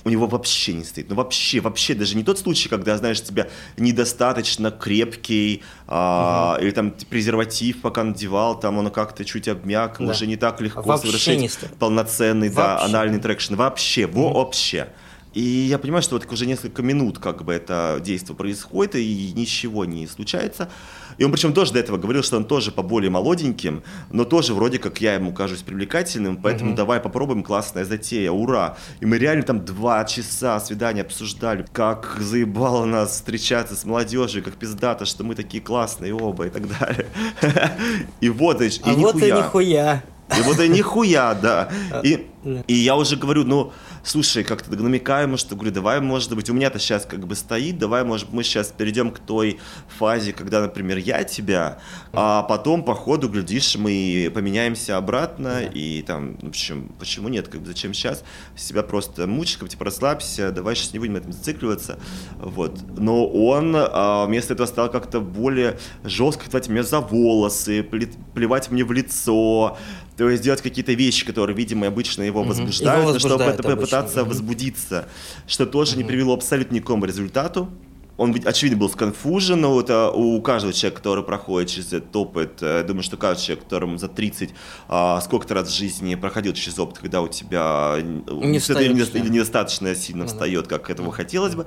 у 0.05 0.09
него 0.09 0.27
вообще 0.27 0.73
не 0.73 0.83
стоит. 0.83 1.09
Ну 1.09 1.15
вообще, 1.15 1.59
вообще, 1.59 1.93
даже 1.93 2.15
не 2.15 2.23
тот 2.23 2.39
случай, 2.39 2.69
когда, 2.69 2.97
знаешь, 2.97 3.21
тебя 3.21 3.47
недостаточно 3.77 4.71
крепкий, 4.71 5.63
а, 5.87 6.55
угу. 6.55 6.65
или 6.65 6.71
там 6.71 6.93
презерватив 7.09 7.81
пока 7.81 8.03
надевал, 8.03 8.59
там 8.59 8.77
он 8.77 8.89
как-то 8.91 9.23
чуть 9.23 9.47
обмяк, 9.47 9.97
да. 9.99 10.11
уже 10.11 10.27
не 10.27 10.35
так 10.35 10.59
легко 10.61 10.81
вообще 10.81 11.07
совершить 11.07 11.59
полноценный, 11.79 12.49
вообще. 12.49 12.77
да, 12.77 12.83
анальный 12.83 13.19
traction. 13.19 13.55
Вообще, 13.55 14.05
угу. 14.05 14.33
вообще. 14.33 14.89
И 15.33 15.41
я 15.41 15.79
понимаю, 15.79 16.03
что 16.03 16.15
вот 16.15 16.31
уже 16.31 16.45
несколько 16.45 16.83
минут 16.83 17.17
как 17.17 17.43
бы 17.43 17.53
это 17.53 17.99
действие 18.03 18.35
происходит, 18.35 18.95
и 18.95 19.33
ничего 19.35 19.83
не 19.85 20.05
случается. 20.07 20.69
И 21.17 21.23
он 21.23 21.31
причем 21.31 21.53
тоже 21.53 21.73
до 21.73 21.79
этого 21.79 21.97
говорил, 21.97 22.23
что 22.23 22.37
он 22.37 22.45
тоже 22.45 22.71
по 22.71 22.81
более 22.81 23.09
молоденьким, 23.09 23.83
но 24.11 24.25
тоже 24.25 24.53
вроде 24.53 24.79
как 24.79 25.01
я 25.01 25.15
ему 25.15 25.33
кажусь 25.33 25.61
привлекательным, 25.61 26.37
поэтому 26.37 26.71
угу. 26.71 26.77
давай 26.77 26.99
попробуем, 26.99 27.43
классная 27.43 27.85
затея, 27.85 28.31
ура. 28.31 28.77
И 28.99 29.05
мы 29.05 29.17
реально 29.17 29.43
там 29.43 29.65
два 29.65 30.03
часа 30.05 30.59
свидания 30.59 31.01
обсуждали, 31.01 31.65
как 31.71 32.17
заебало 32.19 32.85
нас 32.85 33.11
встречаться 33.11 33.75
с 33.75 33.85
молодежью, 33.85 34.43
как 34.43 34.55
пиздато, 34.55 35.05
что 35.05 35.23
мы 35.23 35.35
такие 35.35 35.61
классные 35.61 36.13
оба 36.13 36.47
и 36.47 36.49
так 36.49 36.63
далее. 36.79 37.07
И 38.21 38.29
вот, 38.29 38.61
и, 38.61 38.69
а 38.83 38.93
вот 38.93 39.15
и 39.15 39.31
нихуя. 39.31 40.03
И 40.37 40.41
вот 40.41 40.59
и 40.59 40.67
нихуя, 40.67 41.33
да. 41.33 41.69
И, 42.03 42.27
и 42.67 42.73
я 42.73 42.95
уже 42.95 43.15
говорю, 43.15 43.43
ну, 43.43 43.71
слушай, 44.03 44.43
как-то 44.43 44.71
намекаем, 44.75 45.37
что 45.37 45.55
говорю, 45.55 45.71
давай, 45.71 46.01
может 46.01 46.33
быть, 46.35 46.49
у 46.49 46.53
меня-то 46.53 46.79
сейчас 46.79 47.05
как 47.05 47.25
бы 47.25 47.35
стоит, 47.35 47.77
давай, 47.77 48.03
может, 48.03 48.31
мы 48.33 48.43
сейчас 48.43 48.67
перейдем 48.67 49.11
к 49.11 49.19
той 49.19 49.59
фазе, 49.97 50.33
когда, 50.33 50.61
например, 50.61 50.97
я 50.97 51.23
тебя, 51.23 51.79
а 52.11 52.43
потом 52.43 52.83
по 52.83 52.95
ходу, 52.95 53.29
глядишь, 53.29 53.75
мы 53.75 54.31
поменяемся 54.33 54.97
обратно, 54.97 55.61
и 55.63 56.01
там, 56.01 56.37
в 56.37 56.49
общем, 56.49 56.91
почему 56.99 57.29
нет, 57.29 57.47
как 57.47 57.61
бы, 57.61 57.67
зачем 57.67 57.93
сейчас 57.93 58.23
себя 58.55 58.83
просто 58.83 59.27
мучить, 59.27 59.57
как 59.57 59.69
типа, 59.69 59.85
расслабься, 59.85 60.51
давай 60.51 60.75
сейчас 60.75 60.93
не 60.93 60.99
будем 60.99 61.15
этим 61.15 61.31
зацикливаться, 61.31 61.99
вот. 62.37 62.79
Но 62.97 63.27
он 63.27 63.75
а, 63.75 64.25
вместо 64.25 64.53
этого 64.53 64.67
стал 64.67 64.91
как-то 64.91 65.19
более 65.21 65.77
жестко 66.03 66.43
хватать 66.43 66.67
меня 66.67 66.83
за 66.83 66.99
волосы, 66.99 67.83
плевать 67.83 68.69
мне 68.71 68.83
в 68.83 68.91
лицо, 68.91 69.77
то 70.17 70.29
есть 70.29 70.43
делать 70.43 70.61
какие-то 70.61 70.93
вещи, 70.93 71.25
которые, 71.25 71.55
видимо, 71.55 71.87
обычно 71.87 72.23
его 72.33 72.43
возбуждают, 72.43 73.01
его 73.01 73.13
возбуждает 73.13 73.41
чтобы 73.41 73.69
обычно. 73.69 73.75
попытаться 73.75 74.19
mm-hmm. 74.19 74.27
возбудиться, 74.27 75.09
что 75.47 75.65
тоже 75.65 75.97
не 75.97 76.03
привело 76.03 76.33
абсолютно 76.33 76.75
никакому 76.75 77.05
результату. 77.05 77.69
Он, 78.15 78.35
очевидно, 78.45 78.77
был 78.77 78.89
сконфужен, 78.89 79.59
но 79.59 79.79
это 79.79 80.11
у 80.11 80.39
каждого 80.41 80.71
человека, 80.71 80.97
который 80.97 81.23
проходит 81.23 81.69
через 81.69 81.93
этот 81.93 82.15
опыт, 82.15 82.61
э, 82.61 82.77
я 82.77 82.83
думаю, 82.83 83.01
что 83.01 83.17
каждый 83.17 83.43
человек, 83.43 83.63
которому 83.63 83.97
за 83.97 84.07
30 84.07 84.51
а, 84.87 85.19
сколько-то 85.19 85.55
раз 85.55 85.69
в 85.69 85.75
жизни 85.75 86.13
проходил 86.13 86.53
через 86.53 86.77
опыт, 86.77 86.99
когда 86.99 87.21
у 87.21 87.27
тебя 87.27 87.97
не 88.03 88.59
встает, 88.59 88.91
или 88.91 89.29
недостаточно 89.29 89.95
сильно 89.95 90.27
встает, 90.27 90.67
как 90.67 90.91
этого 90.91 91.11
хотелось 91.11 91.55
бы, 91.55 91.65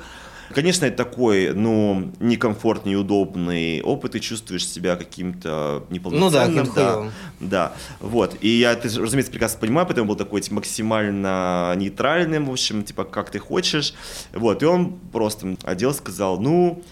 Конечно, 0.54 0.86
это 0.86 0.96
такой, 0.96 1.52
ну, 1.52 2.12
некомфортный, 2.20 2.92
неудобный 2.92 3.82
опыт, 3.82 4.12
ты 4.12 4.20
чувствуешь 4.20 4.66
себя 4.66 4.96
каким-то 4.96 5.84
неполноценным. 5.90 6.66
Ну 6.66 6.72
да, 6.74 6.96
да, 6.96 7.10
да, 7.40 7.72
вот. 8.00 8.36
И 8.40 8.48
я, 8.48 8.74
ты, 8.74 8.88
разумеется, 8.88 9.30
прекрасно 9.30 9.60
понимаю, 9.60 9.86
поэтому 9.86 10.08
был 10.08 10.16
такой 10.16 10.40
типа, 10.40 10.56
максимально 10.56 11.74
нейтральным, 11.76 12.46
в 12.46 12.52
общем, 12.52 12.82
типа, 12.84 13.04
как 13.04 13.30
ты 13.30 13.38
хочешь. 13.38 13.94
Вот, 14.32 14.62
и 14.62 14.66
он 14.66 14.98
просто 15.12 15.56
одел, 15.64 15.92
сказал, 15.94 16.38
ну, 16.40 16.82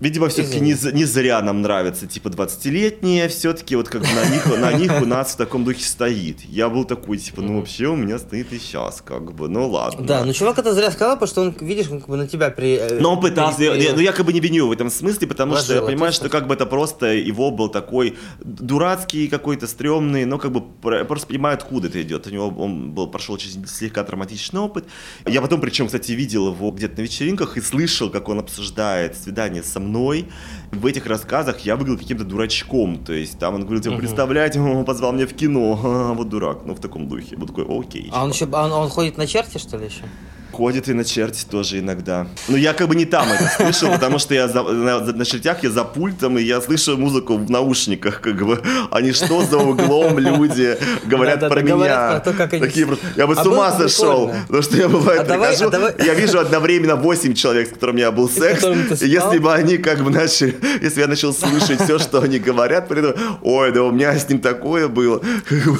Видимо, 0.00 0.28
все-таки 0.28 0.60
не, 0.60 0.74
не 0.92 1.04
зря 1.04 1.42
нам 1.42 1.60
нравятся, 1.60 2.06
типа, 2.06 2.28
20-летние, 2.28 3.28
все-таки 3.28 3.76
вот 3.76 3.90
как 3.90 4.02
на 4.02 4.24
них, 4.30 4.46
на 4.46 4.72
них 4.72 4.92
у 5.02 5.04
нас 5.04 5.34
в 5.34 5.36
таком 5.36 5.64
духе 5.64 5.84
стоит. 5.84 6.40
Я 6.40 6.70
был 6.70 6.84
такой, 6.86 7.18
типа, 7.18 7.42
ну 7.42 7.58
вообще 7.58 7.86
у 7.86 7.96
меня 7.96 8.18
стоит 8.18 8.50
и 8.52 8.58
сейчас, 8.58 9.02
как 9.04 9.34
бы, 9.34 9.48
ну 9.48 9.68
ладно. 9.68 10.06
Да, 10.06 10.24
ну 10.24 10.32
чувак 10.32 10.58
это 10.58 10.72
зря 10.72 10.90
сказал, 10.90 11.16
потому 11.16 11.28
что 11.28 11.42
он, 11.42 11.56
видишь, 11.60 11.88
как 11.88 12.08
бы 12.08 12.16
на 12.16 12.26
тебя 12.26 12.48
при... 12.48 12.76
Э, 12.76 12.98
Но 12.98 13.12
он 13.12 13.20
пытался, 13.20 13.58
при... 13.58 13.82
я, 13.82 13.92
ну 13.92 14.00
я 14.00 14.12
как 14.12 14.24
бы 14.24 14.32
не 14.32 14.40
виню 14.40 14.68
в 14.68 14.72
этом 14.72 14.90
смысле, 14.90 15.26
потому 15.26 15.52
Ложил, 15.52 15.64
что 15.64 15.74
я 15.74 15.82
понимаю, 15.82 16.14
что 16.14 16.30
как 16.30 16.46
бы 16.46 16.54
это 16.54 16.64
просто 16.64 17.12
его 17.12 17.50
был 17.50 17.68
такой 17.68 18.16
дурацкий 18.40 19.28
какой-то, 19.28 19.66
стрёмный, 19.66 20.24
но 20.24 20.38
как 20.38 20.50
бы 20.50 20.62
просто 21.04 21.26
понимаю, 21.26 21.56
откуда 21.56 21.88
это 21.88 22.00
идет. 22.00 22.26
У 22.26 22.30
него 22.30 22.48
он 22.48 22.92
был, 22.92 23.06
прошел 23.06 23.36
через 23.36 23.58
слегка 23.70 24.02
травматичный 24.02 24.60
опыт. 24.60 24.86
Я 25.26 25.42
потом, 25.42 25.60
причем, 25.60 25.86
кстати, 25.86 26.12
видел 26.12 26.48
его 26.48 26.70
где-то 26.70 26.96
на 26.96 27.02
вечеринках 27.02 27.58
и 27.58 27.60
слышал, 27.60 28.08
как 28.08 28.30
он 28.30 28.38
обсуждает 28.38 29.14
свидание 29.16 29.62
со 29.62 29.78
мной 29.78 29.89
мной. 29.90 30.26
В 30.70 30.86
этих 30.86 31.06
рассказах 31.06 31.60
я 31.60 31.76
выглядел 31.76 31.98
каким-то 31.98 32.24
дурачком. 32.24 32.98
То 33.04 33.12
есть 33.12 33.38
там 33.38 33.54
он 33.54 33.62
говорил, 33.62 33.82
типа, 33.82 33.96
представляете, 33.96 34.60
он 34.60 34.84
позвал 34.84 35.12
меня 35.12 35.26
в 35.26 35.34
кино. 35.34 35.74
вот 36.16 36.28
дурак. 36.28 36.58
Ну, 36.64 36.74
в 36.74 36.80
таком 36.80 37.08
духе. 37.08 37.36
Вот 37.36 37.48
такой, 37.48 37.66
окей. 37.68 38.08
А 38.12 38.24
он 38.24 38.30
еще, 38.30 38.46
он, 38.46 38.72
он 38.72 38.88
ходит 38.88 39.18
на 39.18 39.26
черте, 39.26 39.58
что 39.58 39.76
ли, 39.76 39.86
еще? 39.86 40.04
Ходит 40.60 40.90
и 40.90 40.92
на 40.92 41.04
черти 41.04 41.46
тоже 41.50 41.78
иногда. 41.78 42.26
Но 42.46 42.58
я 42.58 42.74
как 42.74 42.86
бы 42.86 42.94
не 42.94 43.06
там 43.06 43.26
это 43.32 43.50
слышал, 43.56 43.92
потому 43.92 44.18
что 44.18 44.34
я 44.34 44.46
за, 44.46 44.62
на, 44.62 45.00
на 45.00 45.24
чертях 45.24 45.62
я 45.62 45.70
за 45.70 45.84
пультом, 45.84 46.36
и 46.36 46.42
я 46.42 46.60
слышу 46.60 46.98
музыку 46.98 47.38
в 47.38 47.50
наушниках, 47.50 48.20
как 48.20 48.44
бы. 48.44 48.60
Они 48.90 49.12
что 49.12 49.42
за 49.42 49.56
углом 49.56 50.18
люди 50.18 50.76
говорят 51.06 51.48
про 51.48 51.62
меня. 51.62 52.20
Такие, 52.20 52.86
я 53.16 53.26
бы 53.26 53.32
а 53.32 53.42
с 53.42 53.46
ума 53.46 53.72
сошел, 53.72 54.30
потому 54.48 54.62
что 54.62 54.76
я 54.76 54.90
бывает 54.90 55.22
а 55.22 55.24
прихожу, 55.24 55.70
я 56.04 56.12
вижу 56.12 56.38
одновременно 56.38 56.96
8 56.96 57.32
человек, 57.32 57.68
с 57.68 57.70
которыми 57.72 58.00
я 58.00 58.12
был 58.12 58.28
секс, 58.28 58.62
и 59.00 59.08
если 59.08 59.38
бы 59.38 59.54
они 59.54 59.78
как 59.78 60.04
бы 60.04 60.10
начали, 60.10 60.58
если 60.82 61.00
я 61.00 61.06
начал 61.06 61.32
слышать 61.32 61.80
все, 61.80 61.98
что 61.98 62.20
они 62.20 62.38
говорят, 62.38 62.86
приду, 62.86 63.14
ой, 63.40 63.72
да 63.72 63.82
у 63.82 63.92
меня 63.92 64.14
с 64.14 64.28
ним 64.28 64.40
такое 64.40 64.88
было. 64.88 65.22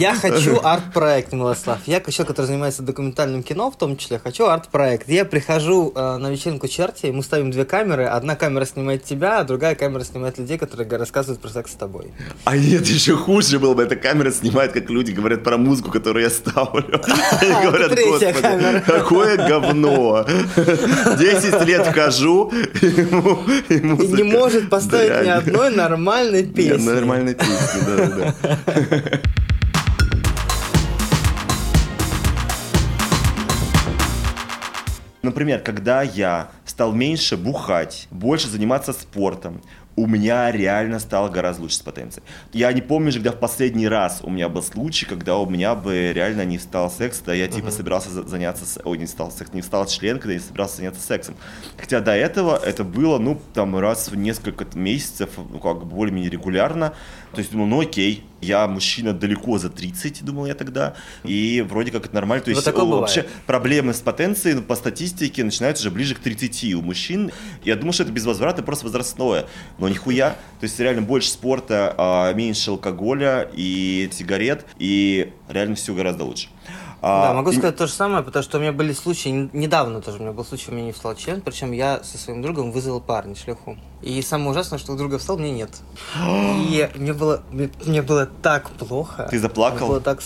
Я 0.01 0.14
хочу 0.14 0.59
арт-проект, 0.62 1.35
Милослав. 1.35 1.81
Я 1.85 2.01
человек, 2.01 2.28
который 2.28 2.47
занимается 2.47 2.83
документальным 2.83 3.43
кино, 3.43 3.70
в 3.70 3.76
том 3.76 3.99
числе, 3.99 4.18
хочу 4.18 4.47
арт 4.47 4.70
арт-проект. 4.71 5.09
Я 5.09 5.25
прихожу 5.25 5.93
э, 5.95 6.16
на 6.16 6.31
вечеринку 6.31 6.68
Черти, 6.68 7.07
мы 7.07 7.23
ставим 7.23 7.51
две 7.51 7.64
камеры. 7.64 8.05
Одна 8.05 8.37
камера 8.37 8.64
снимает 8.64 9.05
тебя, 9.05 9.41
а 9.41 9.45
другая 9.45 9.75
камера 9.75 10.05
снимает 10.05 10.39
людей, 10.39 10.59
которые 10.59 10.89
рассказывают 10.89 11.41
про 11.41 11.49
секс 11.49 11.73
с 11.73 11.75
тобой. 11.75 12.12
А 12.45 12.57
нет, 12.57 12.87
еще 12.87 13.16
хуже 13.16 13.59
было 13.59 13.75
бы. 13.75 13.83
Эта 13.83 13.97
камера 13.97 14.31
снимает, 14.31 14.73
как 14.73 14.89
люди 14.91 15.12
говорят 15.12 15.43
про 15.43 15.57
музыку, 15.57 15.91
которую 15.91 16.25
я 16.25 16.31
ставлю. 16.31 17.01
Они 17.41 17.66
говорят, 17.66 17.99
господи, 17.99 18.83
какое 18.87 19.37
говно. 19.37 20.27
Десять 21.18 21.66
лет 21.66 21.87
хожу, 21.87 22.53
и 22.81 23.75
не 23.81 24.23
может 24.23 24.71
поставить 24.71 25.27
ни 25.27 25.31
одной 25.31 25.75
нормальной 25.75 26.45
песни. 26.45 26.89
Нормальной 26.89 27.35
песни, 27.35 27.81
да-да-да. 27.87 29.21
Например, 35.23 35.61
когда 35.61 36.03
я 36.03 36.51
стал 36.64 36.93
меньше 36.93 37.37
бухать, 37.37 38.09
больше 38.11 38.49
заниматься 38.49 38.93
спортом, 38.93 39.61
у 39.97 40.07
меня 40.07 40.51
реально 40.51 40.99
стало 40.99 41.29
гораздо 41.29 41.62
лучше 41.62 41.77
с 41.77 41.81
потенцией. 41.81 42.25
Я 42.53 42.73
не 42.73 42.81
помню 42.81 43.12
же, 43.12 43.18
когда 43.18 43.33
в 43.33 43.41
последний 43.41 43.89
раз 43.89 44.21
у 44.23 44.31
меня 44.31 44.49
был 44.49 44.62
случай, 44.62 45.05
когда 45.05 45.37
у 45.37 45.49
меня 45.49 45.75
бы 45.75 46.12
реально 46.14 46.45
не 46.45 46.59
стал 46.59 46.91
секс, 46.91 47.21
да 47.25 47.35
я 47.35 47.49
типа 47.49 47.66
uh-huh. 47.66 47.71
собирался 47.71 48.11
заняться, 48.11 48.81
ой, 48.85 48.97
не 48.99 49.07
стал 49.07 49.31
секс, 49.31 49.53
не 49.53 49.62
стал 49.62 49.87
член, 49.87 50.18
когда 50.18 50.33
я 50.35 50.41
собирался 50.41 50.77
заняться 50.77 51.03
сексом. 51.03 51.35
Хотя 51.77 52.01
до 52.01 52.12
этого 52.12 52.57
это 52.57 52.85
было, 52.85 53.18
ну, 53.18 53.41
там, 53.53 53.77
раз 53.77 54.09
в 54.09 54.16
несколько 54.16 54.66
месяцев, 54.75 55.31
ну, 55.37 55.59
как 55.59 55.85
более-менее 55.85 56.31
регулярно. 56.31 56.95
То 57.33 57.39
есть 57.39 57.53
думал, 57.53 57.66
ну 57.66 57.81
окей, 57.81 58.24
я 58.41 58.66
мужчина 58.66 59.12
далеко 59.12 59.59
за 59.59 59.70
30, 59.70 60.24
думал 60.24 60.47
я 60.47 60.55
тогда, 60.55 60.95
и 61.24 61.64
вроде 61.68 61.93
как 61.93 62.07
это 62.07 62.14
нормально. 62.14 62.45
То 62.45 62.51
есть 62.51 62.66
вот 62.66 62.74
вообще 62.74 63.22
бывает. 63.22 63.37
проблемы 63.47 63.95
с 63.95 64.01
потенцией 64.01 64.57
ну, 64.57 64.62
по 64.62 64.74
статистике 64.74 65.45
начинаются 65.45 65.83
уже 65.83 65.91
ближе 65.91 66.14
к 66.14 66.18
30 66.18 66.74
у 66.74 66.83
мужчин. 66.83 67.31
Я 67.64 67.76
думаю, 67.76 67.93
что 67.93 68.03
это 68.03 68.12
без 68.12 68.24
возврата 68.24 68.62
просто 68.62 68.87
возрастное. 68.87 69.47
Но 69.78 69.89
нихуя. 69.89 70.31
То 70.59 70.64
есть 70.64 70.78
реально 70.81 71.03
больше 71.03 71.31
спорта, 71.31 71.95
а 71.97 72.33
меньше 72.33 72.70
алкоголя 72.70 73.49
и 73.53 74.09
сигарет, 74.12 74.66
и 74.78 75.33
реально 75.49 75.76
все 75.76 75.95
гораздо 75.95 76.24
лучше. 76.24 76.49
А, 77.03 77.28
да, 77.28 77.34
могу 77.34 77.53
сказать 77.53 77.74
и... 77.74 77.78
то 77.78 77.86
же 77.86 77.92
самое, 77.92 78.22
потому 78.22 78.42
что 78.42 78.59
у 78.59 78.61
меня 78.61 78.72
были 78.72 78.92
случаи, 78.92 79.48
недавно 79.53 80.03
тоже 80.03 80.18
у 80.18 80.20
меня 80.20 80.32
был 80.32 80.44
случай, 80.44 80.70
у 80.70 80.74
меня 80.74 80.86
не 80.86 80.92
встал 80.92 81.14
член, 81.14 81.40
причем 81.40 81.72
я 81.72 82.03
со 82.03 82.18
своим 82.18 82.42
другом 82.42 82.72
вызвал 82.72 83.01
парня, 83.01 83.34
шлюху. 83.34 83.78
И 84.03 84.20
самое 84.22 84.51
ужасное, 84.51 84.78
что 84.78 84.92
у 84.92 84.96
друга 84.96 85.18
встал, 85.18 85.38
мне 85.38 85.51
нет. 85.51 85.70
И 86.18 86.90
мне 86.94 87.12
было, 87.12 87.42
мне, 87.51 87.70
мне 87.84 88.03
было 88.03 88.26
так 88.26 88.70
плохо. 88.70 89.28
Ты 89.30 89.38
заплакал? 89.38 89.78
Мне 89.78 89.88
было 89.88 90.01
так 90.01 90.20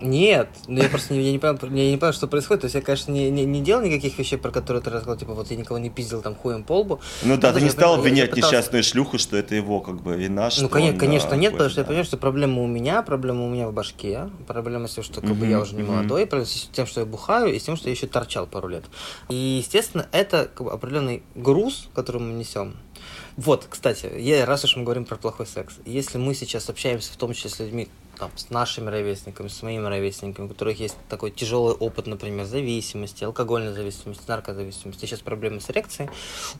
нет, 0.00 0.48
ну 0.66 0.82
я 0.82 0.88
просто 0.88 1.14
не, 1.14 1.22
я 1.22 1.32
не, 1.32 1.38
понял, 1.38 1.58
я 1.62 1.90
не 1.90 1.96
понял, 1.96 2.12
что 2.12 2.26
происходит. 2.26 2.62
То 2.62 2.64
есть 2.66 2.74
я, 2.74 2.80
конечно, 2.82 3.12
не, 3.12 3.30
не, 3.30 3.44
не 3.44 3.60
делал 3.60 3.82
никаких 3.82 4.18
вещей, 4.18 4.36
про 4.36 4.50
которые 4.50 4.82
ты 4.82 4.90
рассказал, 4.90 5.16
типа 5.16 5.34
вот 5.34 5.50
я 5.50 5.56
никого 5.56 5.78
не 5.78 5.90
пиздил 5.90 6.22
там 6.22 6.34
хуем 6.34 6.64
по 6.64 6.80
лбу. 6.80 7.00
Ну 7.22 7.36
да, 7.36 7.52
ты 7.52 7.60
не 7.60 7.70
стал 7.70 7.94
обвинять 7.94 8.30
пытался... 8.30 8.56
несчастную 8.56 8.84
шлюху, 8.84 9.18
что 9.18 9.36
это 9.36 9.54
его 9.54 9.80
как 9.80 10.02
бы 10.02 10.16
вина, 10.16 10.48
Ну, 10.60 10.68
конечно, 10.68 10.94
он, 10.94 10.98
конечно 10.98 11.30
да, 11.30 11.36
нет, 11.36 11.52
потому 11.52 11.70
что 11.70 11.80
я 11.80 11.84
понимаю, 11.84 12.04
что 12.04 12.16
проблема 12.16 12.62
у 12.62 12.66
меня, 12.66 13.02
проблема 13.02 13.44
у 13.44 13.48
меня 13.48 13.68
в 13.68 13.72
башке, 13.72 14.30
проблема 14.46 14.88
с 14.88 14.94
тем, 14.94 15.04
что 15.04 15.20
как 15.20 15.34
бы 15.34 15.46
я 15.46 15.60
уже 15.60 15.74
не 15.74 15.82
молодой, 15.82 16.26
проблема 16.26 16.48
с 16.48 16.68
тем, 16.72 16.86
что 16.86 17.00
я 17.00 17.06
бухаю, 17.06 17.54
и 17.54 17.58
с 17.58 17.62
тем, 17.62 17.76
что 17.76 17.88
я 17.88 17.94
еще 17.94 18.06
торчал 18.06 18.46
пару 18.46 18.68
лет. 18.68 18.84
И, 19.28 19.34
естественно, 19.34 20.06
это 20.12 20.50
как 20.54 20.66
бы, 20.66 20.72
определенный 20.72 21.22
груз, 21.34 21.88
который 21.94 22.20
мы 22.20 22.32
несем. 22.32 22.76
Вот, 23.36 23.66
кстати, 23.68 24.10
я, 24.18 24.44
раз 24.46 24.64
уж 24.64 24.76
мы 24.76 24.82
говорим 24.82 25.04
про 25.04 25.16
плохой 25.16 25.46
секс, 25.46 25.76
если 25.84 26.18
мы 26.18 26.34
сейчас 26.34 26.68
общаемся 26.68 27.12
в 27.12 27.16
том 27.16 27.32
числе 27.32 27.50
с 27.50 27.60
людьми, 27.60 27.88
там, 28.18 28.30
с 28.36 28.50
нашими 28.50 28.90
ровесниками, 28.90 29.48
с 29.48 29.62
моими 29.62 29.86
ровесниками, 29.86 30.46
у 30.46 30.48
которых 30.48 30.80
есть 30.80 30.96
такой 31.08 31.30
тяжелый 31.30 31.74
опыт, 31.74 32.06
например, 32.06 32.44
зависимости, 32.44 33.24
алкогольной 33.24 33.72
зависимости, 33.72 34.22
наркозависимости, 34.26 35.06
сейчас 35.06 35.20
проблемы 35.20 35.60
с 35.60 35.70
эрекцией, 35.70 36.10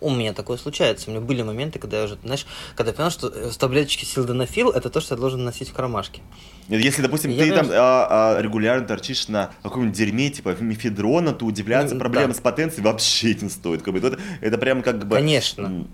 у 0.00 0.10
меня 0.10 0.32
такое 0.32 0.56
случается. 0.58 1.10
У 1.10 1.12
меня 1.12 1.20
были 1.20 1.42
моменты, 1.42 1.78
когда 1.78 1.98
я 1.98 2.04
уже, 2.04 2.18
знаешь, 2.22 2.46
когда 2.76 2.90
я 2.90 2.96
понял, 2.96 3.10
что 3.10 3.28
с 3.28 3.56
э, 3.56 3.58
таблеточки 3.58 4.04
силденафил 4.04 4.70
это 4.70 4.90
то, 4.90 5.00
что 5.00 5.14
я 5.14 5.20
должен 5.20 5.44
носить 5.44 5.68
в 5.68 5.72
кармашке. 5.72 6.22
Если, 6.68 7.00
допустим, 7.00 7.30
я 7.30 7.44
ты 7.44 7.50
понимаю, 7.50 7.68
там 7.68 7.76
а, 7.76 8.36
а, 8.36 8.42
регулярно 8.42 8.86
торчишь 8.86 9.28
на 9.28 9.50
каком-нибудь 9.62 9.96
дерьме, 9.96 10.30
типа 10.30 10.56
мифедрона, 10.60 11.32
то 11.32 11.46
удивляться 11.46 11.94
ну, 11.94 12.00
проблемам 12.00 12.32
да. 12.32 12.36
с 12.36 12.40
потенцией 12.40 12.84
вообще 12.84 13.34
не 13.34 13.48
стоит. 13.48 13.82
Как 13.82 13.94
бы, 13.94 14.06
это, 14.06 14.18
это 14.40 14.58
прям 14.58 14.82
как 14.82 15.06
бы... 15.06 15.16
Конечно. 15.16 15.86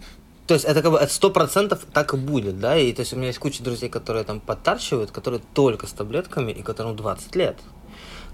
То 0.46 0.54
есть 0.54 0.66
это 0.66 0.82
как 0.82 0.92
бы 0.92 0.98
это 0.98 1.12
сто 1.12 1.30
процентов 1.30 1.86
так 1.92 2.12
и 2.12 2.16
будет, 2.16 2.60
да, 2.60 2.76
и 2.76 2.92
то 2.92 3.00
есть 3.00 3.12
у 3.12 3.16
меня 3.16 3.28
есть 3.28 3.38
куча 3.38 3.62
друзей, 3.62 3.88
которые 3.88 4.24
там 4.24 4.40
подтарчивают, 4.40 5.10
которые 5.10 5.40
только 5.54 5.86
с 5.86 5.92
таблетками 5.92 6.52
и 6.52 6.62
которым 6.62 6.96
20 6.96 7.34
лет 7.36 7.56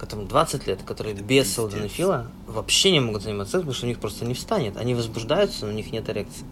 которым 0.00 0.26
20 0.26 0.66
лет, 0.66 0.82
которые 0.82 1.14
это 1.14 1.22
без 1.22 1.52
салденофила 1.52 2.26
вообще 2.46 2.90
не 2.90 3.00
могут 3.00 3.22
заниматься 3.22 3.52
сексом, 3.52 3.66
потому 3.66 3.74
что 3.74 3.84
у 3.84 3.88
них 3.90 3.98
просто 3.98 4.24
не 4.24 4.32
встанет. 4.32 4.78
Они 4.78 4.94
возбуждаются, 4.94 5.66
но 5.66 5.72
у 5.72 5.74
них 5.74 5.92
нет 5.92 6.08
эрекции. 6.08 6.46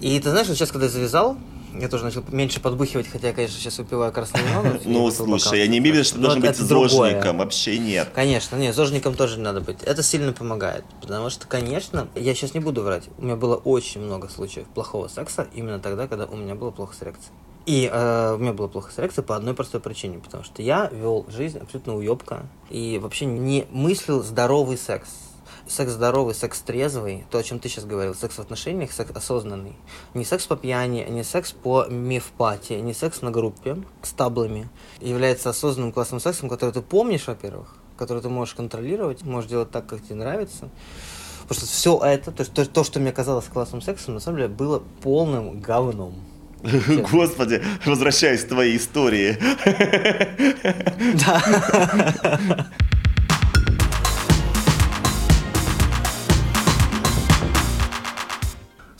И 0.00 0.18
ты 0.20 0.30
знаешь, 0.30 0.46
вот 0.46 0.56
сейчас, 0.56 0.70
когда 0.70 0.86
я 0.86 0.92
завязал, 0.92 1.36
я 1.78 1.88
тоже 1.88 2.04
начал 2.04 2.24
меньше 2.28 2.60
подбухивать, 2.60 3.08
хотя 3.08 3.28
я, 3.28 3.32
конечно, 3.32 3.58
сейчас 3.58 3.78
выпиваю 3.78 4.12
красный 4.12 4.40
вино. 4.42 4.78
Ну, 4.84 5.10
слушай, 5.10 5.60
я 5.60 5.66
не 5.66 5.78
имею 5.78 5.94
в 5.94 5.98
виду, 5.98 6.08
что 6.08 6.18
должен 6.18 6.40
быть 6.40 6.56
зожником, 6.56 7.38
вообще 7.38 7.78
нет. 7.78 8.08
Конечно, 8.14 8.56
нет, 8.56 8.74
зожником 8.74 9.14
тоже 9.14 9.36
не 9.36 9.42
надо 9.42 9.60
быть. 9.60 9.82
Это 9.82 10.02
сильно 10.02 10.32
помогает, 10.32 10.84
потому 11.00 11.30
что, 11.30 11.46
конечно, 11.46 12.08
я 12.14 12.34
сейчас 12.34 12.54
не 12.54 12.60
буду 12.60 12.82
врать, 12.82 13.04
у 13.18 13.22
меня 13.22 13.36
было 13.36 13.56
очень 13.56 14.00
много 14.00 14.28
случаев 14.28 14.66
плохого 14.68 15.08
секса 15.08 15.46
именно 15.54 15.78
тогда, 15.78 16.06
когда 16.06 16.26
у 16.26 16.36
меня 16.36 16.54
было 16.54 16.70
плохо 16.70 16.94
с 16.94 17.02
эрекцией. 17.02 17.32
И 17.66 17.88
э, 17.92 18.34
у 18.34 18.38
меня 18.38 18.52
было 18.52 18.68
плохо 18.68 18.90
с 18.90 18.98
эрекцией 18.98 19.24
по 19.24 19.36
одной 19.36 19.54
простой 19.54 19.80
причине, 19.80 20.18
потому 20.18 20.44
что 20.44 20.62
я 20.62 20.88
вел 20.92 21.26
жизнь 21.28 21.58
абсолютно 21.58 21.96
уебка 21.96 22.46
и 22.70 22.98
вообще 22.98 23.26
не 23.26 23.66
мыслил 23.70 24.22
здоровый 24.22 24.78
секс 24.78 25.08
секс 25.70 25.92
здоровый, 25.92 26.34
секс 26.34 26.60
трезвый, 26.60 27.24
то, 27.30 27.38
о 27.38 27.42
чем 27.42 27.60
ты 27.60 27.68
сейчас 27.68 27.84
говорил, 27.84 28.14
секс 28.14 28.36
в 28.36 28.40
отношениях, 28.40 28.92
секс 28.92 29.10
осознанный. 29.14 29.76
Не 30.14 30.24
секс 30.24 30.46
по 30.46 30.56
пьяни, 30.56 31.06
не 31.08 31.22
секс 31.22 31.52
по 31.52 31.86
мифпати, 31.86 32.74
не 32.74 32.92
секс 32.92 33.22
на 33.22 33.30
группе 33.30 33.76
с 34.02 34.10
таблами. 34.10 34.68
Является 35.00 35.50
осознанным 35.50 35.92
классным 35.92 36.20
сексом, 36.20 36.48
который 36.48 36.72
ты 36.72 36.82
помнишь, 36.82 37.26
во-первых, 37.26 37.74
который 37.96 38.22
ты 38.22 38.28
можешь 38.28 38.54
контролировать, 38.54 39.22
можешь 39.22 39.48
делать 39.48 39.70
так, 39.70 39.86
как 39.86 40.02
тебе 40.02 40.16
нравится. 40.16 40.68
Потому 41.42 41.66
что 41.66 41.66
все 41.66 42.00
это, 42.04 42.32
то, 42.32 42.44
то, 42.44 42.66
то, 42.66 42.84
что 42.84 43.00
мне 43.00 43.12
казалось 43.12 43.46
классным 43.46 43.80
сексом, 43.80 44.14
на 44.14 44.20
самом 44.20 44.38
деле 44.38 44.48
было 44.48 44.82
полным 45.02 45.60
говном. 45.60 46.14
Господи, 47.10 47.62
возвращаясь 47.84 48.44
к 48.44 48.48
твоей 48.48 48.76
истории. 48.76 49.38
Да. 51.14 52.70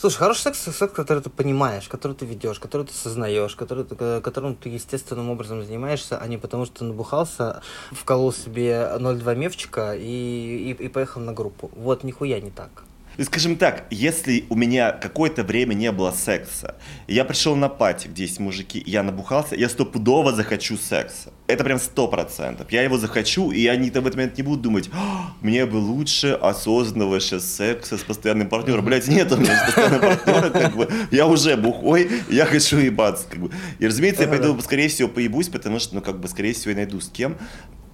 Слушай, 0.01 0.16
хороший 0.16 0.40
секс, 0.40 0.61
секс, 0.62 0.94
который 0.94 1.22
ты 1.22 1.28
понимаешь, 1.28 1.86
который 1.86 2.16
ты 2.16 2.24
ведешь, 2.24 2.59
который 2.59 2.86
ты 2.86 2.94
сознаешь, 2.94 3.55
который 3.55 3.84
ты, 3.84 4.22
которым 4.22 4.57
ты 4.57 4.70
естественным 4.70 5.28
образом 5.28 5.62
занимаешься, 5.62 6.16
а 6.16 6.26
не 6.26 6.38
потому, 6.38 6.64
что 6.64 6.78
ты 6.78 6.84
набухался, 6.84 7.61
вколол 7.92 8.32
себе 8.32 8.92
0,2 8.98 9.36
мевчика 9.36 9.94
и, 9.94 10.01
и, 10.01 10.70
и 10.72 10.88
поехал 10.88 11.20
на 11.20 11.34
группу. 11.34 11.70
Вот 11.76 12.03
нихуя 12.03 12.40
не 12.40 12.51
так. 12.51 12.84
Скажем 13.19 13.57
так, 13.57 13.87
если 13.91 14.45
у 14.49 14.55
меня 14.55 14.93
какое-то 14.93 15.43
время 15.43 15.75
не 15.75 15.93
было 15.93 16.11
секса, 16.11 16.77
я 17.07 17.25
пришел 17.25 17.57
на 17.57 17.69
пати, 17.69 18.09
где 18.09 18.23
есть 18.23 18.39
мужики, 18.39 18.83
я 18.87 19.03
набухался, 19.03 19.57
я 19.57 19.69
стопудово 19.69 20.33
захочу 20.33 20.77
секса. 20.77 21.33
Это 21.47 21.65
прям 21.65 21.79
сто 21.79 22.09
процентов. 22.09 22.71
Я 22.71 22.83
его 22.83 22.97
захочу, 22.97 23.51
и 23.51 23.67
они 23.67 23.91
там 23.91 24.05
в 24.05 24.07
этот 24.07 24.17
момент 24.17 24.37
не 24.37 24.43
будут 24.43 24.63
думать, 24.63 24.89
«А, 24.93 25.33
мне 25.41 25.67
бы 25.67 25.77
лучше 25.77 26.33
осознанного 26.41 27.21
сейчас 27.21 27.45
секса 27.45 27.99
с 27.99 28.03
постоянным 28.03 28.49
партнером. 28.49 28.85
Блять, 28.85 29.09
нет 29.09 29.31
у 29.33 29.37
меня 29.37 29.61
постоянного 29.67 30.01
партнера, 30.01 30.51
как 30.51 30.77
бы, 30.77 30.89
я 31.11 31.27
уже 31.27 31.57
бухой, 31.57 32.09
я 32.31 32.47
хочу 32.47 32.79
ебаться, 32.79 33.27
как 33.29 33.41
бы. 33.41 33.51
И, 33.79 33.87
разумеется, 33.87 34.23
я 34.23 34.29
пойду, 34.29 34.59
скорее 34.61 34.89
всего, 34.89 35.09
поебусь, 35.09 35.49
потому 35.49 35.79
что, 35.79 35.97
ну, 35.97 36.01
как 36.01 36.21
бы, 36.21 36.29
скорее 36.29 36.55
всего, 36.55 36.71
я 36.71 36.77
найду 36.77 37.01
с 37.01 37.09
кем 37.09 37.37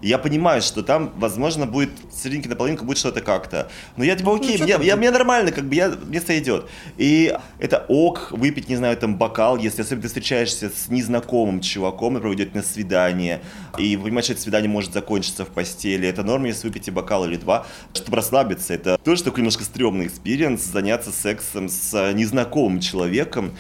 я 0.02 0.18
понимаю, 0.18 0.60
что 0.62 0.82
там, 0.82 1.12
возможно, 1.16 1.66
будет 1.66 1.90
серединки 2.14 2.48
на 2.48 2.56
половинку, 2.56 2.84
будет 2.84 2.98
что-то 2.98 3.22
как-то. 3.22 3.70
Но 3.96 4.04
я 4.04 4.14
типа, 4.14 4.36
окей, 4.36 4.58
ну, 4.58 4.64
мне, 4.64 4.76
я, 4.86 4.96
мне 4.96 5.10
нормально, 5.10 5.52
как 5.52 5.64
бы 5.64 5.74
я, 5.74 5.88
мне 5.88 6.20
сойдет. 6.20 6.66
И 6.98 7.34
это 7.58 7.84
ок, 7.88 8.28
выпить, 8.30 8.68
не 8.68 8.76
знаю, 8.76 8.96
там 8.96 9.16
бокал, 9.16 9.56
если 9.56 9.82
особенно 9.82 10.02
ты 10.02 10.08
встречаешься 10.08 10.70
с 10.70 10.88
незнакомым 10.88 11.60
чуваком, 11.60 12.14
например, 12.14 12.36
идете 12.36 12.54
на 12.54 12.62
свидание, 12.62 13.40
и 13.78 13.96
вы 13.96 14.04
понимаете, 14.04 14.26
что 14.26 14.32
это 14.34 14.42
свидание 14.42 14.70
может 14.70 14.92
закончиться 14.92 15.44
в 15.44 15.48
постели. 15.48 16.06
Это 16.08 16.22
норм, 16.22 16.44
если 16.44 16.66
выпьете 16.66 16.90
бокал 16.90 17.24
или 17.24 17.36
два, 17.36 17.66
чтобы 17.94 18.16
расслабиться. 18.16 18.74
Это 18.74 18.98
тоже 19.02 19.24
такой 19.24 19.40
немножко 19.40 19.64
стрёмный 19.64 20.06
experience, 20.06 20.62
заняться 20.62 21.10
сексом 21.10 21.68
с 21.68 22.12
незнакомым 22.12 22.80
человеком 22.80 23.52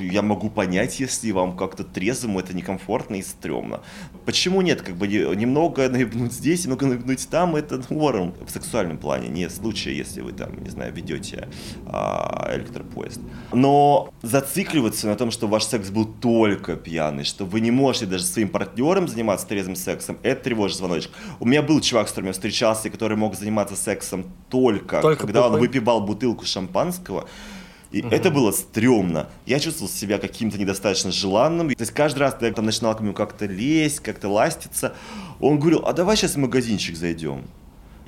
я 0.00 0.22
могу 0.22 0.50
понять, 0.50 1.00
если 1.00 1.30
вам 1.32 1.56
как-то 1.56 1.84
трезвому 1.84 2.40
это 2.40 2.54
некомфортно 2.54 3.16
и 3.16 3.22
стрёмно. 3.22 3.80
Почему 4.24 4.62
нет? 4.62 4.82
Как 4.82 4.96
бы 4.96 5.08
немного 5.08 5.88
наебнуть 5.88 6.32
здесь, 6.32 6.64
немного 6.64 6.86
наебнуть 6.86 7.28
там, 7.28 7.56
это 7.56 7.82
норм. 7.90 8.34
В 8.46 8.50
сексуальном 8.50 8.98
плане, 8.98 9.28
не 9.28 9.48
случай, 9.48 9.92
если 9.92 10.20
вы 10.20 10.32
там, 10.32 10.62
не 10.62 10.70
знаю, 10.70 10.92
ведете 10.92 11.48
а, 11.86 12.50
электропоезд. 12.54 13.20
Но 13.52 14.12
зацикливаться 14.22 15.06
на 15.06 15.14
том, 15.14 15.30
что 15.30 15.46
ваш 15.46 15.64
секс 15.64 15.90
был 15.90 16.04
только 16.04 16.76
пьяный, 16.76 17.24
что 17.24 17.44
вы 17.44 17.60
не 17.60 17.70
можете 17.70 18.06
даже 18.06 18.24
своим 18.24 18.48
партнером 18.48 19.08
заниматься 19.08 19.46
трезвым 19.46 19.76
сексом, 19.76 20.18
это 20.22 20.44
тревожный 20.44 20.78
звоночек. 20.78 21.12
У 21.40 21.46
меня 21.46 21.62
был 21.62 21.80
чувак, 21.80 22.08
с 22.08 22.10
которым 22.10 22.28
я 22.28 22.32
встречался, 22.32 22.90
который 22.90 23.16
мог 23.16 23.34
заниматься 23.34 23.76
сексом 23.76 24.26
только, 24.48 25.00
только 25.00 25.22
когда 25.22 25.42
похуй. 25.42 25.54
он 25.54 25.60
выпивал 25.60 26.00
бутылку 26.00 26.44
шампанского. 26.44 27.28
И 27.90 28.02
угу. 28.02 28.08
это 28.08 28.30
было 28.30 28.52
стрёмно. 28.52 29.28
Я 29.46 29.60
чувствовал 29.60 29.90
себя 29.90 30.18
каким-то 30.18 30.58
недостаточно 30.58 31.10
желанным. 31.10 31.70
То 31.70 31.82
есть 31.82 31.92
каждый 31.92 32.18
раз, 32.18 32.34
когда 32.34 32.48
я 32.48 32.52
там 32.52 32.66
начинал 32.66 32.94
к 32.94 33.00
нему 33.00 33.14
как-то 33.14 33.46
лезть, 33.46 34.00
как-то 34.00 34.28
ластиться, 34.28 34.94
он 35.40 35.58
говорил, 35.58 35.84
а 35.86 35.92
давай 35.92 36.16
сейчас 36.16 36.34
в 36.34 36.38
магазинчик 36.38 36.96
зайдем. 36.96 37.44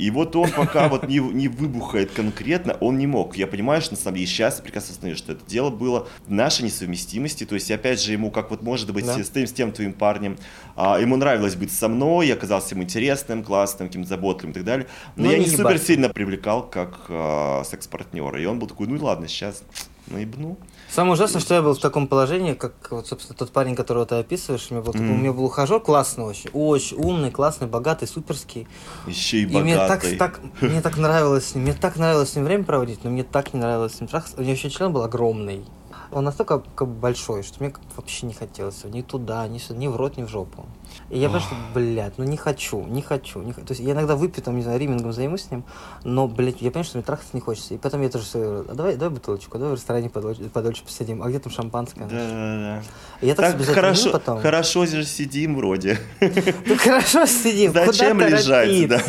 И 0.01 0.11
вот 0.11 0.35
он 0.35 0.51
пока 0.51 0.89
вот 0.89 1.07
не, 1.07 1.19
не 1.19 1.49
выбухает 1.49 2.11
конкретно, 2.11 2.73
он 2.81 2.97
не 2.97 3.07
мог. 3.07 3.37
Я 3.37 3.47
понимаю, 3.47 3.83
что 3.83 3.93
на 3.93 4.01
самом 4.01 4.17
деле 4.17 4.27
сейчас 4.27 4.57
я 4.57 4.63
прекрасно 4.63 4.95
знаю, 4.95 5.15
что 5.15 5.33
это 5.33 5.43
дело 5.47 5.69
было 5.69 6.09
в 6.27 6.33
нашей 6.33 6.63
несовместимости. 6.63 7.45
То 7.45 7.55
есть, 7.55 7.71
опять 7.71 8.01
же, 8.01 8.13
ему 8.13 8.31
как 8.31 8.51
вот 8.51 8.63
может 8.63 8.91
быть 8.95 9.05
да. 9.05 9.23
с, 9.23 9.29
тем, 9.29 9.47
с 9.47 9.53
тем 9.53 9.73
твоим 9.73 9.93
парнем, 9.93 10.39
а, 10.75 10.99
ему 10.99 11.17
нравилось 11.17 11.55
быть 11.55 11.71
со 11.71 11.89
мной, 11.89 12.29
я 12.29 12.35
оказался 12.35 12.75
ему 12.75 12.85
интересным, 12.85 13.45
классным, 13.45 13.89
каким-то 13.89 14.09
заботливым 14.09 14.53
и 14.53 14.55
так 14.55 14.65
далее. 14.65 14.87
Но, 15.17 15.25
Но 15.25 15.33
я 15.33 15.39
не 15.39 15.47
супер 15.47 15.79
сильно 15.79 16.09
привлекал 16.09 16.63
как 16.63 17.05
а, 17.11 17.63
секс-партнера. 17.65 18.41
И 18.41 18.47
он 18.47 18.59
был 18.59 18.69
такой, 18.69 18.87
ну 18.87 19.05
ладно, 19.05 19.29
сейчас 19.29 19.63
наебну. 20.07 20.57
Самое 20.91 21.13
ужасное, 21.13 21.41
что 21.41 21.55
я 21.55 21.63
был 21.63 21.75
в 21.75 21.79
таком 21.79 22.09
положении, 22.09 22.55
как 22.55 22.73
вот, 22.91 23.07
собственно, 23.07 23.39
тот 23.39 23.53
парень, 23.53 23.77
которого 23.77 24.07
ты 24.07 24.17
описываешь. 24.17 24.67
У 24.71 24.75
меня 24.75 24.83
был, 24.83 24.93
mm. 24.93 24.99
такой, 24.99 25.11
у 25.11 25.17
меня 25.17 25.33
был 25.33 25.45
ухажер 25.45 25.79
классный 25.79 26.25
очень, 26.25 26.51
очень 26.53 26.97
умный, 26.97 27.31
классный, 27.31 27.69
богатый, 27.69 28.09
суперский. 28.09 28.67
Еще 29.07 29.39
и, 29.39 29.43
и 29.43 29.47
богатый. 29.47 29.63
мне 29.63 29.77
так, 29.77 30.05
так, 30.19 30.41
мне 30.61 30.81
так 30.81 30.97
нравилось 30.99 31.47
с 31.47 31.55
ним, 31.55 31.65
мне 31.65 31.75
так 31.75 31.97
нравилось 31.97 32.31
с 32.31 32.37
ним 32.37 32.45
время 32.45 32.65
проводить, 32.65 33.05
но 33.05 33.11
мне 33.11 33.23
так 33.23 33.55
не 33.55 33.61
нравилось 33.61 33.95
с 33.95 34.01
ним 34.01 34.09
трахаться. 34.09 34.37
У 34.37 34.43
него 34.43 34.53
еще 34.53 34.69
член 34.69 34.93
был 34.93 35.03
огромный. 35.03 35.65
Он 36.13 36.25
настолько 36.25 36.63
как 36.75 36.89
большой, 36.89 37.43
что 37.43 37.63
мне 37.63 37.73
вообще 37.97 38.27
не 38.27 38.35
хотелось 38.35 38.83
ни 38.85 39.03
туда, 39.03 39.47
ни 39.47 39.59
сюда, 39.59 39.79
ни 39.79 39.87
в 39.87 39.97
рот, 39.97 40.17
ни 40.17 40.25
в 40.25 40.29
жопу. 40.29 40.67
И 41.09 41.19
я 41.19 41.29
просто, 41.29 41.55
блядь, 41.75 42.19
ну 42.19 42.25
не 42.25 42.37
хочу, 42.37 42.85
не 42.85 43.01
хочу, 43.01 43.43
не 43.43 43.53
хочу. 43.53 43.67
То 43.67 43.73
есть 43.73 43.81
я 43.81 43.93
иногда 43.93 44.17
выпью, 44.17 44.43
там, 44.43 44.57
не 44.57 44.63
знаю, 44.63 44.81
римингом 44.81 45.13
займусь 45.13 45.45
с 45.45 45.51
ним, 45.51 45.65
но, 46.05 46.27
блядь, 46.27 46.63
я 46.63 46.71
понимаю, 46.71 46.85
что 46.85 46.99
мне 46.99 47.05
трахаться 47.05 47.31
не 47.35 47.41
хочется. 47.41 47.75
И 47.75 47.79
потом 47.79 48.03
я 48.03 48.09
тоже 48.09 48.25
говорю, 48.33 48.65
а 48.69 48.75
давай, 48.75 48.97
давай 48.97 49.15
бутылочку, 49.15 49.59
давай 49.59 49.75
в 49.75 49.77
ресторане 49.77 50.11
подольше, 50.11 50.49
подольше 50.51 50.85
посидим. 50.85 51.23
А 51.23 51.29
где 51.29 51.39
там 51.39 51.53
шампанское? 51.53 52.07
Да, 52.07 52.17
да, 52.17 52.83
да. 53.21 53.27
Я 53.27 53.35
так, 53.35 53.57
так 53.57 53.67
хорошо, 53.67 54.11
потом. 54.11 54.41
хорошо 54.41 54.87
же 54.87 55.05
сидим 55.05 55.57
вроде. 55.57 55.99
Ну 56.21 56.77
хорошо 56.77 57.27
сидим, 57.27 57.73
Зачем 57.73 58.21
лежать? 58.21 58.89
Да. 58.89 59.01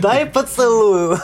Дай 0.00 0.26
поцелую. 0.26 1.18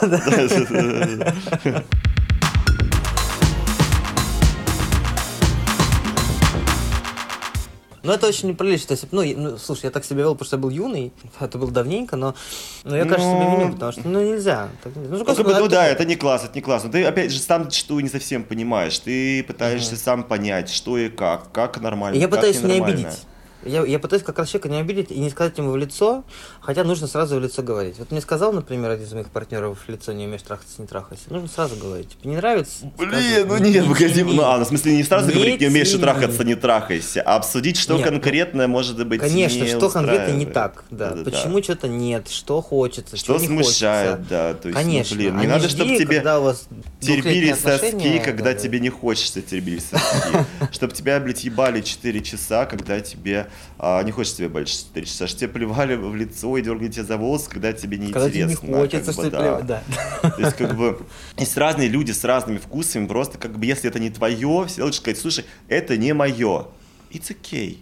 Но 8.03 8.13
это 8.13 8.27
очень 8.27 8.49
неприлично. 8.49 8.87
То 8.87 8.93
есть, 8.93 9.07
ну, 9.11 9.23
ну, 9.23 9.57
слушай, 9.57 9.85
я 9.85 9.91
так 9.91 10.03
себя 10.03 10.19
вел, 10.19 10.33
потому 10.35 10.45
что 10.45 10.57
я 10.57 10.61
был 10.61 10.69
юный, 10.69 11.13
это 11.39 11.57
было 11.57 11.71
давненько, 11.71 12.17
но, 12.17 12.35
но 12.83 12.97
я, 12.97 13.05
кажется, 13.05 13.31
себя 13.31 13.55
виню, 13.55 13.73
потому 13.73 13.91
что, 13.93 14.07
ну, 14.07 14.21
нельзя. 14.21 14.69
Так, 14.83 14.93
ну, 14.95 15.17
ну, 15.17 15.25
как 15.25 15.37
бы, 15.37 15.53
ну 15.53 15.67
да, 15.69 15.87
это 15.87 16.03
не 16.03 16.17
класс, 16.17 16.43
это 16.43 16.53
не 16.55 16.61
классно. 16.61 16.91
Ты, 16.91 17.05
опять 17.05 17.31
же, 17.31 17.39
сам 17.39 17.71
что 17.71 17.99
не 18.01 18.09
совсем 18.09 18.43
понимаешь. 18.43 18.99
Ты 18.99 19.43
пытаешься 19.43 19.95
сам 19.95 20.23
понять, 20.23 20.69
что 20.69 20.97
и 20.97 21.09
как, 21.09 21.51
как 21.53 21.79
нормально, 21.79 22.17
Я 22.17 22.27
пытаюсь 22.27 22.61
не 22.61 22.81
обидеть. 22.81 23.25
Я, 23.65 23.85
я 23.85 23.99
пытаюсь 23.99 24.23
как 24.23 24.37
раз 24.39 24.49
человека 24.49 24.69
не 24.69 24.79
обидеть 24.79 25.09
и 25.11 25.19
не 25.19 25.29
сказать 25.29 25.57
ему 25.57 25.71
в 25.71 25.77
лицо, 25.77 26.25
хотя 26.63 26.83
нужно 26.83 27.07
сразу 27.07 27.35
в 27.35 27.39
лицо 27.41 27.61
говорить. 27.61 27.99
Вот 27.99 28.11
мне 28.11 28.21
сказал, 28.21 28.53
например, 28.53 28.91
один 28.91 29.05
из 29.05 29.13
моих 29.13 29.29
партнеров 29.29 29.77
в 29.85 29.89
лицо 29.89 30.13
не 30.13 30.25
умеешь 30.25 30.41
трахаться, 30.41 30.81
не 30.81 30.87
трахайся. 30.87 31.23
Нужно 31.29 31.49
сразу 31.49 31.75
говорить. 31.75 32.09
Типа, 32.09 32.27
не 32.27 32.37
нравится? 32.37 32.85
Блин, 32.97 33.47
ну 33.47 33.57
нет, 33.57 33.85
погоди. 33.85 34.23
Ну, 34.23 34.41
а, 34.43 34.57
ну, 34.57 34.65
в 34.65 34.67
смысле, 34.67 34.95
не 34.95 35.03
сразу 35.03 35.27
не 35.27 35.33
говорить, 35.33 35.59
не 35.59 35.67
умеешь 35.67 35.91
трахаться, 35.91 36.43
не 36.43 36.55
трахайся, 36.55 37.21
а 37.21 37.35
обсудить, 37.35 37.77
что 37.77 37.97
нет, 37.97 38.07
конкретно 38.07 38.67
может 38.67 39.05
быть 39.05 39.19
Конечно, 39.19 39.67
что 39.67 39.89
конкретно 39.89 40.33
не 40.33 40.45
так, 40.45 40.85
да. 40.89 41.11
да 41.11 41.23
Почему 41.23 41.57
да. 41.57 41.63
что-то 41.63 41.87
нет, 41.87 42.29
что 42.29 42.61
хочется, 42.61 43.17
что, 43.17 43.37
что 43.37 43.41
не 43.41 43.47
смущает, 43.47 44.11
хочется. 44.11 44.29
да. 44.29 44.53
То 44.53 44.67
есть, 44.69 44.79
Конечно. 44.79 45.15
Ну, 45.15 45.21
блин, 45.21 45.37
не 45.37 45.45
а 45.45 45.49
надо, 45.49 45.69
чтобы 45.69 45.97
тебе... 45.97 46.15
когда 46.15 46.39
у 46.39 46.43
вас 46.43 46.67
двухлетние 47.01 47.55
соски, 47.55 48.19
когда 48.19 48.43
да, 48.43 48.53
да. 48.53 48.59
тебе 48.59 48.79
не 48.79 48.89
хочется 48.89 49.41
теребить 49.41 49.83
соски. 49.83 50.45
Чтобы 50.71 50.93
тебя, 50.93 51.19
блядь, 51.19 51.43
ебали 51.43 51.81
4 51.81 52.21
часа, 52.21 52.65
когда 52.65 52.99
тебе 53.01 53.47
а, 53.85 54.01
не 54.03 54.11
хочется 54.11 54.37
тебе 54.37 54.47
больше 54.47 54.73
4 54.73 55.05
часа. 55.05 55.27
Что 55.27 55.39
тебе 55.39 55.49
плевали 55.49 55.95
в 55.95 56.15
лицо 56.15 56.55
и 56.57 56.61
дергали 56.61 56.87
тебя 56.87 57.03
за 57.03 57.17
волосы, 57.17 57.49
когда 57.49 57.73
тебе 57.73 57.97
не 57.97 58.13
Когда 58.13 58.29
тебе 58.29 58.45
не 58.45 58.53
интересно. 58.53 58.77
хочется, 58.77 59.13
как 59.13 59.23
бы, 59.25 59.29
да. 59.29 59.39
плевать, 59.39 59.65
да. 59.65 59.83
То 60.29 60.41
есть, 60.41 60.55
как 60.55 60.77
бы, 60.77 60.99
есть 61.37 61.57
разные 61.57 61.89
люди 61.89 62.11
с 62.11 62.23
разными 62.23 62.59
вкусами, 62.59 63.07
просто, 63.07 63.37
как 63.37 63.59
бы, 63.59 63.65
если 63.65 63.89
это 63.89 63.99
не 63.99 64.09
твое, 64.09 64.65
всегда 64.67 64.85
лучше 64.85 64.99
сказать, 64.99 65.19
слушай, 65.19 65.43
это 65.67 65.97
не 65.97 66.13
мое. 66.13 66.67
It's 67.11 67.35
okay. 67.35 67.79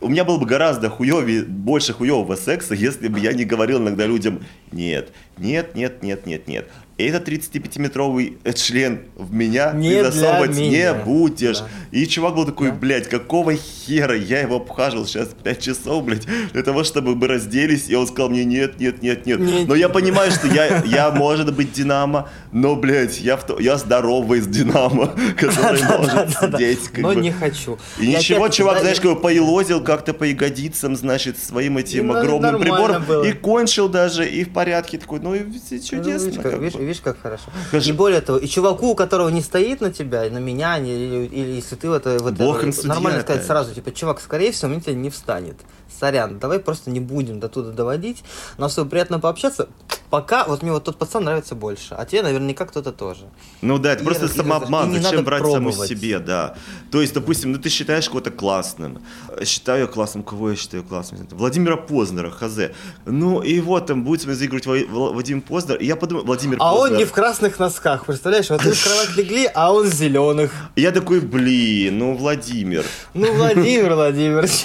У 0.00 0.08
меня 0.08 0.24
было 0.24 0.38
бы 0.38 0.46
гораздо 0.46 0.88
хуевее, 0.88 1.42
больше 1.42 1.94
хуевого 1.94 2.36
секса, 2.36 2.74
если 2.74 3.08
бы 3.08 3.18
я 3.18 3.32
не 3.32 3.44
говорил 3.44 3.78
иногда 3.80 4.06
людям, 4.06 4.44
нет, 4.70 5.12
нет, 5.36 5.74
нет, 5.74 6.02
нет, 6.04 6.26
нет, 6.26 6.46
нет. 6.46 6.68
Этот 7.06 7.28
35-метровый 7.28 8.36
член 8.54 9.00
в 9.16 9.32
меня 9.32 9.72
Не 9.72 9.90
ты 10.02 10.10
засовывать 10.12 10.56
не 10.56 10.68
меня. 10.70 10.94
будешь. 10.94 11.58
Да. 11.60 11.66
И 11.92 12.06
чувак 12.06 12.34
был 12.34 12.44
такой, 12.44 12.68
Да. 12.70 12.74
блядь, 12.76 13.08
какого 13.08 13.54
хера 13.54 14.14
я 14.16 14.40
его 14.40 14.56
обхаживал 14.56 15.06
сейчас 15.06 15.28
5 15.42 15.58
часов, 15.60 16.04
блядь, 16.04 16.26
для 16.52 16.62
того, 16.62 16.84
чтобы 16.84 17.14
мы 17.16 17.26
разделись, 17.26 17.88
и 17.88 17.94
он 17.94 18.06
сказал 18.06 18.30
мне 18.30 18.44
нет, 18.44 18.78
нет, 18.80 19.02
нет, 19.02 19.26
нет. 19.26 19.40
Нет. 19.40 19.68
Но 19.68 19.74
я 19.74 19.88
понимаю, 19.88 20.30
что 20.30 20.46
я, 20.46 20.82
я 20.86 21.10
может 21.10 21.54
быть 21.54 21.72
Динамо, 21.72 22.28
но, 22.52 22.76
блядь, 22.76 23.20
я, 23.20 23.36
в 23.36 23.46
то- 23.46 23.58
я 23.58 23.76
здоровый 23.76 24.38
из 24.40 24.46
Динамо, 24.46 25.14
который 25.38 25.82
может 25.82 26.30
сидеть. 26.38 26.80
Но 26.98 27.12
не 27.14 27.30
хочу. 27.32 27.78
И 27.98 28.06
ничего, 28.08 28.48
чувак, 28.48 28.80
знаешь, 28.80 29.00
как 29.00 29.20
поелозил 29.22 29.82
как-то 29.82 30.12
по 30.14 30.24
ягодицам, 30.24 30.96
значит, 30.96 31.38
своим 31.38 31.78
этим 31.78 32.08
Ну, 32.08 32.14
огромным 32.16 32.60
прибором, 32.60 33.04
и 33.24 33.32
кончил 33.32 33.88
даже, 33.88 34.28
и 34.28 34.44
в 34.44 34.50
порядке, 34.52 34.98
такой, 34.98 35.20
ну, 35.20 35.34
и 35.34 35.40
чудесно. 35.80 36.42
Видишь, 36.90 37.02
как, 37.02 37.20
хорошо. 37.22 37.44
Скажи- 37.68 37.90
И 37.90 37.92
более 37.92 38.20
того, 38.20 38.38
и 38.38 38.46
чуваку, 38.46 38.90
у 38.90 38.94
которого 38.94 39.28
не 39.30 39.40
стоит 39.42 39.80
на 39.80 39.90
тебя, 39.92 40.28
на 40.30 40.38
меня, 40.38 40.78
не- 40.78 40.94
или, 40.94 41.26
или 41.26 41.50
если 41.56 41.76
ты 41.76 41.88
вот, 41.88 42.06
это- 42.06 42.22
им 42.66 42.72
судья, 42.72 42.88
нормально 42.94 43.20
сказать 43.20 43.36
опять. 43.42 43.46
сразу, 43.46 43.74
типа, 43.74 43.92
чувак, 43.92 44.20
скорее 44.20 44.52
всего, 44.52 44.70
мне 44.70 44.80
тебя 44.80 44.94
не 44.94 45.10
встанет. 45.10 45.56
Сорян, 45.98 46.38
давай 46.38 46.58
просто 46.60 46.90
не 46.90 47.00
будем 47.00 47.40
до 47.40 47.48
туда 47.48 47.72
доводить. 47.72 48.22
Но 48.58 48.68
чтобы 48.68 48.90
приятно 48.90 49.18
пообщаться, 49.20 49.68
пока 50.10 50.44
вот 50.44 50.62
мне 50.62 50.72
вот 50.72 50.84
тот 50.84 50.98
пацан 50.98 51.24
нравится 51.24 51.54
больше, 51.54 51.94
а 51.94 52.04
тебе 52.04 52.22
наверняка 52.22 52.66
кто-то 52.66 52.92
тоже. 52.92 53.22
Ну 53.62 53.78
да, 53.78 53.92
это 53.92 54.02
И 54.02 54.04
просто 54.04 54.24
раз- 54.24 54.32
самообман. 54.34 54.94
и 54.94 54.98
Зачем 54.98 55.24
брать 55.24 55.42
саму 55.42 55.70
пробовать. 55.70 55.88
себе, 55.88 56.18
да. 56.18 56.54
То 56.90 57.00
есть, 57.00 57.14
допустим, 57.14 57.52
ну 57.52 57.58
ты 57.58 57.68
считаешь 57.68 58.08
кого-то 58.08 58.30
классным. 58.30 58.98
Считаю 59.44 59.88
классным, 59.88 60.22
кого 60.24 60.50
я 60.50 60.56
считаю 60.56 60.82
классным? 60.82 61.26
Владимира 61.30 61.76
Познера, 61.76 62.30
Хазе. 62.30 62.74
Ну 63.06 63.40
и 63.40 63.60
вот 63.60 63.86
там 63.86 64.02
будет 64.04 64.24
мне 64.26 64.34
заигрывать 64.34 64.66
Ва- 64.66 64.76
Вла- 64.78 65.12
Владимир 65.12 65.42
Познер. 65.42 65.76
И 65.76 65.86
я 65.86 65.96
подумал, 65.96 66.24
Владимир 66.24 66.56
А 66.60 66.74
он 66.74 66.80
Познер. 66.80 66.98
не 66.98 67.04
в 67.04 67.12
красных 67.12 67.58
носках, 67.58 68.06
представляешь? 68.06 68.50
Вот 68.50 68.64
вы 68.64 68.72
в 68.72 68.82
кровать 68.84 69.16
легли, 69.16 69.48
а 69.54 69.72
он 69.72 69.86
в 69.88 69.94
зеленых. 69.94 70.52
Я 70.76 70.90
такой, 70.90 71.20
блин, 71.20 71.98
ну 71.98 72.16
Владимир. 72.16 72.84
Ну, 73.14 73.32
Владимир 73.34 73.94
Владимирович. 73.94 74.64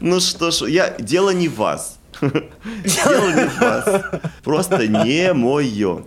Ну 0.00 0.20
что 0.20 0.50
ж, 0.50 0.62
я 0.68 0.94
дело 0.98 1.30
не 1.30 1.48
вас. 1.48 1.97
Дело 2.20 3.32
не 3.32 3.46
в 3.48 3.60
вас. 3.60 4.02
Просто 4.42 4.86
не 4.86 5.32
мое. 5.32 6.04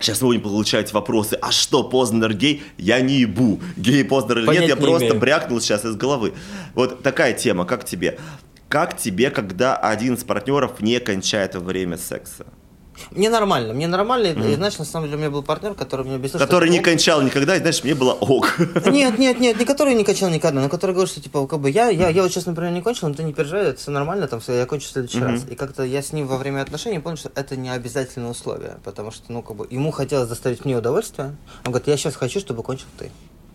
Сейчас 0.00 0.22
вы 0.22 0.28
будете 0.28 0.44
получать 0.44 0.92
вопросы, 0.92 1.36
а 1.42 1.50
что, 1.50 1.82
Познер 1.82 2.32
гей? 2.32 2.62
Я 2.78 3.00
не 3.00 3.20
ебу. 3.20 3.60
Гей 3.76 4.04
Познер 4.04 4.38
или 4.38 4.46
нет, 4.46 4.62
я 4.62 4.74
не 4.74 4.76
просто 4.76 5.06
имею. 5.08 5.20
брякнул 5.20 5.60
сейчас 5.60 5.84
из 5.84 5.96
головы. 5.96 6.34
Вот 6.74 7.02
такая 7.02 7.32
тема, 7.32 7.64
как 7.64 7.84
тебе? 7.84 8.18
Как 8.68 8.96
тебе, 8.96 9.30
когда 9.30 9.76
один 9.76 10.14
из 10.14 10.24
партнеров 10.24 10.80
не 10.80 11.00
кончает 11.00 11.54
во 11.54 11.60
время 11.60 11.98
секса? 11.98 12.46
Мне 13.10 13.30
нормально, 13.30 13.72
мне 13.74 13.86
нормально. 13.86 14.28
И 14.28 14.54
знаешь, 14.54 14.78
на 14.78 14.84
самом 14.84 15.06
деле 15.06 15.16
у 15.16 15.20
меня 15.20 15.30
был 15.30 15.42
партнер, 15.42 15.74
который 15.74 16.04
мне 16.06 16.16
объяснил, 16.16 16.40
Который 16.40 16.70
не 16.70 16.80
кончал 16.80 17.22
никогда, 17.22 17.56
и 17.56 17.58
знаешь, 17.58 17.82
мне 17.84 17.94
было 17.94 18.12
ок. 18.12 18.58
Нет, 18.86 19.18
нет, 19.18 19.40
нет, 19.40 19.58
не 19.58 19.64
который 19.64 19.94
не 19.94 20.04
качал 20.04 20.30
никогда, 20.30 20.60
но 20.60 20.68
который 20.68 20.92
говорит, 20.92 21.10
что 21.10 21.20
типа, 21.20 21.46
как 21.46 21.60
бы 21.60 21.70
я, 21.70 21.88
я, 21.88 22.08
я 22.08 22.22
вот 22.22 22.30
сейчас, 22.30 22.46
например, 22.46 22.72
не 22.72 22.82
кончил, 22.82 23.08
но 23.08 23.14
ты 23.14 23.22
не 23.22 23.32
переживай, 23.32 23.66
это 23.66 23.80
все 23.80 23.90
нормально, 23.90 24.28
там 24.28 24.40
я 24.48 24.66
кончу 24.66 24.86
в 24.86 24.90
следующий 24.90 25.20
раз. 25.20 25.44
И 25.48 25.54
как-то 25.54 25.82
я 25.82 26.02
с 26.02 26.12
ним 26.12 26.26
во 26.26 26.36
время 26.36 26.62
отношений 26.62 26.98
понял, 26.98 27.16
что 27.16 27.30
это 27.34 27.56
не 27.56 27.70
обязательное 27.70 28.30
условие, 28.30 28.78
потому 28.84 29.10
что, 29.10 29.32
ну, 29.32 29.42
как 29.42 29.56
бы, 29.56 29.66
ему 29.70 29.90
хотелось 29.90 30.28
доставить 30.28 30.64
мне 30.64 30.76
удовольствие. 30.76 31.36
Он 31.64 31.72
говорит, 31.72 31.88
я 31.88 31.96
сейчас 31.96 32.16
хочу, 32.16 32.40
чтобы 32.40 32.62
кончил 32.62 32.86
ты. 32.98 33.10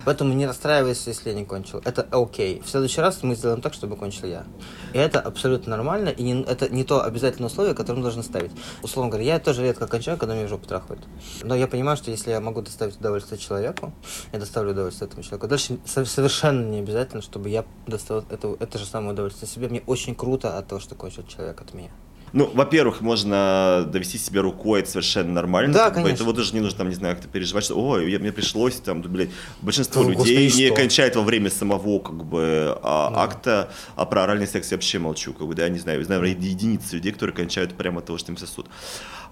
Поэтому 0.05 0.33
не 0.33 0.45
расстраивайся, 0.45 1.11
если 1.11 1.29
я 1.29 1.35
не 1.35 1.45
кончил. 1.45 1.81
Это 1.85 2.05
окей. 2.11 2.61
В 2.61 2.67
следующий 2.69 2.99
раз 2.99 3.23
мы 3.23 3.35
сделаем 3.35 3.61
так, 3.61 3.73
чтобы 3.73 3.95
кончил 3.95 4.27
я. 4.27 4.43
И 4.91 4.97
это 4.97 5.21
абсолютно 5.21 5.77
нормально, 5.77 6.09
и 6.09 6.23
не- 6.23 6.43
это 6.43 6.67
не 6.67 6.83
то 6.83 7.03
обязательное 7.05 7.47
условие, 7.47 7.73
которое 7.73 7.99
мы 7.99 8.03
должны 8.03 8.21
ставить. 8.21 8.51
Условно 8.81 9.09
говоря, 9.11 9.25
я 9.25 9.39
тоже 9.39 9.61
редко 9.63 9.87
кончаю, 9.87 10.17
когда 10.17 10.35
мне 10.35 10.45
в 10.45 10.49
жопу 10.49 10.67
трахают. 10.67 10.99
Но 11.41 11.55
я 11.55 11.67
понимаю, 11.67 11.95
что 11.95 12.11
если 12.11 12.31
я 12.31 12.41
могу 12.41 12.61
доставить 12.61 12.97
удовольствие 12.99 13.39
человеку, 13.39 13.93
я 14.33 14.39
доставлю 14.39 14.71
удовольствие 14.71 15.07
этому 15.07 15.23
человеку. 15.23 15.47
Дальше 15.47 15.77
со- 15.85 16.03
совершенно 16.03 16.65
не 16.69 16.79
обязательно, 16.79 17.21
чтобы 17.21 17.47
я 17.47 17.63
доставил 17.87 18.25
это, 18.29 18.57
это 18.59 18.77
же 18.77 18.85
самое 18.85 19.13
удовольствие 19.13 19.47
себе. 19.49 19.69
Мне 19.69 19.83
очень 19.87 20.15
круто 20.15 20.57
от 20.57 20.67
того, 20.67 20.81
что 20.81 20.95
кончил 20.95 21.23
человек 21.27 21.61
от 21.61 21.73
меня. 21.73 21.91
Ну, 22.33 22.49
во-первых, 22.53 23.01
можно 23.01 23.85
довести 23.87 24.17
себя 24.17 24.41
рукой, 24.41 24.79
это 24.79 24.89
совершенно 24.89 25.31
нормально. 25.33 25.71
Да, 25.73 25.91
конечно. 25.91 26.15
Это 26.15 26.23
вот 26.23 26.39
уже 26.39 26.53
не 26.55 26.61
нужно, 26.61 26.79
там, 26.79 26.89
не 26.89 26.95
знаю, 26.95 27.15
как-то 27.15 27.29
переживать, 27.29 27.63
что, 27.63 27.75
ой, 27.75 28.11
я- 28.11 28.17
мне 28.19 28.31
пришлось, 28.31 28.75
там, 28.77 29.03
да, 29.03 29.07
блядь, 29.09 29.29
большинство 29.61 30.01
Ну, 30.01 30.09
людей 30.09 30.47
господи, 30.47 30.61
не 30.61 30.67
что? 30.67 30.75
кончает 30.75 31.15
во 31.15 31.21
время 31.21 31.51
самого, 31.51 31.99
как 31.99 32.25
бы, 32.25 32.75
а, 32.81 33.11
акта, 33.23 33.69
а 33.95 34.05
про 34.05 34.23
оральный 34.23 34.47
секс 34.47 34.71
я 34.71 34.77
вообще 34.77 34.97
молчу, 34.99 35.33
как 35.33 35.47
бы, 35.47 35.53
да, 35.53 35.63
я 35.63 35.69
не 35.69 35.77
знаю, 35.79 36.03
знаю, 36.03 36.23
единицы 36.25 36.95
людей, 36.95 37.11
которые 37.11 37.35
кончают 37.35 37.73
прямо 37.75 37.99
от 37.99 38.05
того, 38.05 38.17
что 38.17 38.31
им 38.31 38.37
сосут. 38.37 38.65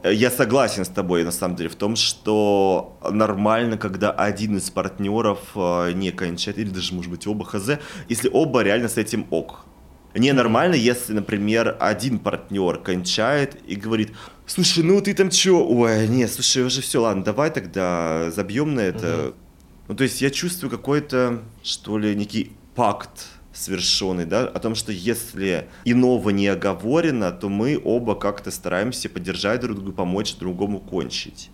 Э, 0.04 0.14
Я 0.14 0.30
согласен 0.30 0.84
с 0.86 0.89
тобой, 0.89 1.24
на 1.24 1.32
самом 1.32 1.56
деле, 1.56 1.70
в 1.70 1.76
том, 1.76 1.95
что 1.95 2.97
нормально, 3.12 3.78
когда 3.78 4.12
один 4.12 4.58
из 4.58 4.70
партнеров 4.70 5.39
э, 5.56 5.91
не 5.93 6.12
кончает, 6.12 6.60
или 6.60 6.70
даже, 6.70 6.93
может 6.93 7.10
быть, 7.12 7.26
оба 7.28 7.45
хз, 7.45 7.80
если 8.10 8.30
оба 8.32 8.62
реально 8.62 8.89
с 8.89 8.97
этим 8.97 9.26
ок. 9.32 9.66
Ненормально, 10.14 10.76
если, 10.76 11.14
например, 11.14 11.78
один 11.80 12.20
партнер 12.20 12.78
кончает 12.78 13.57
и 13.66 13.76
говорит, 13.76 14.12
слушай, 14.45 14.84
ну 14.84 15.01
ты 15.01 15.14
там 15.14 15.30
чё? 15.30 15.66
Ой, 15.66 16.07
нет, 16.07 16.32
слушай, 16.32 16.64
уже 16.64 16.82
все, 16.82 17.01
ладно, 17.01 17.24
давай 17.24 17.49
тогда 17.51 18.32
забьем 18.32 18.76
на 18.76 18.82
это. 18.82 19.34
Ну, 19.88 19.95
то 19.95 20.03
есть 20.03 20.22
я 20.22 20.30
чувствую 20.30 20.70
какой-то, 20.70 21.41
что 21.64 21.97
ли, 21.97 22.16
некий 22.16 22.51
пакт 22.76 23.28
совершенный, 23.53 24.26
да, 24.26 24.47
о 24.47 24.59
том, 24.59 24.76
что 24.76 24.91
если 24.91 25.68
иного 25.84 26.30
не 26.30 26.47
оговорено, 26.47 27.32
то 27.32 27.49
мы 27.49 27.80
оба 27.84 28.16
как-то 28.16 28.51
стараемся 28.51 29.09
поддержать 29.09 29.59
друг 29.62 29.78
друга, 29.78 29.91
помочь 29.91 30.36
другому 30.36 30.80
кончить. 30.80 31.51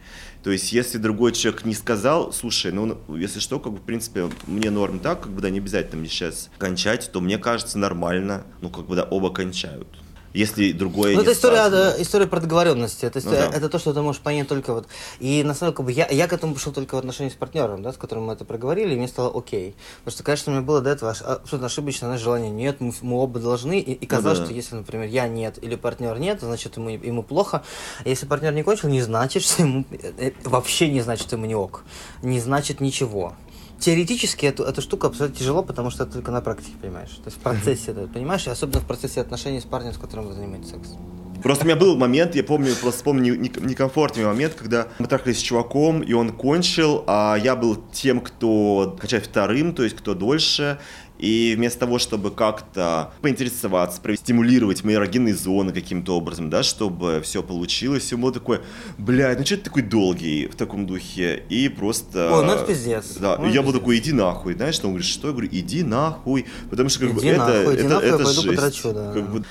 То 0.48 0.54
есть, 0.54 0.72
если 0.72 0.98
другой 0.98 1.34
человек 1.34 1.66
не 1.66 1.74
сказал, 1.74 2.32
слушай, 2.32 2.72
ну, 2.72 2.98
если 3.10 3.42
что, 3.42 3.60
как 3.60 3.74
бы, 3.74 3.80
в 3.80 3.82
принципе, 3.82 4.30
мне 4.46 4.70
норм 4.70 5.00
так, 5.00 5.24
как 5.24 5.34
бы, 5.34 5.42
да, 5.42 5.50
не 5.50 5.60
обязательно 5.60 6.00
мне 6.00 6.08
сейчас 6.08 6.50
кончать, 6.58 7.12
то 7.12 7.20
мне 7.20 7.38
кажется 7.38 7.78
нормально, 7.78 8.46
ну, 8.62 8.70
как 8.70 8.86
бы, 8.86 8.96
да, 8.96 9.04
оба 9.04 9.30
кончают. 9.30 9.90
Если 10.38 10.72
другое 10.72 11.16
Ну, 11.16 11.22
это 11.22 11.32
история, 11.34 11.58
сказано. 11.58 11.96
э, 11.98 12.02
история 12.04 12.28
про 12.28 12.40
договоренности. 12.40 13.06
Это, 13.06 13.20
Ну 13.20 13.26
история- 13.26 13.50
да. 13.50 13.58
это 13.58 13.70
то, 13.70 13.80
что 13.80 13.94
ты 13.94 14.02
можешь 14.02 14.22
понять 14.22 14.48
только 14.48 14.72
вот. 14.74 14.88
И 15.20 15.44
на 15.44 15.54
самом 15.56 15.72
деле, 15.72 15.78
как 15.78 15.86
бы 15.86 15.92
я, 15.92 16.08
я 16.08 16.28
к 16.28 16.34
этому 16.34 16.54
пришел 16.54 16.72
только 16.74 16.96
в 16.96 17.00
отношении 17.00 17.32
с 17.32 17.34
партнером, 17.36 17.82
да, 17.82 17.92
с 17.92 17.98
которым 17.98 18.26
мы 18.28 18.34
это 18.34 18.46
проговорили, 18.46 18.94
и 18.94 18.98
мне 18.98 19.08
стало 19.08 19.36
окей. 19.36 19.76
Потому 20.00 20.14
что, 20.14 20.24
конечно, 20.24 20.52
у 20.52 20.56
меня 20.56 20.66
было 20.66 20.82
до 20.82 20.92
этого 20.92 21.12
абсолютно 21.12 21.66
ошибочное 21.66 22.10
знаешь, 22.10 22.22
желание. 22.22 22.52
Нет, 22.52 22.80
мы, 22.82 22.94
мы 23.02 23.18
оба 23.18 23.40
должны. 23.40 23.80
И, 23.80 23.94
и 23.94 24.06
казалось, 24.06 24.40
да. 24.40 24.46
что 24.46 24.54
если, 24.54 24.76
например, 24.76 25.08
я 25.10 25.28
нет 25.28 25.58
или 25.64 25.76
партнер 25.76 26.20
нет, 26.20 26.42
значит 26.42 26.78
ему, 26.78 26.90
ему 26.90 27.24
плохо. 27.24 27.64
А 28.06 28.10
если 28.10 28.28
партнер 28.28 28.54
не 28.54 28.64
кончил, 28.64 28.90
не 28.90 29.02
значит, 29.02 29.42
что 29.44 29.64
ему 29.64 29.86
э, 29.92 30.12
э, 30.20 30.32
вообще 30.44 30.88
не 30.90 31.02
значит, 31.02 31.26
что 31.28 31.36
ему 31.36 31.48
не 31.48 31.56
ок. 31.56 31.84
Не 32.22 32.40
значит 32.40 32.80
ничего. 32.80 33.34
Теоретически 33.80 34.46
эту, 34.48 34.64
эту 34.64 34.82
штуку 34.82 35.08
абсолютно 35.08 35.38
тяжело, 35.38 35.64
потому 35.64 35.92
что 35.92 36.04
это 36.04 36.14
только 36.14 36.32
на 36.32 36.42
практике, 36.42 36.74
понимаешь? 36.82 37.12
То 37.12 37.26
есть 37.26 37.38
в 37.38 37.40
процессе, 37.42 37.92
это, 37.92 38.08
понимаешь? 38.08 38.48
И 38.48 38.50
особенно 38.50 38.80
в 38.80 38.86
процессе 38.86 39.22
отношений 39.22 39.60
с 39.60 39.66
парнем, 39.66 39.94
с 39.94 39.98
которым 39.98 40.28
вы 40.28 40.34
занимаетесь 40.34 40.70
сексом. 40.70 40.98
Просто 41.44 41.66
у 41.66 41.68
меня 41.68 41.76
был 41.76 41.96
момент, 41.96 42.34
я 42.36 42.44
помню, 42.44 42.74
просто 42.82 42.98
вспомню 42.98 43.36
не- 43.36 43.52
некомфортный 43.62 44.26
момент, 44.26 44.56
когда 44.56 44.88
мы 44.98 45.06
трахались 45.06 45.38
с 45.38 45.42
чуваком, 45.42 46.02
и 46.02 46.12
он 46.14 46.32
кончил, 46.32 47.04
а 47.06 47.36
я 47.36 47.56
был 47.56 47.76
тем, 47.94 48.22
кто 48.22 48.98
качает 49.00 49.28
вторым, 49.28 49.76
то 49.76 49.84
есть 49.84 49.96
кто 49.96 50.16
дольше. 50.16 50.80
И 51.20 51.54
вместо 51.58 51.80
того, 51.80 52.00
чтобы 52.00 52.32
как-то 52.32 53.12
поинтересоваться, 53.22 54.02
стимулировать 54.16 54.84
мои 54.84 54.96
эрогенные 54.96 55.36
зоны 55.36 55.72
каким-то 55.74 56.16
образом, 56.18 56.50
да, 56.50 56.64
чтобы 56.64 57.22
все 57.24 57.42
получилось, 57.44 58.12
ему 58.12 58.32
такой, 58.32 58.60
блядь, 58.98 59.40
ну 59.40 59.46
что 59.46 59.58
ты 59.58 59.64
такой 59.64 59.82
долгий 59.82 60.48
в 60.48 60.56
таком 60.56 60.86
духе? 60.86 61.44
И 61.50 61.70
просто... 61.70 62.32
Ой, 62.32 62.46
ну 62.46 62.54
это 62.54 62.66
пиздец. 62.66 63.18
Да, 63.20 63.38
Ну, 63.38 63.48
я 63.48 63.62
был 63.62 63.68
пиздец. 63.72 63.80
такой, 63.82 63.98
иди 63.98 64.14
нахуй, 64.14 64.54
знаешь, 64.54 64.76
что 64.76 64.88
он 64.88 64.94
говорит, 64.94 65.10
что? 65.10 65.28
Я 65.28 65.34
говорю, 65.34 65.50
иди 65.52 65.84
нахуй, 65.84 66.46
потому 66.70 66.90
что 66.90 67.00
как 67.00 67.14
бы 67.14 67.20
Иди 67.22 67.28
это, 67.30 67.40
нахуй, 67.40 67.76
иди 67.76 67.80
это, 67.84 67.90
нахуй, 67.90 68.08
я 68.08 68.14
это 68.16 68.24
пойду 68.24 68.42
жесть. 68.42 68.56
подрачу, 68.56 68.94
да. 68.94 69.14
Как 69.14 69.32
бы, 69.32 69.44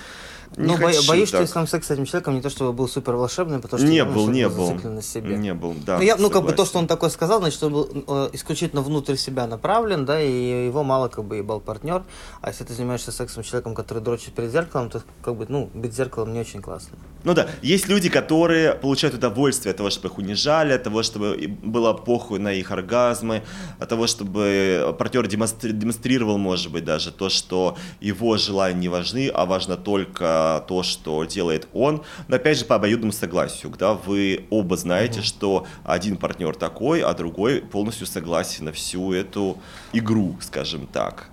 Не 0.56 0.68
Ну, 0.68 0.78
бо- 0.78 0.86
хочу 0.86 1.06
боюсь, 1.06 1.28
что 1.28 1.36
так. 1.38 1.42
если 1.42 1.54
там 1.54 1.66
секс 1.66 1.86
с 1.86 1.90
этим 1.90 2.06
человеком 2.06 2.34
не 2.34 2.40
то 2.40 2.48
чтобы 2.48 2.72
был 2.72 2.88
супер 2.88 3.14
волшебный, 3.14 3.58
потому 3.58 3.78
что 3.78 3.86
Не 3.88 3.96
реально, 3.96 4.14
был, 4.14 4.22
что 4.22 4.32
не 4.32 4.48
был 4.48 4.90
на 4.90 5.02
себе. 5.02 5.36
Не 5.36 5.52
был, 5.52 5.74
да. 5.84 5.98
ну, 5.98 6.02
я, 6.02 6.16
ну, 6.16 6.30
как 6.30 6.44
бы 6.44 6.52
то, 6.52 6.64
что 6.64 6.78
он 6.78 6.86
такое 6.86 7.10
сказал, 7.10 7.40
значит, 7.40 7.62
он 7.62 7.72
был 7.74 7.90
э, 8.06 8.30
исключительно 8.32 8.80
внутрь 8.80 9.16
себя 9.16 9.46
направлен, 9.46 10.06
да, 10.06 10.20
и 10.20 10.66
его 10.66 10.82
мало 10.82 11.08
как 11.08 11.24
бы 11.24 11.36
ебал 11.36 11.60
партнер. 11.60 12.04
А 12.40 12.48
если 12.48 12.64
ты 12.64 12.72
занимаешься 12.72 13.12
сексом 13.12 13.44
с 13.44 13.46
человеком, 13.46 13.74
который 13.74 14.02
дрочит 14.02 14.32
перед 14.34 14.50
зеркалом, 14.50 14.88
то 14.88 15.02
как 15.22 15.36
бы, 15.36 15.44
ну, 15.48 15.68
быть 15.74 15.92
зеркалом 15.94 16.32
не 16.32 16.40
очень 16.40 16.62
классно. 16.62 16.96
Ну 17.26 17.34
да, 17.34 17.48
есть 17.60 17.88
люди, 17.88 18.08
которые 18.08 18.74
получают 18.74 19.16
удовольствие 19.16 19.72
от 19.72 19.76
того, 19.78 19.90
чтобы 19.90 20.06
их 20.06 20.18
унижали, 20.18 20.72
от 20.72 20.84
того, 20.84 21.02
чтобы 21.02 21.36
было 21.60 21.92
похуй 21.92 22.38
на 22.38 22.52
их 22.52 22.70
оргазмы, 22.70 23.42
от 23.80 23.88
того, 23.88 24.06
чтобы 24.06 24.94
партнер 24.96 25.26
демонстри- 25.26 25.72
демонстрировал, 25.72 26.38
может 26.38 26.70
быть, 26.70 26.84
даже 26.84 27.10
то, 27.10 27.28
что 27.28 27.76
его 28.00 28.36
желания 28.36 28.78
не 28.78 28.88
важны, 28.88 29.28
а 29.34 29.44
важно 29.44 29.76
только 29.76 30.64
то, 30.68 30.84
что 30.84 31.24
делает 31.24 31.66
он. 31.72 32.04
Но 32.28 32.36
опять 32.36 32.58
же, 32.58 32.64
по 32.64 32.76
обоюдному 32.76 33.12
согласию, 33.12 33.72
когда 33.72 33.94
вы 33.94 34.46
оба 34.50 34.76
знаете, 34.76 35.20
что 35.22 35.66
один 35.82 36.18
партнер 36.18 36.54
такой, 36.54 37.00
а 37.00 37.12
другой 37.12 37.60
полностью 37.60 38.06
согласен 38.06 38.66
на 38.66 38.72
всю 38.72 39.12
эту 39.12 39.58
игру, 39.92 40.36
скажем 40.40 40.86
так. 40.86 41.30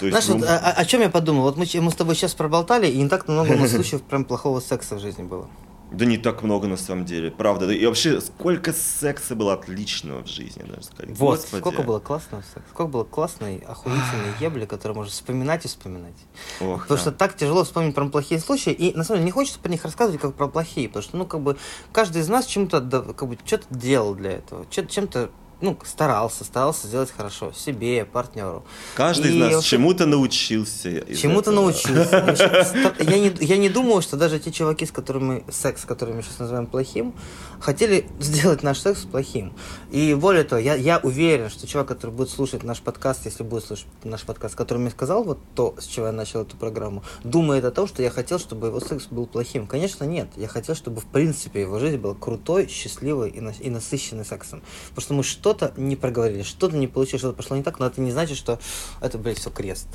То 0.00 0.06
есть 0.06 0.24
Знаешь, 0.26 0.40
вы- 0.42 0.46
вот, 0.46 0.48
а- 0.48 0.72
о, 0.72 0.84
чем 0.86 1.02
я 1.02 1.10
подумал? 1.10 1.42
Вот 1.42 1.56
мы, 1.56 1.66
мы 1.80 1.90
с 1.90 1.94
тобой 1.94 2.14
сейчас 2.14 2.34
проболтали, 2.34 2.86
и 2.88 2.96
не 3.00 3.08
так 3.08 3.28
много 3.28 3.52
у 3.52 3.56
нас 3.58 3.70
случаев 3.74 4.02
прям 4.02 4.24
плохого 4.24 4.60
секса 4.60 4.96
в 4.96 4.98
жизни 5.00 5.22
было. 5.22 5.46
Да 5.92 6.04
не 6.04 6.18
так 6.18 6.42
много 6.44 6.68
на 6.68 6.76
самом 6.76 7.04
деле, 7.04 7.32
правда. 7.32 7.66
Да 7.66 7.74
И 7.74 7.84
вообще, 7.84 8.20
сколько 8.20 8.72
секса 8.72 9.34
было 9.34 9.54
отличного 9.54 10.22
в 10.22 10.28
жизни, 10.28 10.62
даже 10.62 10.84
сказать. 10.84 11.18
Вот, 11.18 11.40
Господи. 11.40 11.60
сколько 11.60 11.82
было 11.82 11.98
классного 11.98 12.42
секса, 12.42 12.62
сколько 12.72 12.90
было 12.92 13.02
классной, 13.04 13.58
охуительной 13.58 14.32
ебли, 14.40 14.66
которую 14.66 14.96
можно 14.98 15.10
вспоминать 15.12 15.64
и 15.64 15.68
вспоминать. 15.68 16.14
Ох, 16.60 16.82
Потому 16.82 16.96
да. 16.96 17.02
что 17.02 17.12
так 17.12 17.36
тяжело 17.36 17.64
вспомнить 17.64 17.94
про 17.94 18.06
плохие 18.08 18.40
случаи, 18.40 18.72
и 18.72 18.96
на 18.96 19.02
самом 19.04 19.18
деле 19.18 19.26
не 19.26 19.32
хочется 19.32 19.58
про 19.58 19.68
них 19.68 19.84
рассказывать 19.84 20.20
как 20.20 20.34
про 20.34 20.46
плохие, 20.46 20.88
потому 20.88 21.02
что, 21.02 21.16
ну, 21.16 21.26
как 21.26 21.40
бы, 21.40 21.56
каждый 21.92 22.22
из 22.22 22.28
нас 22.28 22.46
чем-то, 22.46 22.80
да, 22.80 23.00
как 23.02 23.28
бы, 23.28 23.36
что-то 23.44 23.66
делал 23.70 24.14
для 24.14 24.30
этого, 24.30 24.64
чем-то, 24.70 25.30
ну, 25.60 25.76
старался, 25.84 26.44
старался 26.44 26.86
сделать 26.86 27.10
хорошо 27.16 27.52
себе, 27.52 28.04
партнеру. 28.04 28.64
Каждый 28.94 29.32
И 29.32 29.34
из 29.36 29.40
нас 29.40 29.52
вообще- 29.54 29.70
чему-то 29.70 30.06
научился. 30.06 31.14
Чему-то 31.14 31.50
научился. 31.50 32.94
Я 33.00 33.18
не, 33.18 33.32
я 33.40 33.56
не 33.56 33.68
думал, 33.68 34.02
что 34.02 34.16
даже 34.16 34.38
те 34.38 34.50
чуваки, 34.52 34.86
с 34.86 34.92
которыми 34.92 35.44
секс, 35.50 35.84
который 35.84 36.14
мы 36.14 36.22
сейчас 36.22 36.38
называем 36.38 36.66
плохим, 36.66 37.14
хотели 37.60 38.06
сделать 38.20 38.62
наш 38.62 38.78
секс 38.78 39.00
плохим. 39.04 39.52
И 39.90 40.14
более 40.14 40.44
того, 40.44 40.60
я, 40.60 40.74
я 40.74 40.98
уверен, 40.98 41.50
что 41.50 41.66
чувак, 41.66 41.88
который 41.88 42.10
будет 42.10 42.30
слушать 42.30 42.62
наш 42.62 42.80
подкаст, 42.80 43.24
если 43.26 43.42
будет 43.42 43.64
слушать 43.64 43.86
наш 44.04 44.22
подкаст, 44.22 44.54
который 44.54 44.78
мне 44.78 44.90
сказал 44.90 45.24
вот 45.24 45.38
то, 45.54 45.74
с 45.78 45.86
чего 45.86 46.06
я 46.06 46.12
начал 46.12 46.42
эту 46.42 46.56
программу, 46.56 47.02
думает 47.24 47.64
о 47.64 47.70
том, 47.70 47.86
что 47.86 48.02
я 48.02 48.10
хотел, 48.10 48.38
чтобы 48.38 48.68
его 48.68 48.80
секс 48.80 49.06
был 49.10 49.26
плохим. 49.26 49.66
Конечно, 49.66 50.04
нет. 50.04 50.28
Я 50.36 50.48
хотел, 50.48 50.74
чтобы 50.74 51.00
в 51.00 51.06
принципе 51.06 51.60
его 51.62 51.78
жизнь 51.78 51.96
была 51.98 52.14
крутой, 52.14 52.68
счастливой 52.68 53.30
и, 53.30 53.40
на- 53.40 53.54
и 53.58 53.70
насыщенной 53.70 54.24
сексом. 54.24 54.62
Потому 54.90 55.02
что 55.02 55.14
мы 55.14 55.22
что-то 55.50 55.72
не 55.76 55.96
проговорили, 55.96 56.42
что-то 56.42 56.76
не 56.76 56.86
получилось, 56.86 57.20
что-то 57.22 57.36
пошло 57.36 57.56
не 57.56 57.62
так, 57.62 57.78
но 57.78 57.86
это 57.86 58.00
не 58.00 58.12
значит, 58.12 58.36
что 58.36 58.60
это, 59.00 59.18
блядь, 59.18 59.38
все 59.38 59.50
крест. 59.50 59.88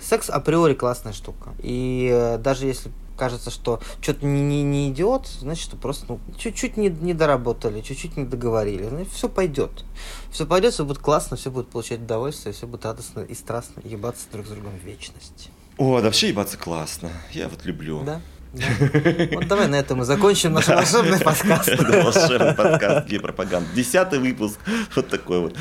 Секс 0.00 0.28
априори 0.28 0.74
классная 0.74 1.12
штука. 1.12 1.54
И 1.62 2.10
э, 2.12 2.38
даже 2.38 2.66
если 2.66 2.90
кажется, 3.16 3.50
что 3.50 3.80
что-то 4.00 4.26
не, 4.26 4.42
не, 4.42 4.62
не 4.64 4.90
идет, 4.90 5.26
значит, 5.26 5.64
что 5.64 5.76
просто 5.76 6.06
ну, 6.08 6.20
чуть-чуть 6.36 6.76
не, 6.76 6.88
не 6.88 7.14
доработали, 7.14 7.80
чуть-чуть 7.80 8.16
не 8.16 8.24
договорили. 8.24 8.88
Значит, 8.88 9.12
все 9.12 9.28
пойдет. 9.28 9.84
Все 10.32 10.46
пойдет, 10.46 10.74
все 10.74 10.84
будет 10.84 10.98
классно, 10.98 11.36
все 11.36 11.50
будет 11.50 11.68
получать 11.68 12.00
удовольствие, 12.00 12.52
все 12.52 12.66
будет 12.66 12.84
радостно 12.84 13.20
и 13.20 13.34
страстно 13.34 13.80
ебаться 13.84 14.26
друг 14.32 14.46
с 14.46 14.48
другом 14.50 14.72
в 14.76 14.84
вечность. 14.84 15.50
О, 15.78 15.98
да 15.98 16.06
вообще 16.06 16.28
ебаться 16.28 16.58
классно. 16.58 17.12
Я 17.32 17.48
вот 17.48 17.64
люблю. 17.64 18.02
Да? 18.02 18.20
Вот 18.54 19.48
давай 19.48 19.66
на 19.68 19.76
этом 19.76 19.98
мы 19.98 20.04
закончим 20.04 20.52
наш 20.52 20.68
волшебный 20.68 21.18
подкаст. 21.18 21.68
Волшебный 21.78 22.54
подкаст 22.54 23.08
гей-пропаганда. 23.08 23.68
Десятый 23.74 24.18
выпуск. 24.20 24.58
Вот 24.94 25.08
такой 25.08 25.40
вот. 25.40 25.56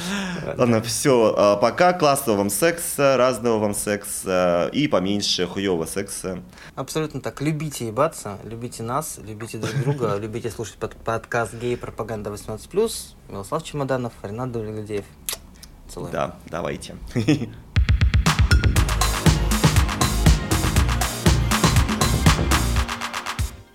Ладно, 0.58 0.82
все. 0.82 1.58
Пока. 1.62 1.94
Классного 1.94 2.38
вам 2.38 2.50
секса, 2.50 3.18
разного 3.18 3.60
вам 3.60 3.74
секса 3.74 4.70
и 4.74 4.88
поменьше 4.88 5.48
хуевого 5.48 5.86
секса. 5.86 6.44
Абсолютно 6.76 7.22
так. 7.22 7.42
Любите 7.42 7.88
ебаться, 7.88 8.38
любите 8.44 8.84
нас, 8.84 9.20
любите 9.24 9.58
друг 9.58 9.74
друга, 9.84 10.18
любите 10.20 10.50
слушать 10.50 10.76
под- 10.76 10.96
подкаст 10.96 11.54
«Гей 11.56 11.78
пропаганда 11.78 12.30
18+.» 12.30 12.92
Милослав 13.30 13.64
Чемоданов, 13.64 14.14
Ренат 14.22 14.52
Давлеглядеев. 14.52 15.06
Целуем. 15.88 16.12
Да, 16.12 16.36
давайте. 16.50 16.96